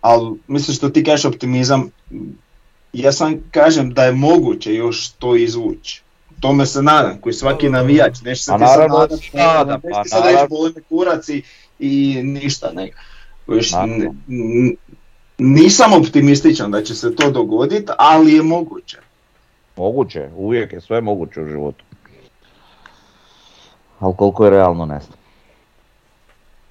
Ali 0.00 0.38
mislim 0.48 0.74
što 0.74 0.88
ti 0.88 1.04
kažeš 1.04 1.24
optimizam, 1.24 1.90
ja 2.92 3.12
sam 3.12 3.34
kažem 3.50 3.94
da 3.94 4.04
je 4.04 4.12
moguće 4.12 4.74
još 4.74 5.08
to 5.08 5.36
izvući. 5.36 6.02
tome 6.40 6.66
se 6.66 6.82
nadam, 6.82 7.20
koji 7.20 7.32
svaki 7.32 7.68
navijač, 7.68 8.20
nešto 8.22 8.52
se 8.52 8.58
ti 8.58 8.64
sad 8.66 9.20
se 9.20 9.36
nadam, 9.36 9.80
nešto 9.84 9.90
pa 9.92 10.02
ti 10.02 10.08
sad 10.08 10.48
kurac 10.88 11.28
i, 11.28 11.42
i 11.78 12.22
ništa, 12.22 12.72
ne. 12.72 12.90
N- 13.48 14.20
n- 14.28 14.76
nisam 15.38 15.92
optimističan 15.92 16.70
da 16.70 16.82
će 16.82 16.94
se 16.94 17.14
to 17.14 17.30
dogoditi, 17.30 17.92
ali 17.98 18.32
je 18.32 18.42
moguće. 18.42 18.98
Moguće, 19.76 20.28
uvijek 20.36 20.72
je 20.72 20.80
sve 20.80 21.00
moguće 21.00 21.40
u 21.40 21.46
životu. 21.46 21.84
Ali 23.98 24.14
koliko 24.16 24.44
je 24.44 24.50
realno 24.50 24.86
ne 24.86 25.00
znam. 25.00 25.18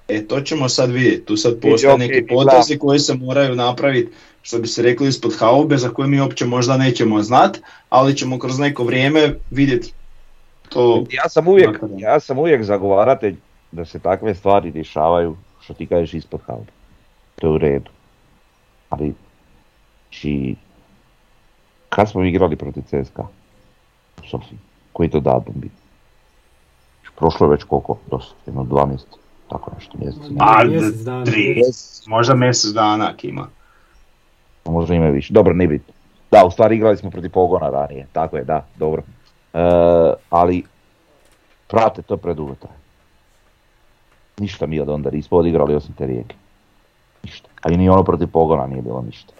E, 0.08 0.26
to 0.26 0.40
ćemo 0.40 0.68
sad 0.68 0.90
vidjeti, 0.90 1.24
tu 1.24 1.36
sad 1.36 1.60
postoje 1.60 1.98
neki 1.98 2.26
potezi 2.26 2.78
koji 2.78 2.98
se 2.98 3.14
moraju 3.14 3.54
napraviti, 3.54 4.12
što 4.42 4.58
bi 4.58 4.68
se 4.68 4.82
rekli 4.82 5.08
ispod 5.08 5.36
haube, 5.38 5.76
za 5.76 5.88
koje 5.88 6.08
mi 6.08 6.20
uopće 6.20 6.44
možda 6.44 6.76
nećemo 6.76 7.22
znat, 7.22 7.58
ali 7.90 8.16
ćemo 8.16 8.38
kroz 8.38 8.58
neko 8.58 8.84
vrijeme 8.84 9.34
vidjeti 9.50 9.92
to. 10.68 11.04
Ja 11.10 11.28
sam 11.28 11.48
uvijek, 11.48 11.80
ja 11.98 12.20
sam 12.20 12.38
uvijek 12.38 12.62
zagovaratelj 12.62 13.36
da 13.72 13.84
se 13.84 13.98
takve 13.98 14.34
stvari 14.34 14.70
rješavaju, 14.70 15.36
što 15.66 15.74
ti 15.74 15.86
kažeš 15.86 16.14
ispod 16.14 16.40
haube. 16.46 16.72
To 17.34 17.46
je 17.46 17.52
u 17.52 17.58
redu. 17.58 17.90
Ali, 18.90 19.14
či, 20.10 20.56
kad 21.88 22.10
smo 22.10 22.24
igrali 22.24 22.56
protiv 22.56 22.82
CSKA? 22.82 23.22
U 24.22 24.26
Sofiji. 24.30 24.58
Koji 24.92 25.10
to 25.10 25.20
datum 25.20 25.54
bi? 25.56 25.70
Prošlo 27.16 27.46
je 27.46 27.50
već 27.50 27.64
koliko? 27.64 27.98
Dosta, 28.10 28.34
jedno 28.46 28.64
dva 28.64 28.86
mjeseca. 28.86 29.16
Tako 29.48 29.70
nešto, 29.74 29.98
mjesec. 29.98 30.22
Pa, 30.38 30.62
tri, 31.24 31.62
možda 32.06 32.34
mjesec 32.34 32.70
dana 32.70 33.10
ak 33.10 33.24
ima. 33.24 33.48
Možda 34.64 34.94
ima 34.94 35.06
više. 35.06 35.32
Dobro, 35.32 35.54
nije 35.54 35.68
bitno. 35.68 35.94
Da, 36.30 36.44
u 36.46 36.50
stvari 36.50 36.76
igrali 36.76 36.96
smo 36.96 37.10
protiv 37.10 37.30
pogona 37.30 37.70
ranije. 37.70 38.06
Tako 38.12 38.36
je, 38.36 38.44
da, 38.44 38.66
dobro. 38.76 39.02
E, 39.54 39.58
ali, 40.30 40.64
prate, 41.68 42.02
to 42.02 42.16
predugo 42.16 42.54
traje. 42.54 42.85
Ništa 44.40 44.66
mi 44.66 44.80
od 44.80 44.88
onda 44.88 45.10
nismo 45.10 45.38
odigrali 45.38 45.74
osim 45.74 45.94
te 45.94 46.06
rijeke. 46.06 46.36
Ništa. 47.22 47.48
A 47.62 47.70
i 47.70 47.76
ni 47.76 47.88
ono 47.88 48.04
protiv 48.04 48.28
pogona 48.28 48.66
nije 48.66 48.82
bilo 48.82 49.02
ništa. 49.02 49.32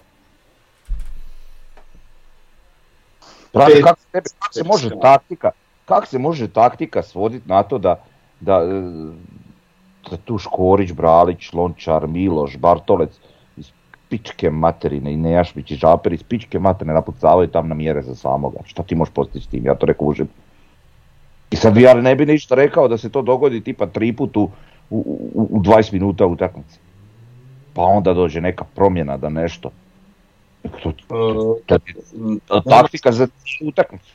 Pet- 3.52 3.82
kako, 3.82 4.00
kako 4.12 4.52
se 4.52 4.64
može 4.64 4.90
taktika, 5.02 5.50
kako 5.84 6.06
se 6.06 6.18
može 6.18 6.48
taktika 6.48 7.02
svoditi 7.02 7.48
na 7.48 7.62
to 7.62 7.78
da, 7.78 8.02
da, 8.40 8.54
e, 8.54 8.82
da 10.10 10.16
tu 10.16 10.38
Škorić, 10.38 10.92
Bralić, 10.92 11.52
Lončar, 11.52 12.06
Miloš, 12.06 12.56
Bartolec, 12.56 13.10
iz 13.56 13.70
pičke 14.08 14.50
materine 14.50 15.12
i 15.12 15.16
Nejašmić 15.16 15.70
i 15.70 15.76
Žaper 15.76 16.12
iz 16.12 16.22
pičke 16.22 16.58
materine 16.58 16.94
napucavaju 16.94 17.48
tam 17.48 17.68
na 17.68 17.74
mjere 17.74 18.02
za 18.02 18.14
samoga. 18.14 18.58
Šta 18.64 18.82
ti 18.82 18.94
možeš 18.94 19.14
postići 19.14 19.46
s 19.46 19.48
tim? 19.48 19.66
Ja 19.66 19.74
to 19.74 19.86
ne 19.86 19.94
kužim. 19.94 20.28
I 21.50 21.56
sad 21.56 21.76
ja 21.76 21.94
ne 21.94 22.14
bi 22.14 22.26
ništa 22.26 22.54
rekao 22.54 22.88
da 22.88 22.98
se 22.98 23.10
to 23.10 23.22
dogodi 23.22 23.60
tipa 23.60 23.86
tri 23.86 24.12
put 24.12 24.36
u, 24.36 24.50
u, 24.90 25.20
u- 25.34 25.48
u 25.50 25.60
20 25.62 25.92
minuta 25.92 26.26
utakmice. 26.26 26.78
Pa 27.74 27.82
onda 27.82 28.14
dođe 28.14 28.40
neka 28.40 28.64
promjena 28.74 29.16
da 29.16 29.28
nešto. 29.28 29.70
To, 30.82 30.92
to, 31.08 31.56
to, 31.66 31.78
to, 32.46 32.60
taktika 32.60 33.12
za 33.12 33.28
utakmicu. 33.68 34.12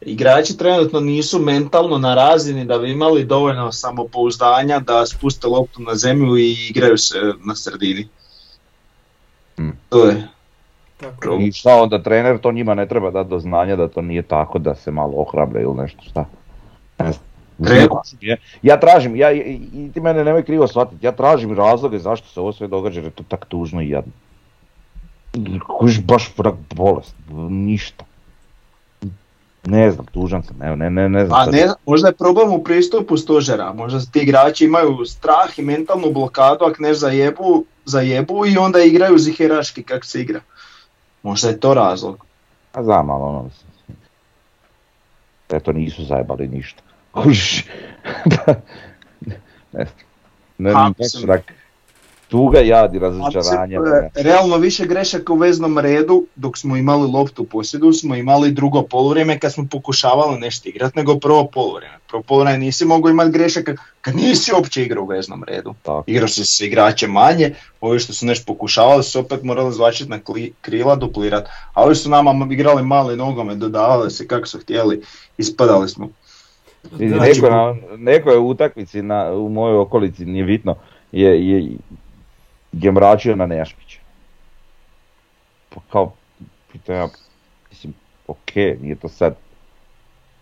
Igrači 0.00 0.56
trenutno 0.58 1.00
nisu 1.00 1.38
mentalno 1.38 1.98
na 1.98 2.14
razini 2.14 2.64
da 2.64 2.78
bi 2.78 2.90
imali 2.90 3.24
dovoljno 3.24 3.72
samopouzdanja 3.72 4.78
da 4.80 5.06
spuste 5.06 5.46
loptu 5.46 5.82
na 5.82 5.94
zemlju 5.94 6.36
i 6.36 6.56
igraju 6.70 6.98
se 6.98 7.16
na 7.46 7.54
sredini. 7.54 8.08
Mm. 9.58 9.70
To 9.88 10.04
je. 10.04 10.28
Tako. 11.00 11.38
I 11.40 11.52
šta 11.52 11.82
onda 11.82 12.02
trener 12.02 12.38
to 12.38 12.52
njima 12.52 12.74
ne 12.74 12.88
treba 12.88 13.10
dati 13.10 13.30
do 13.30 13.38
znanja 13.38 13.76
da 13.76 13.88
to 13.88 14.02
nije 14.02 14.22
tako 14.22 14.58
da 14.58 14.74
se 14.74 14.90
malo 14.90 15.12
ohrabre 15.16 15.62
ili 15.62 15.74
nešto 15.74 16.02
šta. 16.02 16.24
Ne 16.98 17.12
znam. 17.12 17.24
Treba. 17.64 18.02
Ja- 18.62 18.80
tražim, 18.80 19.16
ja, 19.16 19.32
i 19.32 19.90
ti 19.94 20.00
mene 20.00 20.24
nemoj 20.24 20.42
krivo 20.42 20.66
shvatiti, 20.66 21.06
ja 21.06 21.12
tražim 21.12 21.56
razloge 21.56 21.98
zašto 21.98 22.28
se 22.28 22.40
ovo 22.40 22.52
sve 22.52 22.68
događa 22.68 23.00
jer 23.00 23.04
je 23.04 23.10
to 23.10 23.24
tak 23.28 23.44
tužno 23.46 23.80
i 23.82 23.88
jadno. 23.90 24.12
Kojiš 25.68 26.00
baš 26.02 26.32
onak 26.38 26.54
bolest, 26.74 27.14
ništa. 27.50 28.04
Ne 29.64 29.90
znam, 29.90 30.06
tužan 30.06 30.42
sam, 30.42 30.62
evo, 30.62 30.76
ne, 30.76 30.90
ne, 30.90 31.08
ne 31.08 31.26
znam. 31.26 31.40
A 31.40 31.44
sad- 31.44 31.54
ne, 31.54 31.68
možda 31.86 32.08
je 32.08 32.14
problem 32.14 32.52
u 32.52 32.64
pristupu 32.64 33.16
stožera, 33.16 33.72
možda 33.72 34.00
ti 34.12 34.18
igrači 34.18 34.64
imaju 34.64 35.04
strah 35.04 35.58
i 35.58 35.62
mentalnu 35.62 36.12
blokadu 36.12 36.64
ako 36.64 36.82
ne 36.82 36.94
zajebu, 36.94 37.64
zajebu 37.84 38.46
i 38.46 38.56
onda 38.56 38.80
igraju 38.82 39.18
ziheraški 39.18 39.82
kako 39.82 40.06
se 40.06 40.20
igra. 40.20 40.40
Možda 41.22 41.48
je 41.48 41.60
to 41.60 41.74
razlog. 41.74 42.26
A 42.72 42.82
znam, 42.82 43.10
ali 43.10 43.22
ono, 43.22 43.50
eto 45.50 45.72
nisu 45.72 46.04
zajebali 46.04 46.48
ništa. 46.48 46.82
Kužiš, 47.12 47.64
ne 50.58 50.70
znam, 50.70 50.94
ne, 51.26 51.42
tuga, 52.28 52.60
jad 52.60 52.94
i 52.94 52.98
razočaranje. 52.98 53.76
e, 54.14 54.22
Realno 54.22 54.56
više 54.56 54.86
grešaka 54.86 55.32
u 55.32 55.36
veznom 55.36 55.78
redu 55.78 56.26
dok 56.36 56.58
smo 56.58 56.76
imali 56.76 57.10
loptu 57.12 57.42
u 57.42 57.46
posjedu 57.46 57.92
smo 57.92 58.14
imali 58.14 58.52
drugo 58.52 58.82
poluvrijeme 58.82 59.38
kad 59.38 59.52
smo 59.52 59.66
pokušavali 59.70 60.40
nešto 60.40 60.68
igrati 60.68 60.98
nego 60.98 61.18
prvo 61.18 61.46
poluvrijeme. 61.46 61.98
Prvo 62.08 62.22
poluvrijeme 62.22 62.58
nisi 62.58 62.84
mogao 62.84 63.10
imati 63.10 63.30
grešaka 63.30 63.74
kad 64.00 64.16
nisi 64.16 64.52
uopće 64.54 64.82
igrao 64.82 65.04
u 65.04 65.06
veznom 65.06 65.44
redu. 65.44 65.74
Tako. 65.82 66.04
Igrao 66.06 66.28
si 66.28 66.44
s 66.44 66.60
igrače 66.60 67.06
manje, 67.06 67.54
ovi 67.80 67.98
što 67.98 68.12
su 68.12 68.26
nešto 68.26 68.52
pokušavali 68.52 69.02
su 69.04 69.20
opet 69.20 69.42
morali 69.42 69.72
zvačiti 69.74 70.10
na 70.10 70.18
kli- 70.18 70.52
krila, 70.60 70.96
duplirati. 70.96 71.50
A 71.74 71.82
ovi 71.82 71.94
su 71.94 72.10
nama 72.10 72.46
igrali 72.50 72.82
mali 72.82 73.16
nogome, 73.16 73.54
dodavali 73.54 74.10
se 74.10 74.26
kako 74.26 74.46
su 74.46 74.58
htjeli, 74.58 75.02
ispadali 75.38 75.88
smo. 75.88 76.08
Neko, 76.90 77.50
na, 77.50 77.76
neko 77.96 78.30
je 78.30 78.38
u 78.38 78.48
utakmici 78.48 79.02
na, 79.02 79.32
u 79.32 79.48
mojoj 79.48 79.78
okolici, 79.78 80.24
nije 80.24 80.44
bitno, 80.44 80.76
je, 81.12 81.48
je, 81.48 81.76
je 82.72 82.92
mračio 82.92 83.36
na 83.36 83.46
Nejašpića. 83.46 84.00
Pa 85.68 85.80
kao, 85.90 86.12
pitam 86.72 86.94
ja, 86.94 87.08
mislim, 87.70 87.94
ok, 88.26 88.54
nije 88.54 88.94
to 88.94 89.08
sad. 89.08 89.36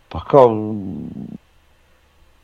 Pa 0.09 0.24
kao, 0.24 0.74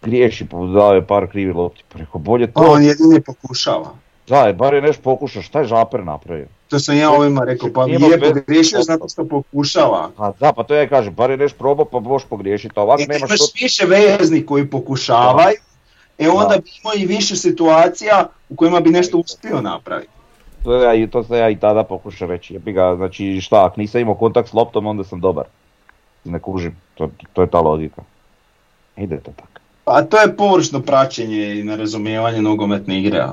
griješi, 0.03 0.47
pa 0.49 0.57
dao 0.57 0.95
je 0.95 1.07
par 1.07 1.31
krivi 1.31 1.53
lopti, 1.53 1.85
pa 1.93 1.99
rekao, 1.99 2.21
bolje 2.21 2.47
to, 2.47 2.61
on 2.61 2.83
jedini 2.83 3.21
pokušava. 3.21 3.95
Da, 4.29 4.37
je, 4.39 4.53
bar 4.53 4.75
je 4.75 4.83
nešto 4.83 5.03
pokušao, 5.03 5.43
šta 5.43 5.59
je 5.59 5.65
Žaper 5.67 6.05
napravio? 6.05 6.47
To 6.69 6.79
sam 6.79 6.97
ja 6.97 7.11
ovima 7.11 7.45
rekao, 7.45 7.69
pa 7.75 7.87
Nije 7.87 7.99
je 8.03 8.19
bez- 8.19 8.33
pogriješio 8.35 8.83
zato 8.83 9.09
što 9.09 9.25
pokušava. 9.25 10.11
Pa 10.17 10.33
da, 10.33 10.53
pa 10.53 10.63
to 10.63 10.75
ja 10.75 10.89
kažem, 10.89 11.15
bar 11.15 11.31
je 11.31 11.37
nešto 11.37 11.59
probao, 11.59 11.85
pa 11.85 12.01
možeš 12.01 12.29
pogriješiti, 12.29 12.75
a 12.77 12.83
ovako 12.83 13.03
E, 13.03 13.07
nemaš 13.07 13.31
imaš 13.31 13.39
to. 13.39 13.47
više 13.55 13.87
vezni 13.87 14.47
koji 14.47 14.67
pokušavaju, 14.67 15.57
e 16.19 16.29
onda 16.29 16.49
Da. 16.49 16.57
bi 16.57 16.71
imao 16.83 16.95
i 16.97 17.07
više 17.09 17.37
situacija 17.37 18.27
u 18.49 18.57
kojima 18.57 18.81
bi 18.81 18.91
nešto 18.91 19.19
uspio 19.19 19.61
napraviti. 19.61 20.11
To, 20.65 20.75
ja, 20.75 21.07
to 21.07 21.25
sam 21.25 21.37
ja 21.37 21.51
i 21.51 21.57
tada 21.57 21.85
pokušao 21.85 22.29
reći, 22.29 22.55
jebi 22.55 22.73
ga, 22.73 22.95
znači 22.97 23.41
šta, 23.41 23.67
ako 23.67 23.81
nisam 23.81 24.01
imao 24.01 24.15
kontakt 24.15 24.49
s 24.49 24.53
loptom, 24.53 24.87
onda 24.87 25.05
sam 25.05 25.21
dobar. 25.21 25.45
Ne 26.25 26.39
kužim, 26.39 26.77
to, 26.95 27.11
to 27.33 27.43
je 27.43 27.51
ta 27.51 27.61
logika. 27.61 28.03
Ide 28.97 29.17
to 29.17 29.31
tako. 29.33 29.49
Pa 29.85 30.03
to 30.03 30.21
je 30.21 30.37
površno 30.37 30.81
praćenje 30.81 31.55
i 31.55 31.65
nerazumijevanje 31.65 32.43
nogometne 32.43 32.99
igre. 32.99 33.21
ali 33.21 33.33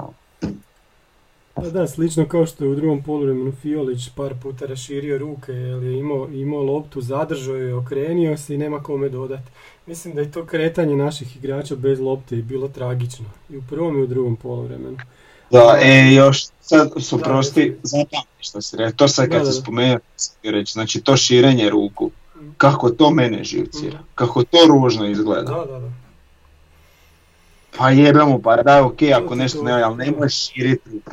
Pa 1.54 1.62
da, 1.62 1.88
slično 1.88 2.28
kao 2.28 2.46
što 2.46 2.64
je 2.64 2.70
u 2.70 2.76
drugom 2.76 3.04
poluvremenu 3.04 3.52
Fiolić 3.54 4.10
par 4.10 4.34
puta 4.36 4.66
raširio 4.66 5.18
ruke 5.18 5.52
jer 5.52 5.84
je 5.84 6.00
imao, 6.00 6.28
imao 6.30 6.62
loptu, 6.62 7.02
zadržao 7.02 7.56
je, 7.56 7.74
okrenio 7.76 8.38
se 8.38 8.56
i 8.56 8.58
nema 8.58 8.80
kome 8.80 9.10
dodati. 9.10 9.52
Mislim 9.86 10.16
da 10.16 10.22
je 10.22 10.32
to 10.32 10.46
kretanje 10.46 10.96
naših 10.96 11.38
igrača 11.38 11.76
bez 11.76 12.00
lopte 12.00 12.38
i 12.38 12.42
bilo 12.42 12.68
tragično. 12.68 13.26
I 13.50 13.58
u 13.58 13.64
prvom 13.70 13.98
i 13.98 14.04
u 14.04 14.08
drugom 14.08 14.36
poluvremenu. 14.36 14.98
Da, 15.52 15.80
e, 15.82 16.14
još 16.14 16.46
sad 16.62 16.92
su 17.00 17.18
prosti, 17.20 17.76
zapamti 17.84 18.18
što 18.40 18.62
si 18.62 18.78
rekao, 18.78 18.92
to 18.92 19.08
sad 19.08 19.26
kad 19.26 19.34
Da, 19.34 19.40
da, 19.40 19.46
se 19.46 19.60
da. 19.60 19.64
spomenuo, 19.64 20.00
reći, 20.44 20.74
znači 20.74 21.02
to 21.02 21.18
širenje 21.18 21.70
ruku, 21.70 22.12
kako 22.58 22.90
to 22.90 23.10
mene 23.12 23.44
živcira, 23.44 23.96
Mhm. 23.96 24.04
kako 24.16 24.44
to 24.44 24.58
ružno 24.68 25.08
izgleda. 25.08 25.52
Da, 25.52 25.66
da, 25.66 25.80
da. 25.80 25.92
Pa 27.78 27.90
jebemo, 27.90 28.40
pa 28.40 28.56
da, 28.56 28.86
ok, 28.86 28.98
ako 29.16 29.28
To- 29.28 29.36
nešto 29.36 29.58
to- 29.58 29.64
ne, 29.64 29.72
ali 29.74 29.98
nemoj 29.98 30.30
širiti 30.30 30.90
ruku. 30.92 31.12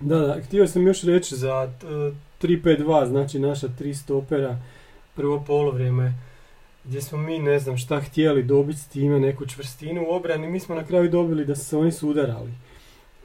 Da, 0.00 0.18
da, 0.18 0.42
htio 0.42 0.66
sam 0.66 0.86
još 0.86 1.02
reći 1.02 1.36
za 1.36 1.72
e, 1.82 1.86
3-5-2, 2.42 3.08
znači 3.08 3.38
naša 3.38 3.68
tri 3.78 3.94
stopera, 3.94 4.58
prvo 5.14 5.44
polovrijeme, 5.46 6.14
gdje 6.84 7.02
smo 7.02 7.18
mi 7.18 7.38
ne 7.38 7.58
znam 7.58 7.76
šta 7.76 8.00
htjeli 8.00 8.42
dobiti 8.42 8.78
s 8.78 8.88
time, 8.88 9.20
neku 9.20 9.46
čvrstinu 9.46 10.04
u 10.08 10.14
obrani, 10.14 10.48
mi 10.48 10.60
smo 10.60 10.74
na 10.74 10.84
kraju 10.84 11.10
dobili 11.10 11.44
da 11.44 11.56
su 11.56 11.64
se 11.64 11.76
oni 11.76 11.92
sudarali. 11.92 12.50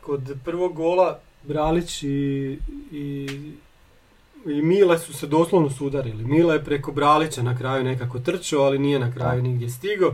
Kod 0.02 0.38
prvog 0.46 0.74
gola 0.74 1.20
Bralić 1.44 2.04
i, 2.04 2.60
i, 2.92 3.28
i 4.46 4.62
Mile 4.62 5.00
su 5.00 5.14
se 5.14 5.28
doslovno 5.28 5.70
sudarili. 5.70 6.24
Mile 6.24 6.56
je 6.56 6.64
preko 6.64 6.92
Bralića 6.92 7.44
na 7.44 7.58
kraju 7.58 7.84
nekako 7.84 8.20
trčao, 8.20 8.62
ali 8.62 8.80
nije 8.80 9.00
na 9.00 9.14
kraju 9.14 9.42
nigdje 9.42 9.70
stigao. 9.70 10.14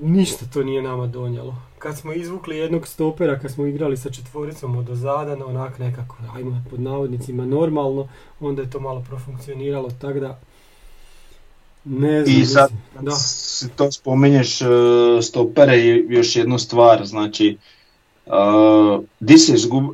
ništa 0.00 0.46
to 0.52 0.62
nije 0.62 0.82
nama 0.82 1.06
donijelo. 1.06 1.67
Kad 1.78 1.98
smo 1.98 2.12
izvukli 2.12 2.56
jednog 2.56 2.88
stopera, 2.88 3.38
kad 3.38 3.50
smo 3.50 3.66
igrali 3.66 3.96
sa 3.96 4.10
četvoricom 4.10 4.76
od 4.76 4.90
ozada, 4.90 5.46
onak 5.46 5.78
nekako, 5.78 6.16
ajmo 6.34 6.64
pod 6.70 6.80
navodnicima 6.80 7.46
normalno, 7.46 8.08
onda 8.40 8.62
je 8.62 8.70
to 8.70 8.80
malo 8.80 9.04
profunkcioniralo, 9.08 9.90
tako 10.00 10.20
da 10.20 10.40
ne 11.84 12.24
znam, 12.24 12.36
I 12.36 12.46
sad 12.46 12.70
da. 13.00 13.12
to 13.76 13.92
spominješ 13.92 14.60
e, 14.60 14.66
stopere 15.22 15.78
i 15.78 16.06
još 16.08 16.36
jednu 16.36 16.58
stvar, 16.58 17.06
znači 17.06 17.56
e, 18.26 18.30
di 19.20 19.38
se 19.38 19.54
izgub... 19.54 19.84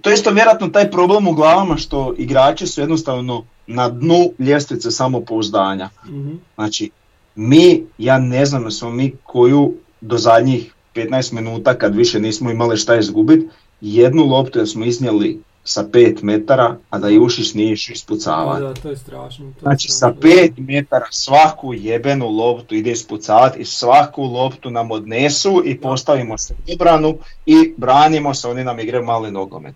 To 0.00 0.10
je 0.10 0.14
isto 0.14 0.30
vjerojatno 0.30 0.68
taj 0.68 0.90
problem 0.90 1.28
u 1.28 1.32
glavama 1.32 1.76
što 1.76 2.14
igrači 2.18 2.66
su 2.66 2.80
jednostavno 2.80 3.44
na 3.66 3.88
dnu 3.88 4.32
ljestvice 4.38 4.90
samopouzdanja. 4.90 5.90
Mhm. 6.06 6.34
Znači, 6.54 6.90
mi, 7.34 7.82
ja 7.98 8.18
ne 8.18 8.46
znam 8.46 8.64
da 8.64 8.70
smo 8.70 8.90
mi 8.90 9.12
koju 9.24 9.74
do 10.00 10.18
zadnjih 10.18 10.75
15 10.96 11.32
minuta 11.32 11.78
kad 11.78 11.94
više 11.94 12.20
nismo 12.20 12.50
imali 12.50 12.76
šta 12.76 12.96
izgubiti, 12.96 13.48
jednu 13.80 14.24
loptu 14.24 14.66
smo 14.66 14.84
iznijeli 14.84 15.40
sa 15.64 15.84
5 15.84 16.22
metara, 16.22 16.76
a 16.90 16.98
da 16.98 17.08
Jušić 17.08 17.54
nije 17.54 17.72
išao 17.72 17.92
ispucavati. 17.92 18.62
Da, 18.62 18.74
to 18.74 18.90
je 18.90 18.96
strašno. 18.96 19.44
To 19.44 19.50
je 19.50 19.60
Znači 19.62 19.88
sa 19.88 19.96
strašno. 19.96 20.20
5 20.20 20.52
metara 20.58 21.06
svaku 21.10 21.74
jebenu 21.74 22.28
loptu 22.28 22.74
ide 22.74 22.90
ispucavati 22.90 23.60
i 23.60 23.64
svaku 23.64 24.22
loptu 24.22 24.70
nam 24.70 24.90
odnesu 24.90 25.62
i 25.64 25.80
postavimo 25.80 26.38
se 26.38 26.54
u 26.54 26.72
obranu 26.72 27.18
i 27.46 27.74
branimo 27.76 28.34
se, 28.34 28.48
oni 28.48 28.64
nam 28.64 28.80
igraju 28.80 29.04
mali 29.04 29.30
nogomet. 29.30 29.74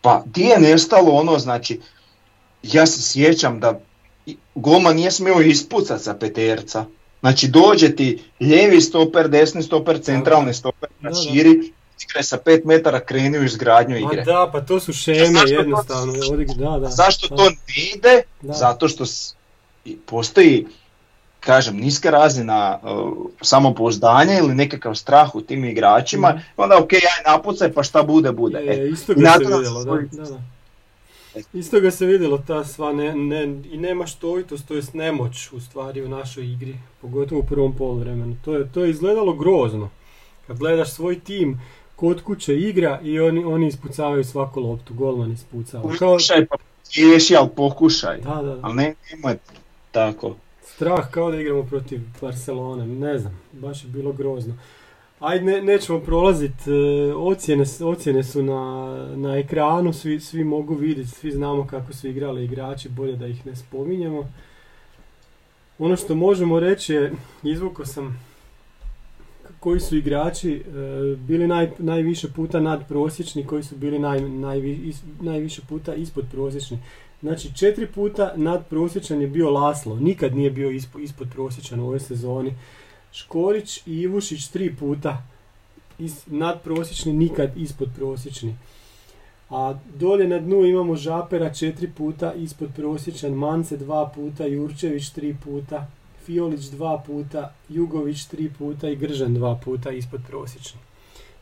Pa 0.00 0.22
di 0.26 0.42
je 0.42 0.60
nestalo 0.60 1.10
ono, 1.10 1.38
znači, 1.38 1.80
ja 2.62 2.86
se 2.86 3.02
sjećam 3.02 3.60
da 3.60 3.80
golman 4.54 4.96
nije 4.96 5.10
smio 5.10 5.40
ispucat 5.40 6.00
sa 6.00 6.14
peterca. 6.14 6.84
Znači 7.22 7.48
dođe 7.48 7.88
ti 7.90 8.08
lijevi 8.40 8.80
stoper, 8.80 9.28
desni 9.28 9.62
stoper, 9.62 10.00
centralni 10.00 10.54
stoper, 10.54 10.88
da. 11.00 11.10
širi, 11.14 11.50
igra 12.02 12.22
sa 12.22 12.38
5 12.38 12.60
metara 12.64 13.00
kreni 13.00 13.38
u 13.38 13.44
izgradnju 13.44 13.96
igre. 13.98 14.22
da, 14.24 14.50
pa 14.52 14.60
to 14.60 14.80
su 14.80 14.92
šeme 14.94 15.26
Zašto 15.26 15.46
to- 15.46 15.52
jednostavno. 15.54 16.12
odig- 16.14 16.56
da, 16.56 16.78
da, 16.78 16.88
Zašto 16.88 17.28
da, 17.28 17.36
to 17.36 17.44
ne 17.44 17.56
ide? 17.94 18.22
da. 18.42 18.52
Zato 18.52 18.88
što 18.88 19.04
postoji, 20.06 20.66
kažem, 21.40 21.76
niska 21.76 22.10
razina 22.10 22.78
uh, 22.82 23.12
samopouzdanja 23.40 24.34
ili 24.34 24.54
nekakav 24.54 24.94
strah 24.94 25.34
u 25.34 25.40
tim 25.40 25.64
igračima, 25.64 26.28
Mhm. 26.30 26.38
onda 26.56 26.78
ok, 26.78 26.92
aj 26.92 27.00
napucaj 27.26 27.72
pa 27.72 27.82
šta 27.82 28.02
bude, 28.04 28.32
bude. 28.32 28.58
Je, 28.58 28.72
E, 28.78 28.88
isto 28.88 29.12
i 29.12 29.14
ga 29.14 29.20
na 29.22 29.32
se 29.32 29.38
to 29.40 29.56
vidjelo, 29.56 29.84
da, 29.84 29.90
da, 30.12 30.22
da. 30.24 30.40
Isto 31.52 31.80
ga 31.80 31.90
se 31.90 32.06
vidjelo 32.06 32.38
ta 32.38 32.64
sva 32.64 32.92
ne, 32.92 33.14
ne, 33.14 33.42
i 33.70 33.78
nema 33.78 34.06
štovitost, 34.06 34.68
to 34.68 34.74
jest 34.74 34.94
nemoć 34.94 35.52
u 35.52 35.60
stvari 35.60 36.02
u 36.02 36.08
našoj 36.08 36.52
igri, 36.52 36.74
pogotovo 37.00 37.40
u 37.40 37.44
prvom 37.44 37.76
poluvremenu. 37.76 38.36
To 38.44 38.54
je, 38.54 38.72
to 38.72 38.84
je 38.84 38.90
izgledalo 38.90 39.32
grozno. 39.32 39.90
Kad 40.46 40.58
gledaš 40.58 40.92
svoj 40.92 41.20
tim 41.20 41.60
kod 41.96 42.22
kuće 42.22 42.56
igra 42.58 43.00
i 43.02 43.20
oni, 43.20 43.44
oni 43.44 43.66
ispucavaju 43.66 44.24
svaku 44.24 44.60
loptu, 44.60 44.94
golman 44.94 45.32
ispucava. 45.32 45.82
Pokušaj 45.82 46.46
pa 46.46 46.56
riješi, 46.96 47.36
ali 47.36 47.48
pokušaj. 47.56 48.20
da, 48.20 48.34
da, 48.34 48.42
da. 48.42 48.58
Ali 48.62 48.74
ne, 48.74 48.94
nemoj 49.10 49.36
tako. 49.92 50.36
Strah 50.64 51.10
kao 51.10 51.30
da 51.30 51.40
igramo 51.40 51.62
protiv 51.62 52.00
Barcelone, 52.20 52.86
ne 52.86 53.18
znam, 53.18 53.40
baš 53.52 53.84
je 53.84 53.88
bilo 53.88 54.12
grozno. 54.12 54.54
Ajde, 55.22 55.44
ne, 55.44 55.62
nećemo 55.62 56.00
prolaziti, 56.00 56.70
ocjene, 57.16 57.66
s- 57.66 57.80
ocjene 57.80 58.24
su 58.24 58.42
na, 58.42 58.62
na 59.16 59.36
ekranu, 59.38 59.92
svi, 59.92 60.20
svi 60.20 60.44
mogu 60.44 60.74
vidjeti, 60.74 61.10
svi 61.10 61.30
znamo 61.30 61.66
kako 61.66 61.92
su 61.92 62.08
igrali 62.08 62.44
igrači, 62.44 62.88
bolje 62.88 63.16
da 63.16 63.26
ih 63.26 63.46
ne 63.46 63.56
spominjemo. 63.56 64.28
Ono 65.78 65.96
što 65.96 66.14
možemo 66.14 66.60
reći 66.60 66.94
je, 66.94 67.12
izvukao 67.42 67.86
sam 67.86 68.20
koji 69.60 69.80
su 69.80 69.96
igrači 69.96 70.52
e, 70.52 70.62
bili 71.16 71.46
naj, 71.46 71.70
najviše 71.78 72.28
puta 72.28 72.60
nadprosječni, 72.60 73.46
koji 73.46 73.62
su 73.62 73.76
bili 73.76 73.98
naj, 73.98 74.20
najvi- 74.20 74.80
is- 74.84 75.02
najviše 75.20 75.62
puta 75.68 75.94
ispod 75.94 76.24
prosječni. 76.32 76.78
Znači 77.20 77.54
četiri 77.56 77.86
puta 77.86 78.32
nadprosječan 78.36 79.20
je 79.20 79.26
bio 79.26 79.50
Laslo, 79.50 79.96
nikad 79.96 80.36
nije 80.36 80.50
bio 80.50 80.70
ispo, 80.70 80.98
ispod 80.98 81.28
prosječan 81.34 81.80
u 81.80 81.86
ovoj 81.86 82.00
sezoni. 82.00 82.54
Škorić 83.12 83.86
i 83.86 84.00
Ivušić 84.00 84.48
tri 84.48 84.74
puta 84.76 85.22
nadprosječni, 86.26 87.12
nikad 87.12 87.56
ispod 87.56 87.88
prosječni. 87.96 88.54
A 89.50 89.74
dolje 89.94 90.28
na 90.28 90.38
dnu 90.38 90.64
imamo 90.64 90.96
Žapera 90.96 91.54
četiri 91.54 91.90
puta 91.96 92.34
ispod 92.34 92.68
prosječan, 92.76 93.32
Mance 93.32 93.76
dva 93.76 94.12
puta, 94.14 94.46
Jurčević 94.46 95.10
tri 95.10 95.36
puta, 95.44 95.86
Fiolić 96.26 96.64
dva 96.64 97.02
puta, 97.06 97.54
Jugović 97.68 98.24
tri 98.24 98.50
puta 98.58 98.88
i 98.88 98.96
Gržan 98.96 99.34
dva 99.34 99.60
puta 99.64 99.90
ispod 99.90 100.20
prosječni. 100.28 100.80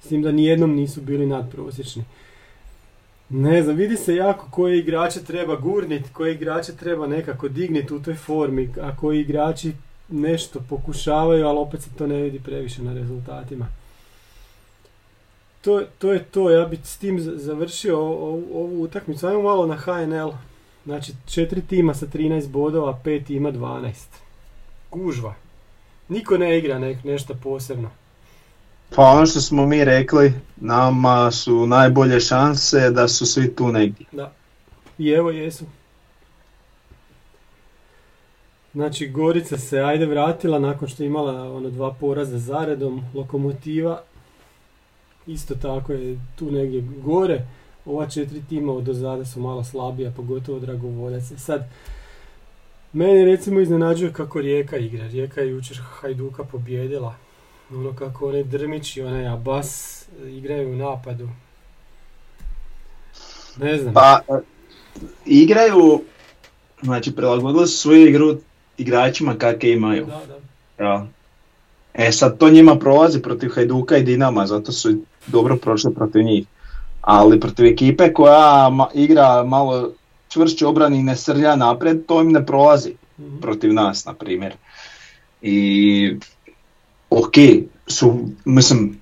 S 0.02 0.08
tim 0.08 0.22
da 0.22 0.32
nijednom 0.32 0.74
nisu 0.74 1.00
bili 1.00 1.26
nadprosječni. 1.26 2.04
Ne 3.28 3.62
znam, 3.62 3.76
vidi 3.76 3.96
se 3.96 4.14
jako 4.14 4.46
koje 4.50 4.78
igrače 4.78 5.24
treba 5.24 5.56
gurnit, 5.56 6.12
koje 6.12 6.34
igrače 6.34 6.76
treba 6.76 7.06
nekako 7.06 7.48
dignit 7.48 7.90
u 7.90 8.02
toj 8.02 8.14
formi, 8.14 8.70
a 8.80 8.96
koji 8.96 9.20
igrači 9.20 9.72
nešto 10.10 10.60
pokušavaju, 10.68 11.46
ali 11.46 11.58
opet 11.58 11.82
se 11.82 11.90
to 11.98 12.06
ne 12.06 12.16
vidi 12.16 12.40
previše 12.40 12.82
na 12.82 12.92
rezultatima. 12.94 13.66
To, 15.60 15.82
to 15.98 16.12
je 16.12 16.24
to, 16.24 16.50
ja 16.50 16.64
bih 16.66 16.78
s 16.84 16.98
tim 16.98 17.20
završio 17.20 18.00
o- 18.00 18.10
o- 18.10 18.42
ovu 18.54 18.82
utakmicu. 18.82 19.26
Ajmo 19.26 19.42
malo 19.42 19.66
na 19.66 19.76
HNL. 19.76 20.30
Znači, 20.84 21.12
četiri 21.26 21.62
tima 21.62 21.94
sa 21.94 22.06
13 22.06 22.48
bodova, 22.48 22.98
pet 23.04 23.30
ima 23.30 23.50
12. 23.52 23.92
Gužva. 24.90 25.34
Niko 26.08 26.38
ne 26.38 26.58
igra 26.58 26.78
nek, 26.78 27.04
nešto 27.04 27.34
posebno. 27.34 27.90
Pa 28.96 29.02
ono 29.02 29.26
što 29.26 29.40
smo 29.40 29.66
mi 29.66 29.84
rekli, 29.84 30.32
nama 30.56 31.30
su 31.30 31.66
najbolje 31.66 32.20
šanse 32.20 32.90
da 32.90 33.08
su 33.08 33.26
svi 33.26 33.54
tu 33.54 33.68
negdje. 33.72 34.06
Da. 34.12 34.32
I 34.98 35.08
evo 35.10 35.30
jesu. 35.30 35.64
Znači 38.74 39.08
Gorica 39.08 39.58
se 39.58 39.80
ajde 39.80 40.06
vratila 40.06 40.58
nakon 40.58 40.88
što 40.88 41.02
je 41.02 41.06
imala 41.06 41.56
ono 41.56 41.70
dva 41.70 41.94
poraza 42.00 42.38
zaredom. 42.38 43.04
Lokomotiva 43.14 44.02
isto 45.26 45.54
tako 45.54 45.92
je 45.92 46.18
tu 46.36 46.50
negdje 46.50 46.84
gore. 47.02 47.46
Ova 47.84 48.08
četiri 48.08 48.42
tima 48.48 48.72
od 48.72 48.88
ozada 48.88 49.24
su 49.24 49.40
malo 49.40 49.64
slabija, 49.64 50.12
pogotovo 50.16 50.58
Dragovoljac. 50.58 51.30
E 51.30 51.38
Sad, 51.38 51.68
mene 52.92 53.24
recimo 53.24 53.60
iznenađuje 53.60 54.12
kako 54.12 54.40
Rijeka 54.40 54.76
igra. 54.76 55.06
Rijeka 55.06 55.40
je 55.40 55.50
jučer 55.50 55.78
Hajduka 55.82 56.44
pobjedila. 56.44 57.14
Ono 57.70 57.94
kako 57.94 58.28
onaj 58.28 58.44
Drmić 58.44 58.96
i 58.96 59.02
onaj 59.02 59.28
Abbas 59.28 60.02
igraju 60.24 60.72
u 60.72 60.76
napadu. 60.76 61.28
Ne 63.56 63.78
znam. 63.78 63.94
Pa 63.94 64.20
e, 64.28 64.40
igraju, 65.26 66.02
znači 66.82 67.16
prilagodili 67.16 67.66
su 67.66 67.78
svoju 67.78 68.08
igru 68.08 68.36
igračima 68.80 69.34
kakve 69.36 69.70
imaju. 69.72 70.06
Da, 70.06 70.20
da. 70.78 70.84
Ja. 70.84 71.06
E 71.94 72.12
sad 72.12 72.38
to 72.38 72.50
njima 72.50 72.76
prolazi 72.76 73.22
protiv 73.22 73.50
Hajduka 73.50 73.96
i 73.96 74.02
Dinama, 74.02 74.46
zato 74.46 74.72
su 74.72 74.92
dobro 75.26 75.56
prošli 75.56 75.94
protiv 75.94 76.22
njih. 76.22 76.46
Ali 77.00 77.40
protiv 77.40 77.66
ekipe 77.66 78.12
koja 78.12 78.38
ma- 78.70 78.92
igra 78.94 79.44
malo 79.44 79.92
čvršće 80.28 80.66
obrani 80.66 80.98
i 80.98 81.02
ne 81.02 81.16
srlja 81.16 81.56
naprijed, 81.56 82.06
to 82.06 82.20
im 82.20 82.32
ne 82.32 82.46
prolazi 82.46 82.94
Mhm. 83.18 83.36
protiv 83.38 83.72
nas, 83.72 84.04
na 84.04 84.14
primjer. 84.14 84.52
I 85.42 86.16
ok, 87.10 87.34
su, 87.86 88.14
mislim, 88.44 89.00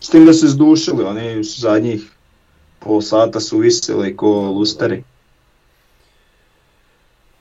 s 0.00 0.08
tim 0.08 0.26
da 0.26 0.32
su 0.32 0.46
izdušili, 0.46 1.04
oni 1.04 1.44
su 1.44 1.60
zadnjih 1.60 2.12
pol 2.78 3.00
sata 3.02 3.40
su 3.40 3.58
visili 3.58 4.16
ko 4.16 4.28
lusteri. 4.50 5.04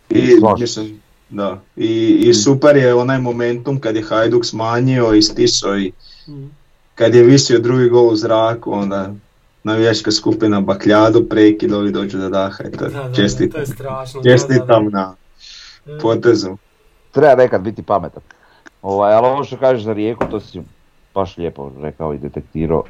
I, 0.09 0.21
mislim, 0.59 1.01
da, 1.31 1.59
i, 1.75 1.89
i 2.21 2.33
super 2.33 2.75
je 2.75 2.93
onaj 2.93 3.19
momentum 3.19 3.79
kad 3.79 3.95
je 3.95 4.03
Hajduk 4.03 4.45
smanjio 4.45 5.13
i 5.13 5.21
stisao 5.21 5.77
i 5.77 5.91
Mhm. 6.27 6.45
kad 6.95 7.15
je 7.15 7.23
visio 7.23 7.59
drugi 7.59 7.89
gol 7.89 8.07
u 8.07 8.15
zraku, 8.15 8.71
onda 8.71 9.13
navijačka 9.63 10.11
skupina 10.11 10.61
bakljadu, 10.61 11.23
prekid, 11.23 11.73
ovi 11.73 11.91
dođu 11.91 12.17
da 12.17 12.29
daha 12.29 12.49
to 12.49 12.69
Da, 12.69 12.87
da, 12.89 13.03
da, 13.03 13.13
čestitam, 13.13 13.51
to 13.51 13.59
je 13.59 13.65
strašno. 13.65 14.21
da, 14.21 14.29
čestitam 14.29 14.89
da, 14.89 14.99
na 14.99 15.15
da. 15.85 15.97
potezu. 15.97 16.57
Treba 17.11 17.35
nekad 17.35 17.61
biti 17.61 17.83
pametan. 17.83 18.23
Ovaj, 18.81 19.13
ali 19.13 19.27
ovo 19.27 19.43
što 19.43 19.57
kažeš 19.57 19.83
za 19.83 19.93
Rijeku, 19.93 20.25
to 20.31 20.39
si 20.39 20.61
baš 21.13 21.37
lijepo 21.37 21.71
rekao 21.81 22.13
i 22.13 22.17
detektirao 22.17 22.83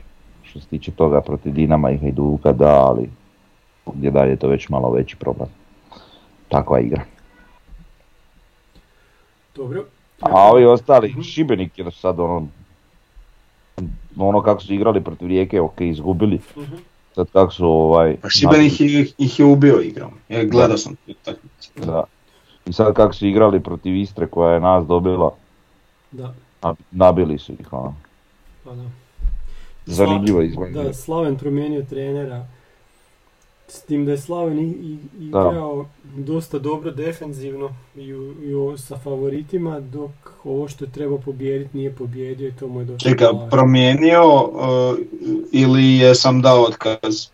što 0.43 0.59
se 0.59 0.67
tiče 0.67 0.91
toga 0.91 1.21
protiv 1.21 1.53
Dinama 1.53 1.91
i 1.91 1.97
Hajduka, 1.97 2.51
da, 2.53 2.69
ali 2.69 3.09
gdje 3.85 4.11
dalje 4.11 4.29
je 4.29 4.35
to 4.35 4.47
već 4.47 4.69
malo 4.69 4.91
veći 4.91 5.15
problem. 5.15 5.49
Takva 6.49 6.79
igra. 6.79 7.01
Dobro. 9.61 9.85
A 10.19 10.51
ovi 10.51 10.65
ostali. 10.65 11.23
Šibenik 11.23 11.79
je 11.79 11.91
sad 11.91 12.19
ono, 12.19 12.47
ono 14.17 14.41
kako 14.41 14.61
su 14.61 14.73
igrali 14.73 15.03
protiv 15.03 15.27
Rijeke, 15.27 15.61
ok, 15.61 15.81
izgubili. 15.81 16.39
Mhm. 16.57 16.75
Sad 17.15 17.27
kako 17.33 17.53
su 17.53 17.65
ovaj... 17.65 18.17
Pa 18.21 18.29
Šibenik 18.29 18.81
ih, 18.81 19.13
ih 19.17 19.39
je 19.39 19.45
ubio 19.45 19.79
igrom, 19.81 20.11
ja 20.29 20.43
gledao 20.43 20.77
sam 20.77 20.95
tu 20.95 21.11
utakmicu. 21.11 21.71
Da. 21.75 22.03
I 22.65 22.73
sad 22.73 22.93
kako 22.93 23.13
su 23.13 23.27
igrali 23.27 23.59
protiv 23.59 23.95
Istre 23.95 24.27
koja 24.27 24.53
je 24.53 24.59
nas 24.59 24.85
dobila, 24.87 25.31
Da. 26.11 26.33
A, 26.61 26.73
nabili 26.91 27.37
su 27.37 27.53
ih, 27.53 27.73
ono. 27.73 27.95
Pa 28.63 28.71
da. 28.75 28.83
Zanimljivo 29.85 30.41
izgleda. 30.41 30.83
Da, 30.83 30.93
Slaven 30.93 31.37
promijenio 31.37 31.83
trenera. 31.89 32.47
S 33.71 33.81
tim 33.81 34.05
da 34.05 34.11
je 34.11 34.17
Slaven 34.17 34.59
i, 34.59 34.63
i, 34.63 34.97
Da. 35.21 35.39
igrao 35.39 35.85
dosta 36.05 36.59
dobro 36.59 36.91
defenzivno 36.91 37.69
i, 37.95 38.13
u- 38.13 38.33
i 38.43 38.53
u- 38.55 38.77
sa 38.77 38.97
favoritima, 38.97 39.79
dok 39.79 40.11
ovo 40.43 40.67
što 40.67 40.85
je 40.85 40.91
trebao 40.91 41.17
pobijediti 41.17 41.77
nije 41.77 41.91
pobijedio 41.91 42.47
i 42.47 42.53
to 42.53 42.67
mu 42.67 42.79
je 42.79 42.85
došlo. 42.85 43.09
Čekaj, 43.09 43.27
promijenio 43.51 44.23
uh, 44.35 44.97
ili 45.51 45.93
je 45.93 46.15
sam 46.15 46.41
dao 46.41 46.61
otkaz? 46.61 47.27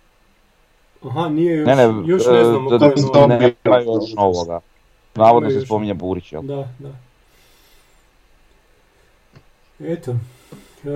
Aha, 1.03 1.29
nije 1.29 1.55
još, 1.55 1.67
Ne, 1.67 1.75
ne, 1.77 1.83
još 2.05 2.25
ne 2.25 2.39
e, 2.39 2.43
znamo 2.43 2.69
novi. 2.69 2.79
da- 3.13 3.27
ne, 3.27 3.53
nema 3.63 3.77
još 3.77 4.13
novoga. 4.13 4.59
Navodno 5.15 5.49
se 5.49 5.61
spominje 5.61 5.93
Burić, 5.93 6.33
jel? 6.33 6.41
Da, 6.41 6.67
da. 6.79 6.91
Eto, 9.81 10.11
e, 10.11 10.89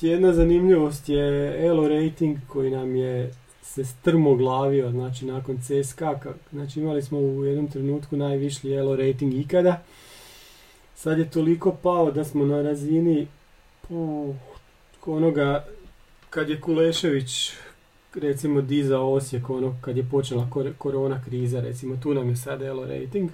jedna 0.00 0.32
zanimljivost 0.32 1.08
je 1.08 1.22
Elo 1.66 1.88
rating 1.88 2.38
koji 2.48 2.70
nam 2.70 2.96
je 2.96 3.32
se 3.74 3.84
strmoglavio, 3.84 4.90
znači 4.90 5.26
nakon 5.26 5.58
CSKA, 5.58 6.04
ka- 6.14 6.32
znači 6.52 6.80
imali 6.80 7.02
smo 7.02 7.18
u 7.18 7.44
jednom 7.44 7.68
trenutku 7.70 8.16
najvišlji 8.16 8.74
Elo 8.74 8.96
rating 8.96 9.34
ikada. 9.34 9.82
Sad 10.96 11.18
je 11.18 11.30
toliko 11.30 11.72
pao 11.72 12.10
da 12.10 12.24
smo 12.24 12.44
na 12.44 12.62
razini 12.62 13.26
uh, 13.88 14.34
onoga 15.06 15.64
kad 16.30 16.48
je 16.48 16.60
Kulešević 16.60 17.52
recimo 18.14 18.60
dizao 18.60 19.12
Osijek 19.12 19.50
ono 19.50 19.76
kad 19.80 19.96
je 19.96 20.04
počela 20.10 20.48
kor- 20.50 20.72
korona 20.78 21.22
kriza 21.24 21.60
recimo 21.60 21.96
tu 21.96 22.14
nam 22.14 22.28
je 22.28 22.36
sad 22.36 22.62
Elo 22.62 22.86
rating. 22.86 23.30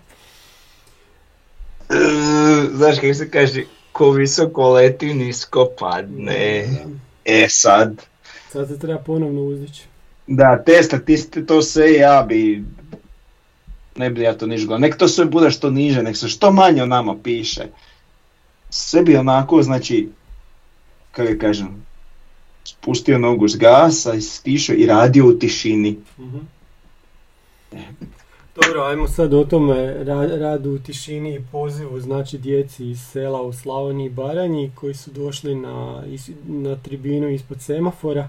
E, 1.91 1.95
Znaš 2.73 2.97
kako 3.01 3.15
se 3.15 3.31
kaže, 3.31 3.63
ko 3.93 4.11
visoko 4.11 4.71
leti, 4.71 5.15
nisko 5.15 5.69
padne. 5.79 6.69
E 7.25 7.47
sad, 7.49 8.03
Sad 8.51 8.69
se 8.69 8.79
treba 8.79 8.99
ponovno 8.99 9.43
uzdići. 9.43 9.83
Da, 10.27 10.63
te 10.67 10.83
statiste, 10.83 11.47
to 11.47 11.63
sve 11.63 11.93
ja 11.93 12.25
bi, 12.29 12.65
ne 13.97 14.11
bi 14.11 14.21
ja 14.23 14.39
to 14.39 14.47
niš 14.47 14.67
gledao. 14.67 14.79
Nek 14.79 14.97
to 14.97 15.09
sve 15.09 15.25
bude 15.25 15.51
što 15.51 15.71
niže, 15.71 16.03
nek 16.03 16.17
se 16.17 16.29
što 16.29 16.53
manje 16.53 16.83
o 16.83 16.87
nama 16.87 17.17
piše. 17.23 17.67
Sve 18.71 19.03
bi 19.03 19.17
onako, 19.17 19.63
znači, 19.63 20.09
kako 21.13 21.33
da 21.33 21.39
kažem, 21.39 21.87
spustio 22.65 23.19
nogu 23.19 23.49
s 23.49 23.57
gasa 23.57 24.15
i 24.15 24.21
stišao 24.21 24.77
i 24.77 24.87
radio 24.87 25.27
u 25.27 25.33
tišini. 25.33 25.99
Mhm. 26.19 26.39
Dobro, 28.55 28.83
ajmo 28.83 29.09
sad 29.09 29.35
o 29.35 29.45
tome 29.45 29.75
ra- 30.05 30.39
radu 30.39 30.71
u 30.71 30.79
tišini 30.79 31.35
i 31.35 31.43
pozivu, 31.53 32.01
znači 32.01 32.39
djeci 32.39 32.91
iz 32.91 33.01
sela 33.01 33.43
u 33.43 33.53
Slavoniji 33.53 34.07
i 34.07 34.11
Baranji 34.11 34.73
koji 34.75 34.95
su 34.95 35.11
došli 35.11 35.55
na, 35.55 36.03
na 36.47 36.77
tribinu 36.77 37.29
ispod 37.29 37.63
semafora. 37.63 38.29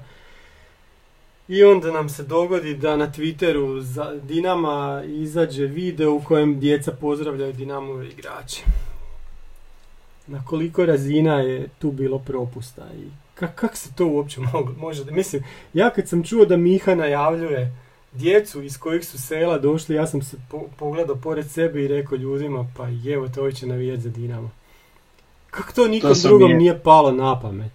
I 1.48 1.64
onda 1.64 1.92
nam 1.92 2.10
se 2.10 2.24
dogodi 2.24 2.74
da 2.74 2.96
na 2.96 3.08
Twitteru 3.08 3.80
za 3.80 4.16
Dinama 4.18 5.04
izađe 5.06 5.66
video 5.66 6.14
u 6.14 6.22
kojem 6.22 6.60
djeca 6.60 6.92
pozdravljaju 6.92 7.54
Dinamove 7.54 8.08
igrače. 8.08 8.64
Na 10.28 10.44
koliko 10.46 10.86
razina 10.86 11.36
je 11.36 11.68
tu 11.80 11.92
bilo 11.92 12.20
propusta 12.20 12.82
i 12.96 13.08
ka- 13.36 13.52
kak 13.56 13.78
se 13.78 13.90
to 13.94 14.08
uopće 14.08 14.40
moglo, 14.44 14.76
može, 14.78 15.06
mislim, 15.06 15.44
ja 15.74 15.90
kad 15.90 16.08
sam 16.10 16.24
čuo 16.24 16.46
da 16.46 16.58
Miha 16.58 16.96
najavljuje 16.96 17.74
djecu 18.12 18.62
iz 18.64 18.78
kojih 18.78 19.06
su 19.06 19.22
sela 19.22 19.58
došli, 19.58 19.96
ja 19.96 20.08
sam 20.08 20.22
se 20.22 20.38
po- 20.50 20.66
pogledao 20.78 21.16
pored 21.16 21.52
sebe 21.52 21.84
i 21.84 21.88
rekao 21.88 22.16
ljudima, 22.16 22.68
pa 22.78 22.88
evo 23.08 23.28
to 23.30 23.52
će 23.52 23.68
navijati 23.68 24.02
za 24.02 24.10
Dinamo. 24.10 24.52
Kako 25.52 25.74
to 25.74 25.88
nikom 25.88 26.14
To 26.14 26.20
drugom 26.22 26.52
i- 26.52 26.54
nije 26.54 26.80
palo 26.80 27.12
na 27.12 27.40
pamet? 27.40 27.72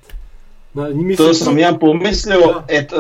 Na, 0.75 0.89
mislim, 0.89 1.17
To 1.19 1.35
sam 1.35 1.59
ja 1.59 1.73
pomislio, 1.73 2.39
Da. 2.39 2.65
et, 2.69 2.93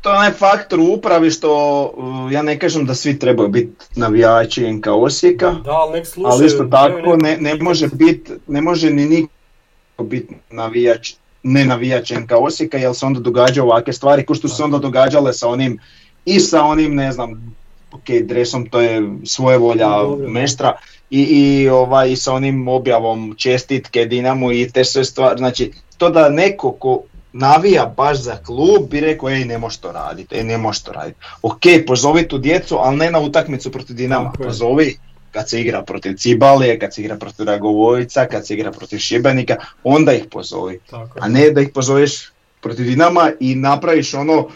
to 0.00 0.10
je 0.10 0.16
onaj 0.16 0.30
faktor 0.32 0.80
u 0.80 0.92
upravi 0.92 1.30
što, 1.30 1.82
uh, 1.96 2.32
ja 2.32 2.42
ne 2.42 2.58
kažem 2.58 2.86
da 2.86 2.94
svi 2.94 3.18
trebaju 3.18 3.48
biti 3.48 3.72
navijači 3.96 4.72
NK 4.72 4.86
Osijeka, 4.86 5.50
Da, 5.64 5.70
ali 5.70 5.92
nek 5.92 6.06
slušaju. 6.06 6.32
ali 6.32 6.46
isto 6.46 6.64
tako 6.64 7.16
ne, 7.16 7.36
ne 7.40 7.54
može 7.54 7.88
biti, 7.92 8.32
ne 8.46 8.60
može 8.62 8.90
ni 8.90 9.06
niko 9.06 10.04
biti 10.04 10.34
navijač, 10.50 11.12
ne 11.42 11.64
navijač 11.64 12.10
NK 12.10 12.30
Osijeka, 12.40 12.78
jer 12.78 12.94
se 12.94 13.06
onda 13.06 13.20
događaju 13.20 13.66
ovakve 13.66 13.92
stvari, 13.92 14.26
ko 14.26 14.34
što 14.34 14.48
su 14.48 14.56
se 14.56 14.62
onda 14.64 14.78
događale 14.78 15.32
sa 15.32 15.48
onim, 15.48 15.78
i 16.24 16.40
sa 16.40 16.64
onim, 16.64 16.94
ne 16.94 17.12
znam, 17.12 17.56
ok, 17.92 18.10
dresom 18.22 18.68
to 18.70 18.80
je 18.80 19.02
svoje 19.24 19.58
volja 19.58 19.88
meštra, 20.28 20.72
i, 21.10 21.22
i 21.22 21.68
ovaj, 21.68 22.12
i 22.12 22.16
sa 22.16 22.32
onim 22.32 22.68
objavom 22.68 23.34
čestitke 23.36 24.04
Dinamo 24.04 24.52
i 24.52 24.70
te 24.70 24.84
sve 24.84 25.04
stvari, 25.04 25.38
znači 25.38 25.72
to 25.98 26.10
da 26.10 26.28
neko 26.28 26.72
ko 26.72 27.02
navija 27.32 27.94
baš 27.96 28.18
za 28.18 28.36
klub 28.36 28.90
bi 28.90 29.00
rekao 29.00 29.30
ej 29.30 29.44
ne 29.44 29.58
možeš 29.58 29.78
to 29.78 29.92
raditi, 29.92 30.34
ej 30.34 30.44
ne 30.44 30.58
možeš 30.58 30.82
to 30.82 30.92
raditi. 30.92 31.18
Ok, 31.42 31.62
pozovi 31.86 32.28
tu 32.28 32.38
djecu, 32.38 32.76
ali 32.76 32.96
ne 32.96 33.10
na 33.10 33.20
utakmicu 33.20 33.72
protiv 33.72 33.96
Dinama, 33.96 34.32
je. 34.38 34.44
pozovi 34.44 34.98
kad 35.32 35.48
se 35.48 35.60
igra 35.60 35.82
protiv 35.82 36.14
Cibalije, 36.16 36.78
kad 36.78 36.94
se 36.94 37.02
igra 37.02 37.16
protiv 37.16 37.44
Dragovojica, 37.44 38.26
kad 38.26 38.46
se 38.46 38.54
igra 38.54 38.70
protiv 38.70 38.98
Šibenika, 38.98 39.56
onda 39.84 40.12
ih 40.12 40.24
pozovi. 40.30 40.78
Tako. 40.90 41.18
A 41.20 41.28
ne 41.28 41.50
da 41.50 41.60
ih 41.60 41.68
pozoveš 41.74 42.32
protiv 42.60 42.84
Dinama 42.84 43.30
i 43.40 43.54
napraviš 43.54 44.14
ono 44.14 44.48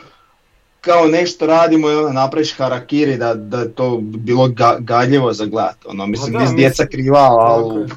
kao 0.80 1.06
nešto 1.06 1.46
radimo 1.46 1.90
i 1.90 1.94
onda 1.94 2.12
napraviš 2.12 2.56
harakiri 2.56 3.16
da, 3.16 3.34
da 3.34 3.68
to 3.68 3.98
bilo 4.02 4.48
ga, 4.48 4.76
gadljivo 4.80 5.32
za 5.32 5.44
gledat. 5.44 5.76
Ono, 5.86 6.06
mislim, 6.06 6.32
da, 6.32 6.38
nis 6.38 6.50
mislim, 6.50 6.56
djeca 6.56 6.86
kriva, 6.86 7.20
ali. 7.20 7.88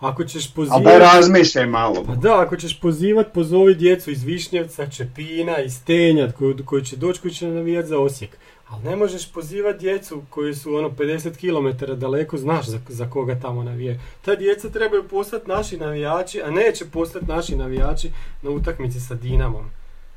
Ako 0.00 0.24
ćeš 0.24 0.46
ali 0.46 0.54
pozivati... 0.54 0.84
daj 0.84 0.98
razmišljaj 0.98 1.66
malo. 1.66 2.04
Pa 2.06 2.14
da, 2.14 2.40
ako 2.40 2.56
ćeš 2.56 2.80
pozivat, 2.80 3.32
pozovi 3.34 3.74
djecu 3.74 4.10
iz 4.10 4.24
Višnjevca, 4.24 4.90
Čepina, 4.90 5.58
iz 5.58 5.84
Tenjad, 5.84 6.34
koji, 6.34 6.56
koji 6.64 6.84
će 6.84 6.96
doći, 6.96 7.20
koji 7.20 7.34
će 7.34 7.48
navijat 7.48 7.86
za 7.86 7.98
Osijek. 7.98 8.38
Ali 8.68 8.84
ne 8.84 8.96
možeš 8.96 9.32
pozivat 9.32 9.78
djecu 9.78 10.22
koji 10.30 10.54
su 10.54 10.74
ono 10.74 10.88
50 10.88 11.36
km 11.40 11.92
daleko, 12.00 12.36
znaš 12.36 12.66
za, 12.66 12.78
za 12.88 13.10
koga 13.10 13.40
tamo 13.40 13.62
navije. 13.62 14.00
Ta 14.24 14.34
djeca 14.34 14.68
trebaju 14.68 15.08
postati 15.08 15.48
naši 15.48 15.76
navijači, 15.76 16.42
a 16.42 16.50
neće 16.50 16.84
postati 16.84 17.26
naši 17.26 17.56
navijači 17.56 18.10
na 18.42 18.50
utakmici 18.50 19.00
sa 19.00 19.14
Dinamom. 19.14 19.70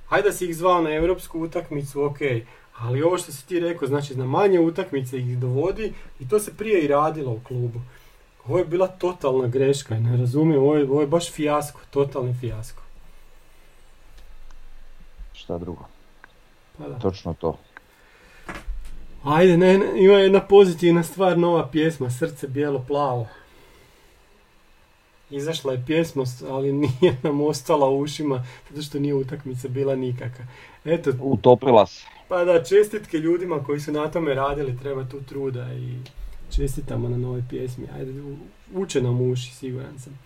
Hajde 0.07 0.29
da 0.29 0.35
si 0.35 0.45
ih 0.45 0.55
zvao 0.55 0.81
na 0.81 0.93
europsku 0.93 1.39
utakmicu, 1.39 2.03
ok, 2.03 2.17
ali 2.77 3.01
ovo 3.01 3.17
što 3.17 3.31
si 3.31 3.47
ti 3.47 3.59
rekao, 3.59 3.87
znači 3.87 4.15
na 4.15 4.25
manje 4.25 4.59
utakmice 4.59 5.17
ih 5.17 5.37
dovodi 5.37 5.93
i 6.19 6.29
to 6.29 6.39
se 6.39 6.53
prije 6.53 6.81
i 6.81 6.87
radilo 6.87 7.31
u 7.31 7.39
klubu. 7.47 7.81
Ovo 8.47 8.57
je 8.57 8.65
bila 8.65 8.87
totalna 8.87 9.47
greška, 9.47 9.99
ne 9.99 10.17
razumijem, 10.17 10.61
ovo 10.63 10.75
je, 10.75 10.83
ovo 10.83 11.01
je 11.01 11.07
baš 11.07 11.31
fijasko, 11.31 11.79
totalni 11.89 12.33
fijasko. 12.39 12.81
Šta 15.33 15.57
drugo? 15.57 15.85
Pa 16.77 16.87
da. 16.87 16.99
Točno 16.99 17.33
to. 17.33 17.57
Ajde, 19.23 19.57
ne, 19.57 19.77
ne, 19.77 19.85
ima 19.95 20.13
jedna 20.13 20.39
pozitivna 20.39 21.03
stvar, 21.03 21.37
nova 21.37 21.67
pjesma, 21.67 22.09
Srce 22.09 22.47
bijelo 22.47 22.83
plavo. 22.87 23.27
Izašla 25.29 25.73
je 25.73 25.83
pjesma, 25.87 26.23
ali 26.49 26.73
nije 26.73 27.17
nam 27.23 27.41
ostala 27.41 27.89
u 27.89 27.99
ušima, 27.99 28.45
zato 28.69 28.81
što 28.81 28.99
nije 28.99 29.13
utakmica 29.13 29.67
bila 29.67 29.95
nikakva. 29.95 30.45
Eto, 30.85 31.11
Utopila 31.21 31.85
se. 31.87 32.05
pa 32.27 32.43
da, 32.45 32.63
čestitke 32.63 33.17
ljudima 33.17 33.63
koji 33.63 33.79
su 33.79 33.91
na 33.91 34.07
tome 34.07 34.33
radili, 34.33 34.77
treba 34.77 35.03
tu 35.05 35.21
truda 35.21 35.73
i 35.73 35.95
čestitamo 36.55 37.09
na 37.09 37.17
novoj 37.17 37.43
pjesmi. 37.49 37.87
Ajde, 37.95 38.13
uče 38.75 39.01
nam 39.01 39.31
uši, 39.31 39.55
siguran 39.55 39.99
sam. 39.99 40.19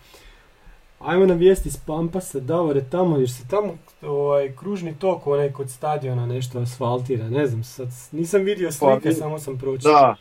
Ajmo 1.00 1.26
na 1.26 1.34
vijesti 1.34 1.68
iz 1.68 1.76
Pampasa, 1.76 2.40
Davore, 2.40 2.84
tamo, 2.84 3.16
jer 3.18 3.30
se 3.30 3.48
tamo 3.48 3.74
ovaj, 4.02 4.52
kružni 4.56 4.94
tok, 4.98 5.26
onaj 5.26 5.52
kod 5.52 5.70
stadiona 5.70 6.26
nešto 6.26 6.58
asfaltira, 6.58 7.28
ne 7.28 7.46
znam, 7.46 7.64
sad 7.64 7.88
nisam 8.12 8.42
vidio 8.42 8.72
slike, 8.72 9.08
vi- 9.08 9.14
samo 9.14 9.38
sam 9.38 9.58
pročitao. 9.58 9.92
Da, 9.92 10.16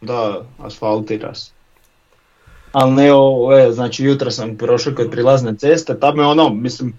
da, 0.00 0.44
asfaltira 0.58 1.34
se. 1.34 1.50
Ali 2.72 2.92
ne 2.92 3.12
ovo, 3.12 3.52
je, 3.52 3.72
znači 3.72 4.04
jutra 4.04 4.30
sam 4.30 4.56
prošao 4.56 4.94
kod 4.94 5.10
prilazne 5.10 5.56
ceste, 5.56 6.00
tamo 6.00 6.22
je 6.22 6.28
ono, 6.28 6.48
mislim, 6.48 6.94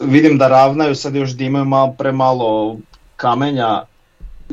vidim 0.00 0.38
da 0.38 0.48
ravnaju, 0.48 0.94
sad 0.94 1.14
još 1.14 1.30
da 1.30 1.44
imaju 1.44 1.64
malo 1.64 1.94
premalo 1.98 2.76
kamenja, 3.16 3.82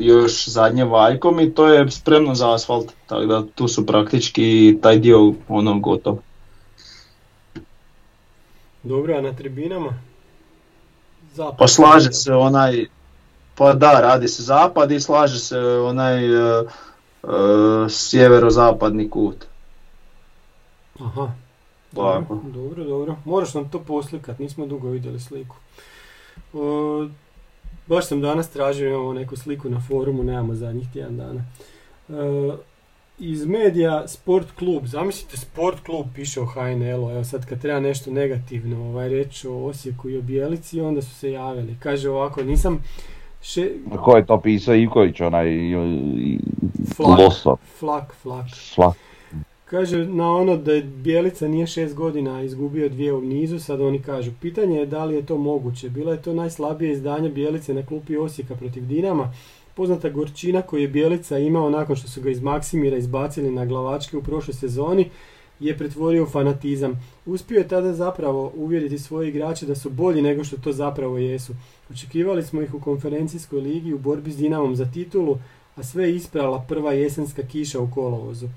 još 0.00 0.48
zadnje 0.48 0.84
valjkom 0.84 1.40
i 1.40 1.54
to 1.54 1.66
je 1.66 1.90
spremno 1.90 2.34
za 2.34 2.54
asfalt, 2.54 2.92
tako 3.06 3.26
da 3.26 3.46
tu 3.54 3.68
su 3.68 3.86
praktički 3.86 4.78
taj 4.82 4.98
dio 4.98 5.32
ono 5.48 5.78
gotov. 5.78 6.18
Dobro, 8.82 9.14
a 9.14 9.20
na 9.20 9.32
tribinama? 9.32 9.94
Zapad. 11.34 11.58
Pa 11.58 11.68
slaže 11.68 12.12
se 12.12 12.32
onaj, 12.32 12.86
pa 13.54 13.72
da, 13.72 14.00
radi 14.00 14.28
se 14.28 14.42
zapad 14.42 14.92
i 14.92 15.00
slaže 15.00 15.38
se 15.38 15.58
onaj 15.58 16.24
e, 16.24 16.62
e, 16.62 16.66
sjeverozapadni 17.88 19.10
kut. 19.10 19.44
Aha. 21.00 21.32
Dobro, 21.92 22.40
dobro, 22.42 22.84
dobro. 22.84 23.16
Moraš 23.24 23.54
nam 23.54 23.70
to 23.70 23.78
poslikat, 23.78 24.38
nismo 24.38 24.66
dugo 24.66 24.88
vidjeli 24.88 25.20
sliku. 25.20 25.56
O, 26.52 27.06
baš 27.90 28.06
sam 28.06 28.20
danas 28.20 28.50
tražio, 28.50 28.88
imamo 28.88 29.12
neku 29.12 29.36
sliku 29.36 29.70
na 29.70 29.80
forumu, 29.88 30.22
nemamo 30.22 30.54
zadnjih 30.54 30.92
tjedan 30.92 31.16
dana. 31.16 31.44
E, 32.08 32.56
iz 33.18 33.46
medija 33.46 34.08
Sport 34.08 34.46
klub, 34.58 34.86
zamislite 34.86 35.36
Sport 35.36 35.80
klub 35.80 36.06
piše 36.14 36.40
o 36.40 36.46
HNL-u, 36.46 37.10
evo 37.10 37.24
sad 37.24 37.46
kad 37.46 37.60
treba 37.60 37.80
nešto 37.80 38.10
negativno 38.10 38.84
ovaj, 38.84 39.08
reći 39.08 39.48
o 39.48 39.66
Osijeku 39.66 40.10
i 40.10 40.18
o 40.18 40.22
Bijelici, 40.22 40.80
onda 40.80 41.02
su 41.02 41.14
se 41.14 41.32
javili. 41.32 41.76
Kaže 41.78 42.10
ovako, 42.10 42.42
nisam... 42.42 42.82
Še... 43.42 43.70
Ko 44.04 44.16
je 44.16 44.26
to 44.26 44.40
pisao 44.40 44.74
Ivković, 44.74 45.20
onaj 45.20 45.46
Flak, 46.96 47.32
flak, 47.78 48.14
flak. 48.22 48.46
Flak. 48.74 49.09
Kaže 49.70 50.06
na 50.06 50.36
ono 50.36 50.56
da 50.56 50.72
je 50.72 50.82
Bjelica 50.82 51.48
nije 51.48 51.66
šest 51.66 51.94
godina 51.94 52.42
izgubio 52.42 52.88
dvije 52.88 53.12
u 53.12 53.20
nizu, 53.20 53.58
sad 53.58 53.80
oni 53.80 54.02
kažu. 54.02 54.30
Pitanje 54.40 54.78
je 54.78 54.86
da 54.86 55.04
li 55.04 55.14
je 55.14 55.26
to 55.26 55.38
moguće. 55.38 55.88
Bilo 55.88 56.12
je 56.12 56.22
to 56.22 56.34
najslabije 56.34 56.92
izdanje 56.92 57.28
Bjelice 57.28 57.74
na 57.74 57.86
klupi 57.86 58.16
Osijeka 58.16 58.54
protiv 58.54 58.86
Dinama. 58.86 59.32
Poznata 59.74 60.08
gorčina 60.08 60.62
koju 60.62 60.82
je 60.82 60.88
Bjelica 60.88 61.38
imao 61.38 61.70
nakon 61.70 61.96
što 61.96 62.08
su 62.08 62.20
ga 62.20 62.30
iz 62.30 62.42
Maksimira 62.42 62.96
izbacili 62.96 63.50
na 63.50 63.66
glavačke 63.66 64.16
u 64.16 64.22
prošloj 64.22 64.54
sezoni 64.54 65.10
je 65.60 65.78
pretvorio 65.78 66.22
u 66.22 66.26
fanatizam. 66.26 67.00
Uspio 67.26 67.58
je 67.58 67.68
tada 67.68 67.92
zapravo 67.92 68.52
uvjeriti 68.56 68.98
svoje 68.98 69.28
igrače 69.28 69.66
da 69.66 69.74
su 69.74 69.90
bolji 69.90 70.22
nego 70.22 70.44
što 70.44 70.56
to 70.56 70.72
zapravo 70.72 71.18
jesu. 71.18 71.52
Očekivali 71.90 72.42
smo 72.42 72.62
ih 72.62 72.74
u 72.74 72.80
konferencijskoj 72.80 73.60
ligi 73.60 73.94
u 73.94 73.98
borbi 73.98 74.32
s 74.32 74.36
Dinamom 74.36 74.76
za 74.76 74.84
titulu, 74.84 75.38
a 75.76 75.82
sve 75.82 76.04
je 76.04 76.16
isprala 76.16 76.64
prva 76.68 76.92
jesenska 76.92 77.42
kiša 77.42 77.80
u 77.80 77.90
kolovozu. 77.94 78.48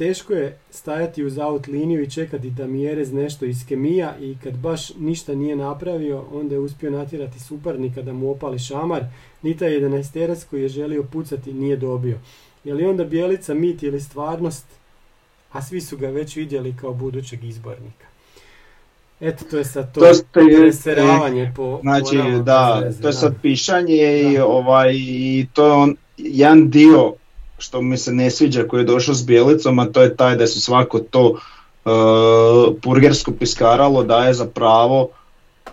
Teško 0.00 0.32
je 0.32 0.58
stajati 0.70 1.24
uz 1.24 1.38
out 1.38 1.66
liniju 1.66 2.02
i 2.02 2.10
čekati 2.10 2.50
da 2.50 2.66
Mjerez 2.66 3.12
nešto 3.12 3.44
iz 3.44 3.66
kemija 3.68 4.16
i 4.20 4.36
kad 4.42 4.56
baš 4.56 4.94
ništa 4.94 5.34
nije 5.34 5.56
napravio, 5.56 6.24
onda 6.32 6.54
je 6.54 6.58
uspio 6.58 6.90
natjerati 6.90 7.40
suparnika 7.40 8.02
da 8.02 8.12
mu 8.12 8.30
opali 8.30 8.58
šamar, 8.58 9.04
ni 9.42 9.56
taj 9.56 9.70
11 9.70 10.44
koji 10.50 10.62
je 10.62 10.68
želio 10.68 11.02
pucati 11.02 11.52
nije 11.52 11.76
dobio. 11.76 12.18
Je 12.64 12.74
li 12.74 12.86
onda 12.86 13.04
Bjelica 13.04 13.54
mit 13.54 13.82
ili 13.82 14.00
stvarnost, 14.00 14.66
a 15.52 15.62
svi 15.62 15.80
su 15.80 15.96
ga 15.96 16.08
već 16.08 16.36
vidjeli 16.36 16.76
kao 16.80 16.94
budućeg 16.94 17.44
izbornika. 17.44 18.06
Eto, 19.20 19.44
to 19.50 19.58
je 19.58 19.64
sad 19.64 19.94
to, 19.94 20.00
To 20.00 20.40
preseravanje 20.60 21.52
po, 21.56 21.78
Znači, 21.82 22.16
po 22.16 22.42
da, 22.42 22.92
to 23.02 23.08
je 23.08 23.12
sad 23.12 23.34
pišanje 23.42 24.22
i 24.22 24.38
ovaj, 24.38 24.92
i 24.96 25.46
to 25.52 25.66
je 25.66 25.72
on, 25.72 25.96
jedan 26.16 26.70
dio 26.70 27.14
što 27.60 27.82
mi 27.82 27.98
se 27.98 28.12
ne 28.12 28.30
sviđa 28.30 28.68
koji 28.68 28.80
je 28.80 28.84
došao 28.84 29.14
s 29.14 29.26
Bjelicom, 29.26 29.78
a 29.78 29.86
to 29.86 30.02
je 30.02 30.16
taj 30.16 30.36
da 30.36 30.46
su 30.46 30.60
svako 30.60 30.98
to 30.98 31.28
uh, 31.30 32.74
purgersko 32.82 33.32
piskaralo 33.32 34.02
daje 34.02 34.34
za 34.34 34.46
pravo 34.46 35.08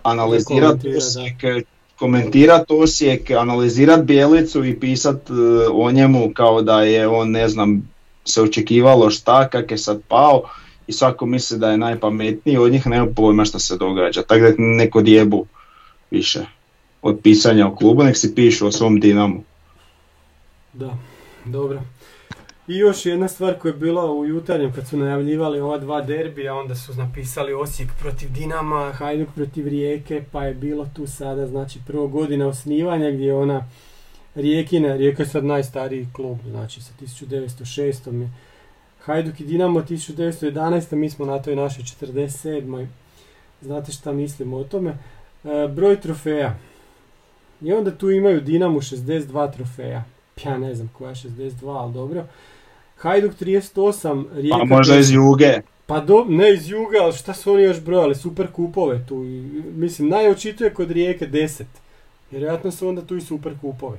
analizirati. 0.04 0.96
Osijek, 0.96 1.68
komentirati 2.00 2.74
Osijek, 2.74 3.32
analizirati 3.32 4.04
Bjelicu 4.04 4.66
i 4.66 4.80
pisati 4.80 5.34
o 5.74 5.92
njemu 5.92 6.32
kao 6.34 6.62
da 6.62 6.82
je 6.82 7.08
on, 7.08 7.32
ne 7.32 7.50
znam, 7.50 7.90
se 8.26 8.42
očekivalo 8.42 9.10
šta, 9.10 9.50
kak 9.50 9.72
je 9.72 9.78
sad 9.78 10.02
pao 10.08 10.42
i 10.88 10.94
svako 10.94 11.26
misli 11.26 11.58
da 11.58 11.72
je 11.72 11.78
najpametniji, 11.78 12.58
od 12.58 12.72
njih 12.72 12.88
nema 12.88 13.08
pojma 13.16 13.46
šta 13.46 13.60
se 13.60 13.78
događa, 13.78 14.24
tako 14.24 14.42
da 14.42 14.54
neko 14.58 15.02
djebu 15.02 15.46
više 16.12 16.46
od 17.02 17.20
pisanja 17.24 17.68
o 17.68 17.76
klubu, 17.76 18.04
nek 18.04 18.18
si 18.18 18.36
pišu 18.36 18.68
o 18.68 18.72
svom 18.72 19.00
Dinamu. 19.00 19.44
Da, 20.74 20.98
dobro. 21.52 21.82
I 22.68 22.78
još 22.78 23.06
jedna 23.06 23.28
stvar 23.28 23.60
koja 23.60 23.72
je 23.72 23.78
bila 23.78 24.12
u 24.12 24.26
jutarnjem 24.26 24.74
kad 24.74 24.88
su 24.88 24.98
najavljivali 24.98 25.60
ova 25.60 25.78
dva 25.78 26.02
derbija, 26.02 26.56
onda 26.56 26.76
su 26.76 26.94
napisali 26.94 27.54
Osijek 27.54 27.90
protiv 28.00 28.32
Dinama, 28.32 28.92
Hajduk 28.92 29.30
protiv 29.36 29.68
Rijeke, 29.68 30.24
pa 30.32 30.44
je 30.44 30.54
bilo 30.54 30.88
tu 30.96 31.08
sada, 31.08 31.48
znači 31.48 31.80
prvo 31.88 32.08
godina 32.08 32.48
osnivanja 32.48 33.12
gdje 33.12 33.26
je 33.26 33.36
ona 33.36 33.68
Rijekina, 34.36 34.96
Rijeka 34.96 35.24
je 35.24 35.28
sad 35.28 35.46
najstariji 35.46 36.08
klub, 36.14 36.38
znači 36.50 36.82
sa 36.82 36.92
1906. 37.02 38.22
je 38.22 38.30
Hajduk 39.08 39.40
i 39.40 39.46
Dinamo 39.46 39.80
1911. 39.80 40.96
mi 40.96 41.10
smo 41.10 41.26
na 41.26 41.42
toj 41.42 41.56
našoj 41.56 41.84
47. 41.84 42.88
Znate 43.62 43.92
šta 43.92 44.12
mislimo 44.12 44.58
o 44.58 44.64
tome. 44.64 44.98
E, 45.44 45.68
broj 45.68 46.02
trofeja. 46.02 46.56
I 47.62 47.74
onda 47.74 47.92
tu 47.92 48.12
imaju 48.12 48.42
Dinamo 48.42 48.82
62 48.82 49.54
trofeja. 49.54 50.04
Ja 50.46 50.58
ne 50.58 50.76
znam 50.76 50.90
koja 50.98 51.10
je 51.10 51.16
62, 51.16 51.78
ali 51.78 51.94
dobro. 51.94 52.26
Hajduk 52.98 53.34
38, 53.42 54.26
Rijeka... 54.34 54.58
A 54.62 54.66
možda 54.66 54.94
50. 54.94 55.00
iz 55.00 55.12
Juge. 55.12 55.62
Pa 55.86 56.00
do, 56.00 56.26
ne 56.30 56.54
iz 56.54 56.70
Juga, 56.70 56.98
ali 57.02 57.14
šta 57.14 57.34
su 57.34 57.54
oni 57.54 57.64
još 57.64 57.82
brojali? 57.82 58.16
Super 58.16 58.52
kupove 58.52 59.06
tu. 59.08 59.16
Mislim, 59.76 60.10
najočituje 60.10 60.74
kod 60.74 60.92
Rijeke 60.92 61.28
10. 61.28 61.64
Vjerojatno 62.32 62.72
su 62.72 62.88
onda 62.88 63.02
tu 63.02 63.16
i 63.16 63.22
super 63.22 63.54
kupovi. 63.62 63.98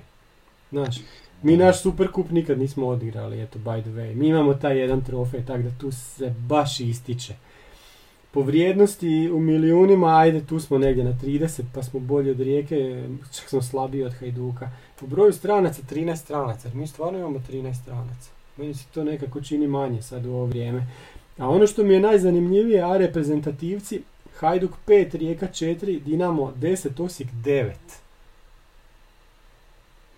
Znaš, 0.71 0.97
mi 1.43 1.57
naš 1.57 1.83
super 1.83 2.11
kup 2.13 2.31
nikad 2.31 2.59
nismo 2.59 2.89
odigrali, 2.89 3.43
eto, 3.43 3.59
by 3.59 3.83
the 3.83 3.91
way. 3.91 4.15
Mi 4.15 4.29
imamo 4.29 4.55
taj 4.55 4.79
jedan 4.79 5.05
trofej, 5.05 5.47
tako 5.47 5.63
da 5.63 5.71
tu 5.81 5.91
se 5.93 6.35
baš 6.39 6.81
ističe. 6.81 7.35
Po 8.31 8.43
vrijednosti 8.43 9.31
u 9.33 9.41
milijunima, 9.41 10.19
ajde, 10.19 10.47
tu 10.47 10.61
smo 10.61 10.79
negdje 10.79 11.05
na 11.05 11.13
30, 11.23 11.63
pa 11.75 11.83
smo 11.83 12.01
bolji 12.01 12.31
od 12.31 12.41
Rijeke, 12.41 13.05
čak 13.37 13.49
smo 13.49 13.63
slabiji 13.63 14.05
od 14.05 14.13
Hajduka. 14.13 14.71
Po 15.01 15.07
broju 15.07 15.33
stranaca, 15.33 15.83
13 15.91 16.17
stranaca, 16.17 16.69
jer 16.69 16.75
mi 16.75 16.87
stvarno 16.87 17.19
imamo 17.19 17.39
13 17.51 17.83
stranaca. 17.83 18.31
Meni 18.57 18.75
se 18.75 18.85
to 18.95 19.05
nekako 19.05 19.41
čini 19.41 19.67
manje 19.67 20.03
sad 20.03 20.27
u 20.27 20.31
ovo 20.31 20.47
vrijeme. 20.47 20.87
A 21.39 21.49
ono 21.49 21.67
što 21.67 21.85
mi 21.85 21.95
je 21.95 22.01
najzanimljivije, 22.01 22.83
a 22.83 22.97
reprezentativci, 22.97 24.03
Hajduk 24.39 24.73
5, 24.87 25.17
Rijeka 25.17 25.47
4, 25.47 26.01
Dinamo 26.01 26.53
10, 26.57 27.05
Osijek 27.05 27.31
9. 27.45 27.73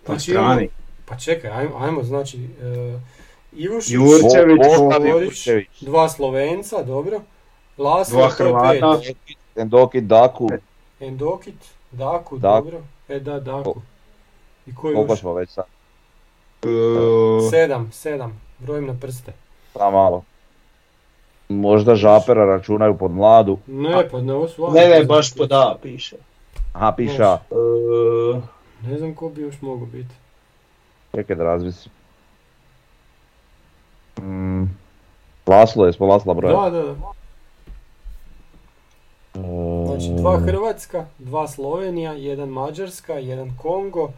Po 0.03 0.13
Znači, 0.13 0.31
imamo-. 0.31 0.67
Pa 1.05 1.17
čekaj, 1.17 1.51
ajmo, 1.51 1.77
ajmo 1.77 2.03
znači, 2.03 2.37
uh, 2.37 3.01
Ivušić, 3.53 3.93
Jurčević, 3.93 5.81
dva 5.81 6.09
Slovenca, 6.09 6.83
dobro. 6.83 7.21
Laslo, 7.81 8.17
Dva 8.17 8.29
Hrvata. 8.29 8.99
pet. 8.99 9.15
Endoki, 9.55 10.01
Daku, 10.01 10.49
Endokit, 10.99 11.55
Daku, 11.91 12.37
Daku. 12.37 12.61
dobro. 12.61 12.81
E 13.09 13.19
da, 13.19 13.39
Daku. 13.39 13.81
I 14.65 14.75
koji 14.75 14.95
koliko 14.95 15.13
još? 15.13 15.19
smo 15.19 15.33
već 15.33 15.49
sad, 15.49 15.65
Uh, 16.63 16.69
Sedam, 17.49 17.91
sedam. 17.91 18.41
Brojim 18.59 18.87
na 18.87 18.93
prste. 18.93 19.33
samo 19.73 19.91
malo. 19.93 20.23
Možda 21.49 21.95
Žapera 21.95 22.45
računaju 22.47 22.97
pod 22.97 23.11
mladu, 23.11 23.57
Ne, 23.67 24.09
pa 24.09 24.21
ne, 24.21 24.33
ovo 24.33 24.47
su 24.47 24.71
ne, 24.71 24.87
ne, 24.89 25.03
baš 25.03 25.33
pod 25.33 25.51
A 25.51 25.75
piše. 25.81 26.15
aha 26.73 26.91
piša, 26.91 27.37
Uh, 27.49 28.43
Ne 28.83 28.97
znam 28.97 29.15
ko 29.15 29.29
bi 29.29 29.41
još 29.41 29.61
mogao 29.61 29.85
biti. 29.85 30.15
čekaj 31.11 31.35
da 31.35 31.43
razvisim. 31.43 31.91
Mm, 34.17 34.63
Laslo, 35.47 35.85
jesmo 35.85 36.07
Lasla 36.07 36.33
broja? 36.33 36.53
Da, 36.55 36.69
da, 36.71 36.83
da. 36.83 36.95
Znači 39.33 40.09
dva 40.17 40.39
Hrvatska, 40.39 41.05
dva 41.19 41.47
Slovenija, 41.47 42.13
jedan 42.13 42.49
Mađarska, 42.49 43.13
jedan 43.13 43.57
Kongo 43.61 44.09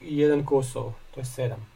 i 0.00 0.18
jedan 0.18 0.44
Kosovo. 0.44 0.92
To 1.14 1.20
je 1.20 1.24
sedam. 1.24 1.66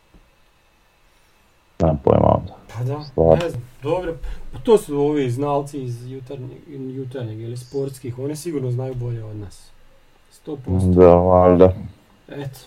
Nemam 1.80 2.01
pojma 2.05 2.36
onda. 2.36 2.57
Pa 2.74 2.84
da, 2.84 3.05
Stvarno. 3.05 3.44
ne 3.44 3.51
znam, 3.51 3.62
dobro. 3.82 4.14
Pa 4.53 4.59
to 4.59 4.78
su 4.78 4.98
ovi 4.98 5.30
znalci 5.30 5.82
iz 5.82 6.11
jutarnjeg, 6.11 6.59
jutarnjeg 6.68 7.40
ili 7.40 7.57
sportskih, 7.57 8.18
oni 8.18 8.36
sigurno 8.36 8.70
znaju 8.70 8.94
bolje 8.94 9.24
od 9.24 9.36
nas. 9.36 9.70
100%. 10.46 10.94
Da, 10.94 11.14
valjda. 11.14 11.74
Eto. 12.28 12.59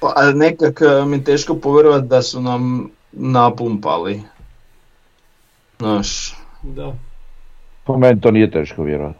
pa 0.00 0.32
nekak 0.34 0.80
uh, 0.80 1.08
mi 1.08 1.16
je 1.16 1.24
teško 1.24 1.54
povjerovati 1.54 2.06
da 2.06 2.22
su 2.22 2.40
nam 2.40 2.90
napumpali. 3.12 4.22
Znaš, 5.78 6.36
Da. 6.62 6.94
Po 7.84 7.98
meni 7.98 8.20
to 8.20 8.30
nije 8.30 8.50
teško 8.50 8.82
vjerovati. 8.82 9.18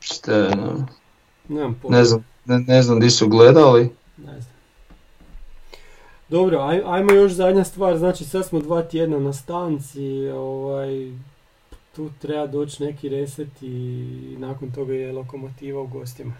šta 0.00 0.32
je, 0.32 0.50
ne, 1.88 2.04
znam, 2.04 2.24
ne, 2.44 2.58
ne 2.58 2.82
znam 2.82 3.00
di 3.00 3.10
su 3.10 3.28
gledali. 3.28 3.90
Ne 4.16 4.40
znam. 4.40 4.56
Dobro, 6.28 6.58
aj, 6.60 6.82
ajmo 6.86 7.12
još 7.12 7.32
zadnja 7.32 7.64
stvar, 7.64 7.98
znači 7.98 8.24
sad 8.24 8.46
smo 8.46 8.58
dva 8.60 8.82
tjedna 8.82 9.18
na 9.18 9.32
stanci, 9.32 10.28
ovaj, 10.28 11.12
tu 11.96 12.10
treba 12.20 12.46
doći 12.46 12.84
neki 12.84 13.08
reset 13.08 13.62
i 13.62 14.36
nakon 14.38 14.70
toga 14.70 14.94
je 14.94 15.12
lokomotiva 15.12 15.80
u 15.80 15.86
gostima. 15.86 16.32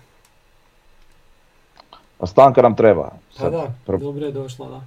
A 2.18 2.26
stanka 2.26 2.62
nam 2.62 2.76
treba. 2.76 3.02
Pa 3.02 3.38
Sad, 3.38 3.52
da, 3.52 3.74
pro- 3.86 3.98
dobro 3.98 4.26
je 4.26 4.32
došla, 4.32 4.68
da. 4.68 4.84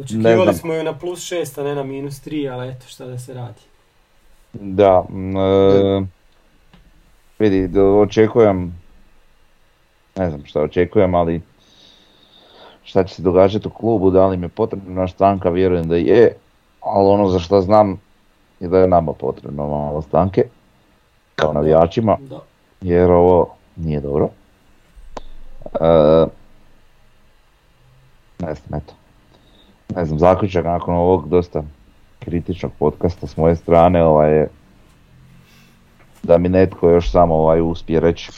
Očekivali 0.00 0.54
smo 0.54 0.74
ju 0.74 0.84
na 0.84 0.98
plus 0.98 1.20
6, 1.32 1.60
a 1.60 1.64
ne 1.64 1.74
na 1.74 1.82
minus 1.82 2.14
3, 2.14 2.52
ali 2.52 2.68
eto 2.68 2.86
šta 2.86 3.06
da 3.06 3.18
se 3.18 3.34
radi. 3.34 3.60
Da, 4.52 5.04
e, 5.10 6.06
vidi, 7.38 7.78
očekujem, 7.80 8.80
ne 10.16 10.28
znam 10.30 10.44
šta 10.44 10.60
očekujem, 10.62 11.14
ali 11.14 11.40
šta 12.84 13.04
će 13.04 13.14
se 13.14 13.22
događati 13.22 13.68
u 13.68 13.70
klubu, 13.70 14.10
da 14.10 14.26
li 14.26 14.36
mi 14.36 14.44
je 14.44 14.48
potrebna 14.48 15.08
stanka, 15.08 15.50
vjerujem 15.50 15.88
da 15.88 15.96
je, 15.96 16.36
ali 16.80 17.08
ono 17.08 17.28
za 17.28 17.38
što 17.38 17.60
znam 17.60 18.00
je 18.60 18.68
da 18.68 18.78
je 18.78 18.88
nama 18.88 19.12
potrebno 19.12 19.68
malo 19.68 20.02
stanke, 20.02 20.44
kao 21.36 21.52
navijačima, 21.52 22.16
Da. 22.20 22.40
jer 22.80 23.10
ovo 23.10 23.54
nije 23.76 24.00
dobro. 24.00 24.28
E, 25.80 26.26
ne 28.38 28.54
znam, 28.54 28.80
eto, 28.80 28.94
ne 29.96 30.04
znam, 30.04 30.18
zaključak 30.18 30.64
nakon 30.64 30.94
ovog 30.94 31.28
dosta 31.28 31.62
kritičnog 32.18 32.72
podcasta 32.78 33.26
s 33.26 33.36
moje 33.36 33.56
strane 33.56 34.04
ovaj 34.04 34.38
je 34.38 34.48
da 36.22 36.38
mi 36.38 36.48
netko 36.48 36.90
još 36.90 37.10
samo 37.10 37.34
ovaj 37.34 37.60
uspije 37.60 38.00
reći 38.00 38.30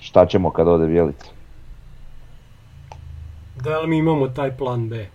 šta 0.00 0.26
ćemo 0.26 0.50
kad 0.50 0.68
ode 0.68 0.86
Bjelica. 0.86 1.26
Da 3.64 3.80
li 3.80 3.88
mi 3.88 3.98
imamo 3.98 4.28
taj 4.28 4.56
plan 4.56 4.88
B? 4.88 5.06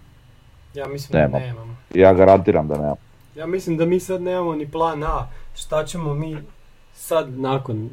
Ja 0.74 0.88
mislim 0.88 1.12
da 1.12 1.20
Nemamo. 1.28 1.46
nemamo. 1.46 1.76
Ja 1.94 2.14
garantiram 2.14 2.68
da 2.68 2.78
nemam. 2.78 2.96
Ja 3.36 3.46
mislim 3.48 3.78
da 3.78 3.86
mi 3.86 4.00
sad 4.00 4.22
nemamo 4.22 4.56
ni 4.56 4.72
plan 4.72 5.04
A. 5.04 5.28
Šta 5.56 5.86
ćemo 5.86 6.14
mi 6.14 6.38
sad 6.94 7.40
nakon, 7.40 7.90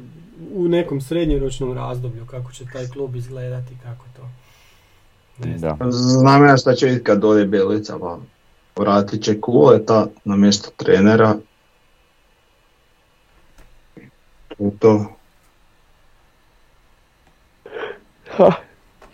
u 0.53 0.67
nekom 0.67 1.01
srednjoročnom 1.01 1.73
razdoblju, 1.73 2.25
kako 2.25 2.51
će 2.51 2.65
taj 2.65 2.87
klub 2.87 3.15
izgledati, 3.15 3.77
kako 3.83 4.05
to. 4.15 4.21
Da. 5.39 5.77
Znam 5.89 6.45
ja 6.45 6.57
šta 6.57 6.73
će 6.73 6.85
vidjeti 6.85 7.03
kad 7.03 7.23
ode 7.23 7.45
Bjelica, 7.45 7.99
pa 7.99 8.19
vratit 8.75 9.23
će 9.23 9.41
Kuleta 9.41 10.07
na 10.25 10.35
mjesto 10.35 10.69
trenera. 10.77 11.35
I 14.59 14.69
to. 14.79 15.05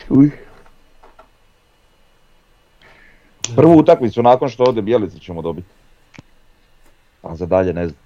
Uj. 0.09 0.31
Prvu 3.55 3.77
utakmicu 3.77 4.23
nakon 4.23 4.49
što 4.49 4.63
ode 4.63 4.81
Bjelica 4.81 5.19
ćemo 5.19 5.41
dobiti. 5.41 5.67
A 7.21 7.35
za 7.35 7.45
dalje 7.45 7.73
ne 7.73 7.87
znam. 7.87 7.99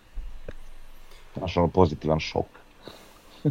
Znaš 1.38 1.58
ono 1.58 1.68
pozitivan 1.68 2.20
šok. 2.20 2.46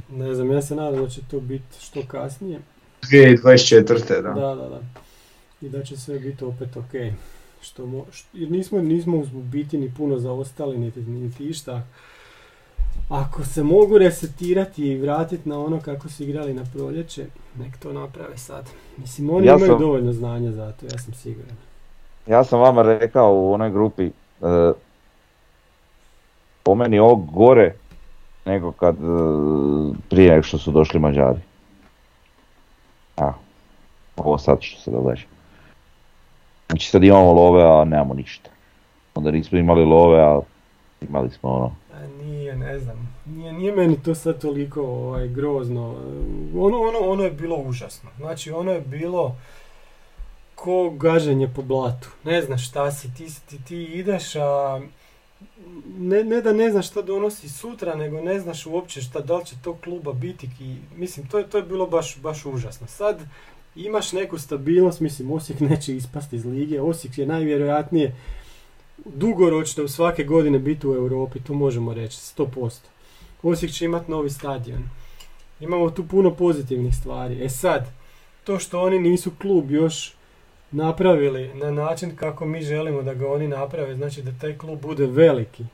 Ne 0.09 0.35
znam, 0.35 0.53
ja 0.53 0.62
se 0.62 0.75
nadam 0.75 1.05
da 1.05 1.09
će 1.09 1.21
to 1.31 1.41
biti 1.41 1.81
što 1.81 2.03
kasnije. 2.09 2.61
2024. 3.03 3.82
da. 4.12 4.30
Da, 4.30 4.55
da, 4.55 4.68
da. 4.68 4.80
I 5.61 5.68
da 5.68 5.82
će 5.82 5.96
sve 5.96 6.18
biti 6.18 6.44
opet 6.44 6.76
ok. 6.76 7.14
Što 7.61 7.86
mo, 7.86 8.05
š- 8.12 8.24
jer 8.32 8.51
nismo, 8.51 8.78
nismo 8.80 9.16
u 9.16 9.42
biti 9.42 9.78
ni 9.78 9.90
puno 9.90 10.18
zaostali, 10.18 10.78
niti, 10.78 11.01
niti 11.01 11.44
išta. 11.44 11.82
Ako 13.09 13.44
se 13.44 13.62
mogu 13.62 13.99
resetirati 13.99 14.82
i 14.84 14.99
vratiti 14.99 15.49
na 15.49 15.61
ono 15.61 15.80
kako 15.80 16.09
su 16.09 16.22
igrali 16.22 16.55
na 16.55 16.64
proljeće, 16.66 17.26
nek 17.59 17.76
to 17.76 17.92
naprave 17.92 18.38
sad. 18.38 18.64
Mislim, 18.96 19.30
oni 19.30 19.46
Ja 19.46 19.55
imaju 19.55 19.66
sam- 19.66 19.78
dovoljno 19.80 20.12
znanja 20.12 20.53
za 20.53 20.72
to, 20.72 20.86
ja 20.86 20.99
sam 20.99 21.14
siguran. 21.14 21.57
Ja 22.26 22.44
sam 22.44 22.61
vama 22.61 22.82
rekao 22.82 23.34
u 23.34 23.53
onoj 23.53 23.70
grupi, 23.70 24.05
e, 24.05 24.11
po 26.62 26.74
meni 26.74 26.99
ovo 26.99 27.14
gore 27.16 27.74
nego 28.44 28.72
kad 28.72 28.94
e, 28.94 28.99
prije 30.11 30.30
nego 30.30 30.42
što 30.42 30.59
su 30.59 30.70
došli 30.70 31.01
Mađari. 31.01 31.38
Ovo 34.25 34.39
sad 34.39 34.59
što 34.61 34.81
se 34.81 34.91
događa. 34.91 35.25
Znači 36.69 36.91
sad 36.91 37.05
imamo 37.05 37.33
love, 37.33 37.62
a 37.62 37.85
nemamo 37.85 38.14
ništa. 38.14 38.51
Onda 39.14 39.31
nismo 39.31 39.59
imali 39.59 39.85
love, 39.85 40.21
a 40.21 40.41
imali 41.01 41.31
smo 41.31 41.51
ono. 41.51 41.75
A 41.95 42.07
nije, 42.23 42.57
ne 42.57 42.79
znam. 42.79 43.16
Nije, 43.27 43.53
nije 43.53 43.73
meni 43.73 44.03
to 44.03 44.14
sad 44.14 44.41
toliko 44.41 44.83
ovaj, 44.83 45.29
grozno. 45.29 45.97
Ono, 46.57 46.79
ono, 46.79 46.99
ono 46.99 47.25
je 47.25 47.31
bilo 47.31 47.57
užasno. 47.57 48.11
Znači, 48.19 48.51
ono 48.51 48.73
je 48.73 48.81
bilo 48.81 49.37
ko 50.55 50.91
gaženje 50.91 51.49
po 51.57 51.62
blatu. 51.62 52.09
Ne 52.25 52.43
znaš 52.43 52.69
šta 52.69 52.91
si, 52.91 53.14
ti, 53.14 53.27
ti, 53.49 53.64
ti 53.64 53.85
ideš, 53.85 54.37
a 54.37 54.81
ne, 55.99 56.25
ne 56.25 56.41
da 56.41 56.53
ne 56.53 56.71
znaš 56.71 56.89
šta 56.89 57.03
donosi 57.03 57.49
sutra, 57.49 57.95
nego 57.95 58.21
ne 58.21 58.41
znaš 58.41 58.66
uopće 58.66 59.03
šta, 59.03 59.21
da 59.21 59.37
li 59.37 59.45
će 59.45 59.57
tog 59.64 59.77
kluba 59.85 60.12
biti. 60.12 60.51
I, 60.61 60.77
mislim, 60.97 61.27
to 61.27 61.39
je, 61.39 61.51
to 61.51 61.59
je 61.59 61.62
bilo 61.62 61.87
baš, 61.87 62.19
baš 62.21 62.47
užasno. 62.47 62.87
Sad 62.87 63.21
imaš 63.77 64.12
neku 64.12 64.39
stabilnost, 64.39 65.01
mislim, 65.01 65.33
Osijek 65.33 65.61
neće 65.61 65.97
ispasti 65.97 66.37
iz 66.37 66.45
lige. 66.45 66.81
Osijek 66.81 67.19
je 67.19 67.27
najvjerojatnije 67.27 68.14
dugoročno 69.05 69.85
u 69.85 69.89
svake 69.89 70.25
godine 70.25 70.59
biti 70.59 70.87
u 70.87 70.95
Europi, 70.95 71.41
to 71.41 71.55
možemo 71.55 71.95
reći, 71.95 72.16
100%. 72.16 72.79
Osijek 73.43 73.73
će 73.73 73.85
imati 73.85 74.11
novi 74.11 74.31
stadion. 74.31 74.83
Imamo 75.61 75.91
tu 75.91 76.07
puno 76.07 76.35
pozitivnih 76.35 76.97
stvari. 76.97 77.45
E 77.45 77.49
sad, 77.49 77.87
to 78.45 78.59
što 78.59 78.81
oni 78.81 78.99
nisu 78.99 79.31
klub 79.39 79.71
još 79.71 80.14
napravili 80.71 81.55
na 81.55 81.71
način 81.71 82.16
kako 82.16 82.45
mi 82.45 82.62
želimo 82.62 83.03
da 83.03 83.14
ga 83.14 83.33
oni 83.33 83.49
naprave, 83.49 83.95
znači 83.95 84.23
da 84.23 84.39
taj 84.41 84.59
klub 84.59 84.81
bude 84.81 85.07
veliki. 85.07 85.64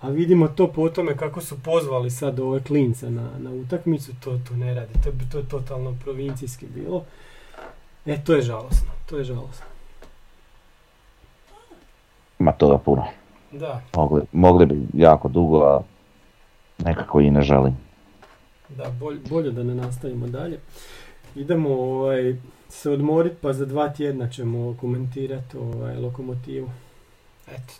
A 0.00 0.08
vidimo 0.08 0.48
to 0.48 0.68
po 0.72 0.88
tome 0.88 1.16
kako 1.16 1.40
su 1.40 1.58
pozvali 1.62 2.10
sad 2.10 2.40
ove 2.40 2.62
klince 2.62 3.10
na, 3.10 3.30
na 3.38 3.50
utakmicu, 3.50 4.12
to, 4.20 4.38
to 4.48 4.56
ne 4.56 4.74
radi. 4.74 4.92
To, 5.04 5.12
bi- 5.12 5.28
to 5.32 5.38
je 5.38 5.48
totalno 5.48 5.94
provincijski 6.04 6.66
bilo. 6.66 7.04
E, 8.06 8.24
to 8.24 8.34
je 8.34 8.42
žalosno, 8.42 8.88
to 9.06 9.18
je 9.18 9.24
žalosno. 9.24 9.66
Ima 12.38 12.52
toga 12.52 12.78
puno. 12.78 13.04
Da, 13.52 13.82
Mogli, 13.96 14.22
mogli 14.32 14.66
bi 14.66 14.86
jako 14.94 15.28
dugo, 15.28 15.58
a 15.64 15.80
nekako 16.78 17.20
i 17.20 17.30
ne 17.30 17.42
želim. 17.42 17.76
Da, 18.68 18.90
bolje, 18.90 19.20
bolje 19.30 19.50
da 19.50 19.62
ne 19.62 19.74
nastavimo 19.74 20.26
dalje. 20.26 20.60
Idemo 21.34 21.68
ovaj, 21.70 22.36
se 22.68 22.90
odmorit 22.90 23.32
pa 23.40 23.52
za 23.52 23.66
dva 23.66 23.88
tjedna 23.88 24.28
ćemo 24.30 24.76
komentirati 24.80 25.56
ovaj, 25.56 25.96
lokomotivu. 25.96 26.70
Eto. 27.48 27.72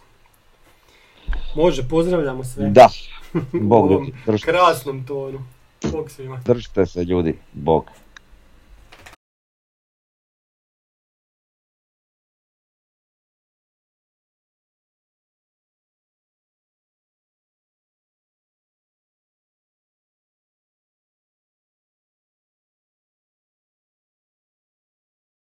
Može, 1.57 1.89
pozdravljamo 1.89 2.45
sve. 2.45 2.69
Da, 2.69 2.89
U 3.35 3.41
Bog 3.61 3.85
ovom 3.85 4.05
ljudi, 4.05 4.15
držite, 4.27 4.51
krasnom 4.53 5.07
tonu. 5.07 5.39
Bog 5.93 6.11
svima. 6.11 6.41
držite 6.47 6.87
se 6.87 7.05
ljudi, 7.05 7.39
Bog. 7.53 7.85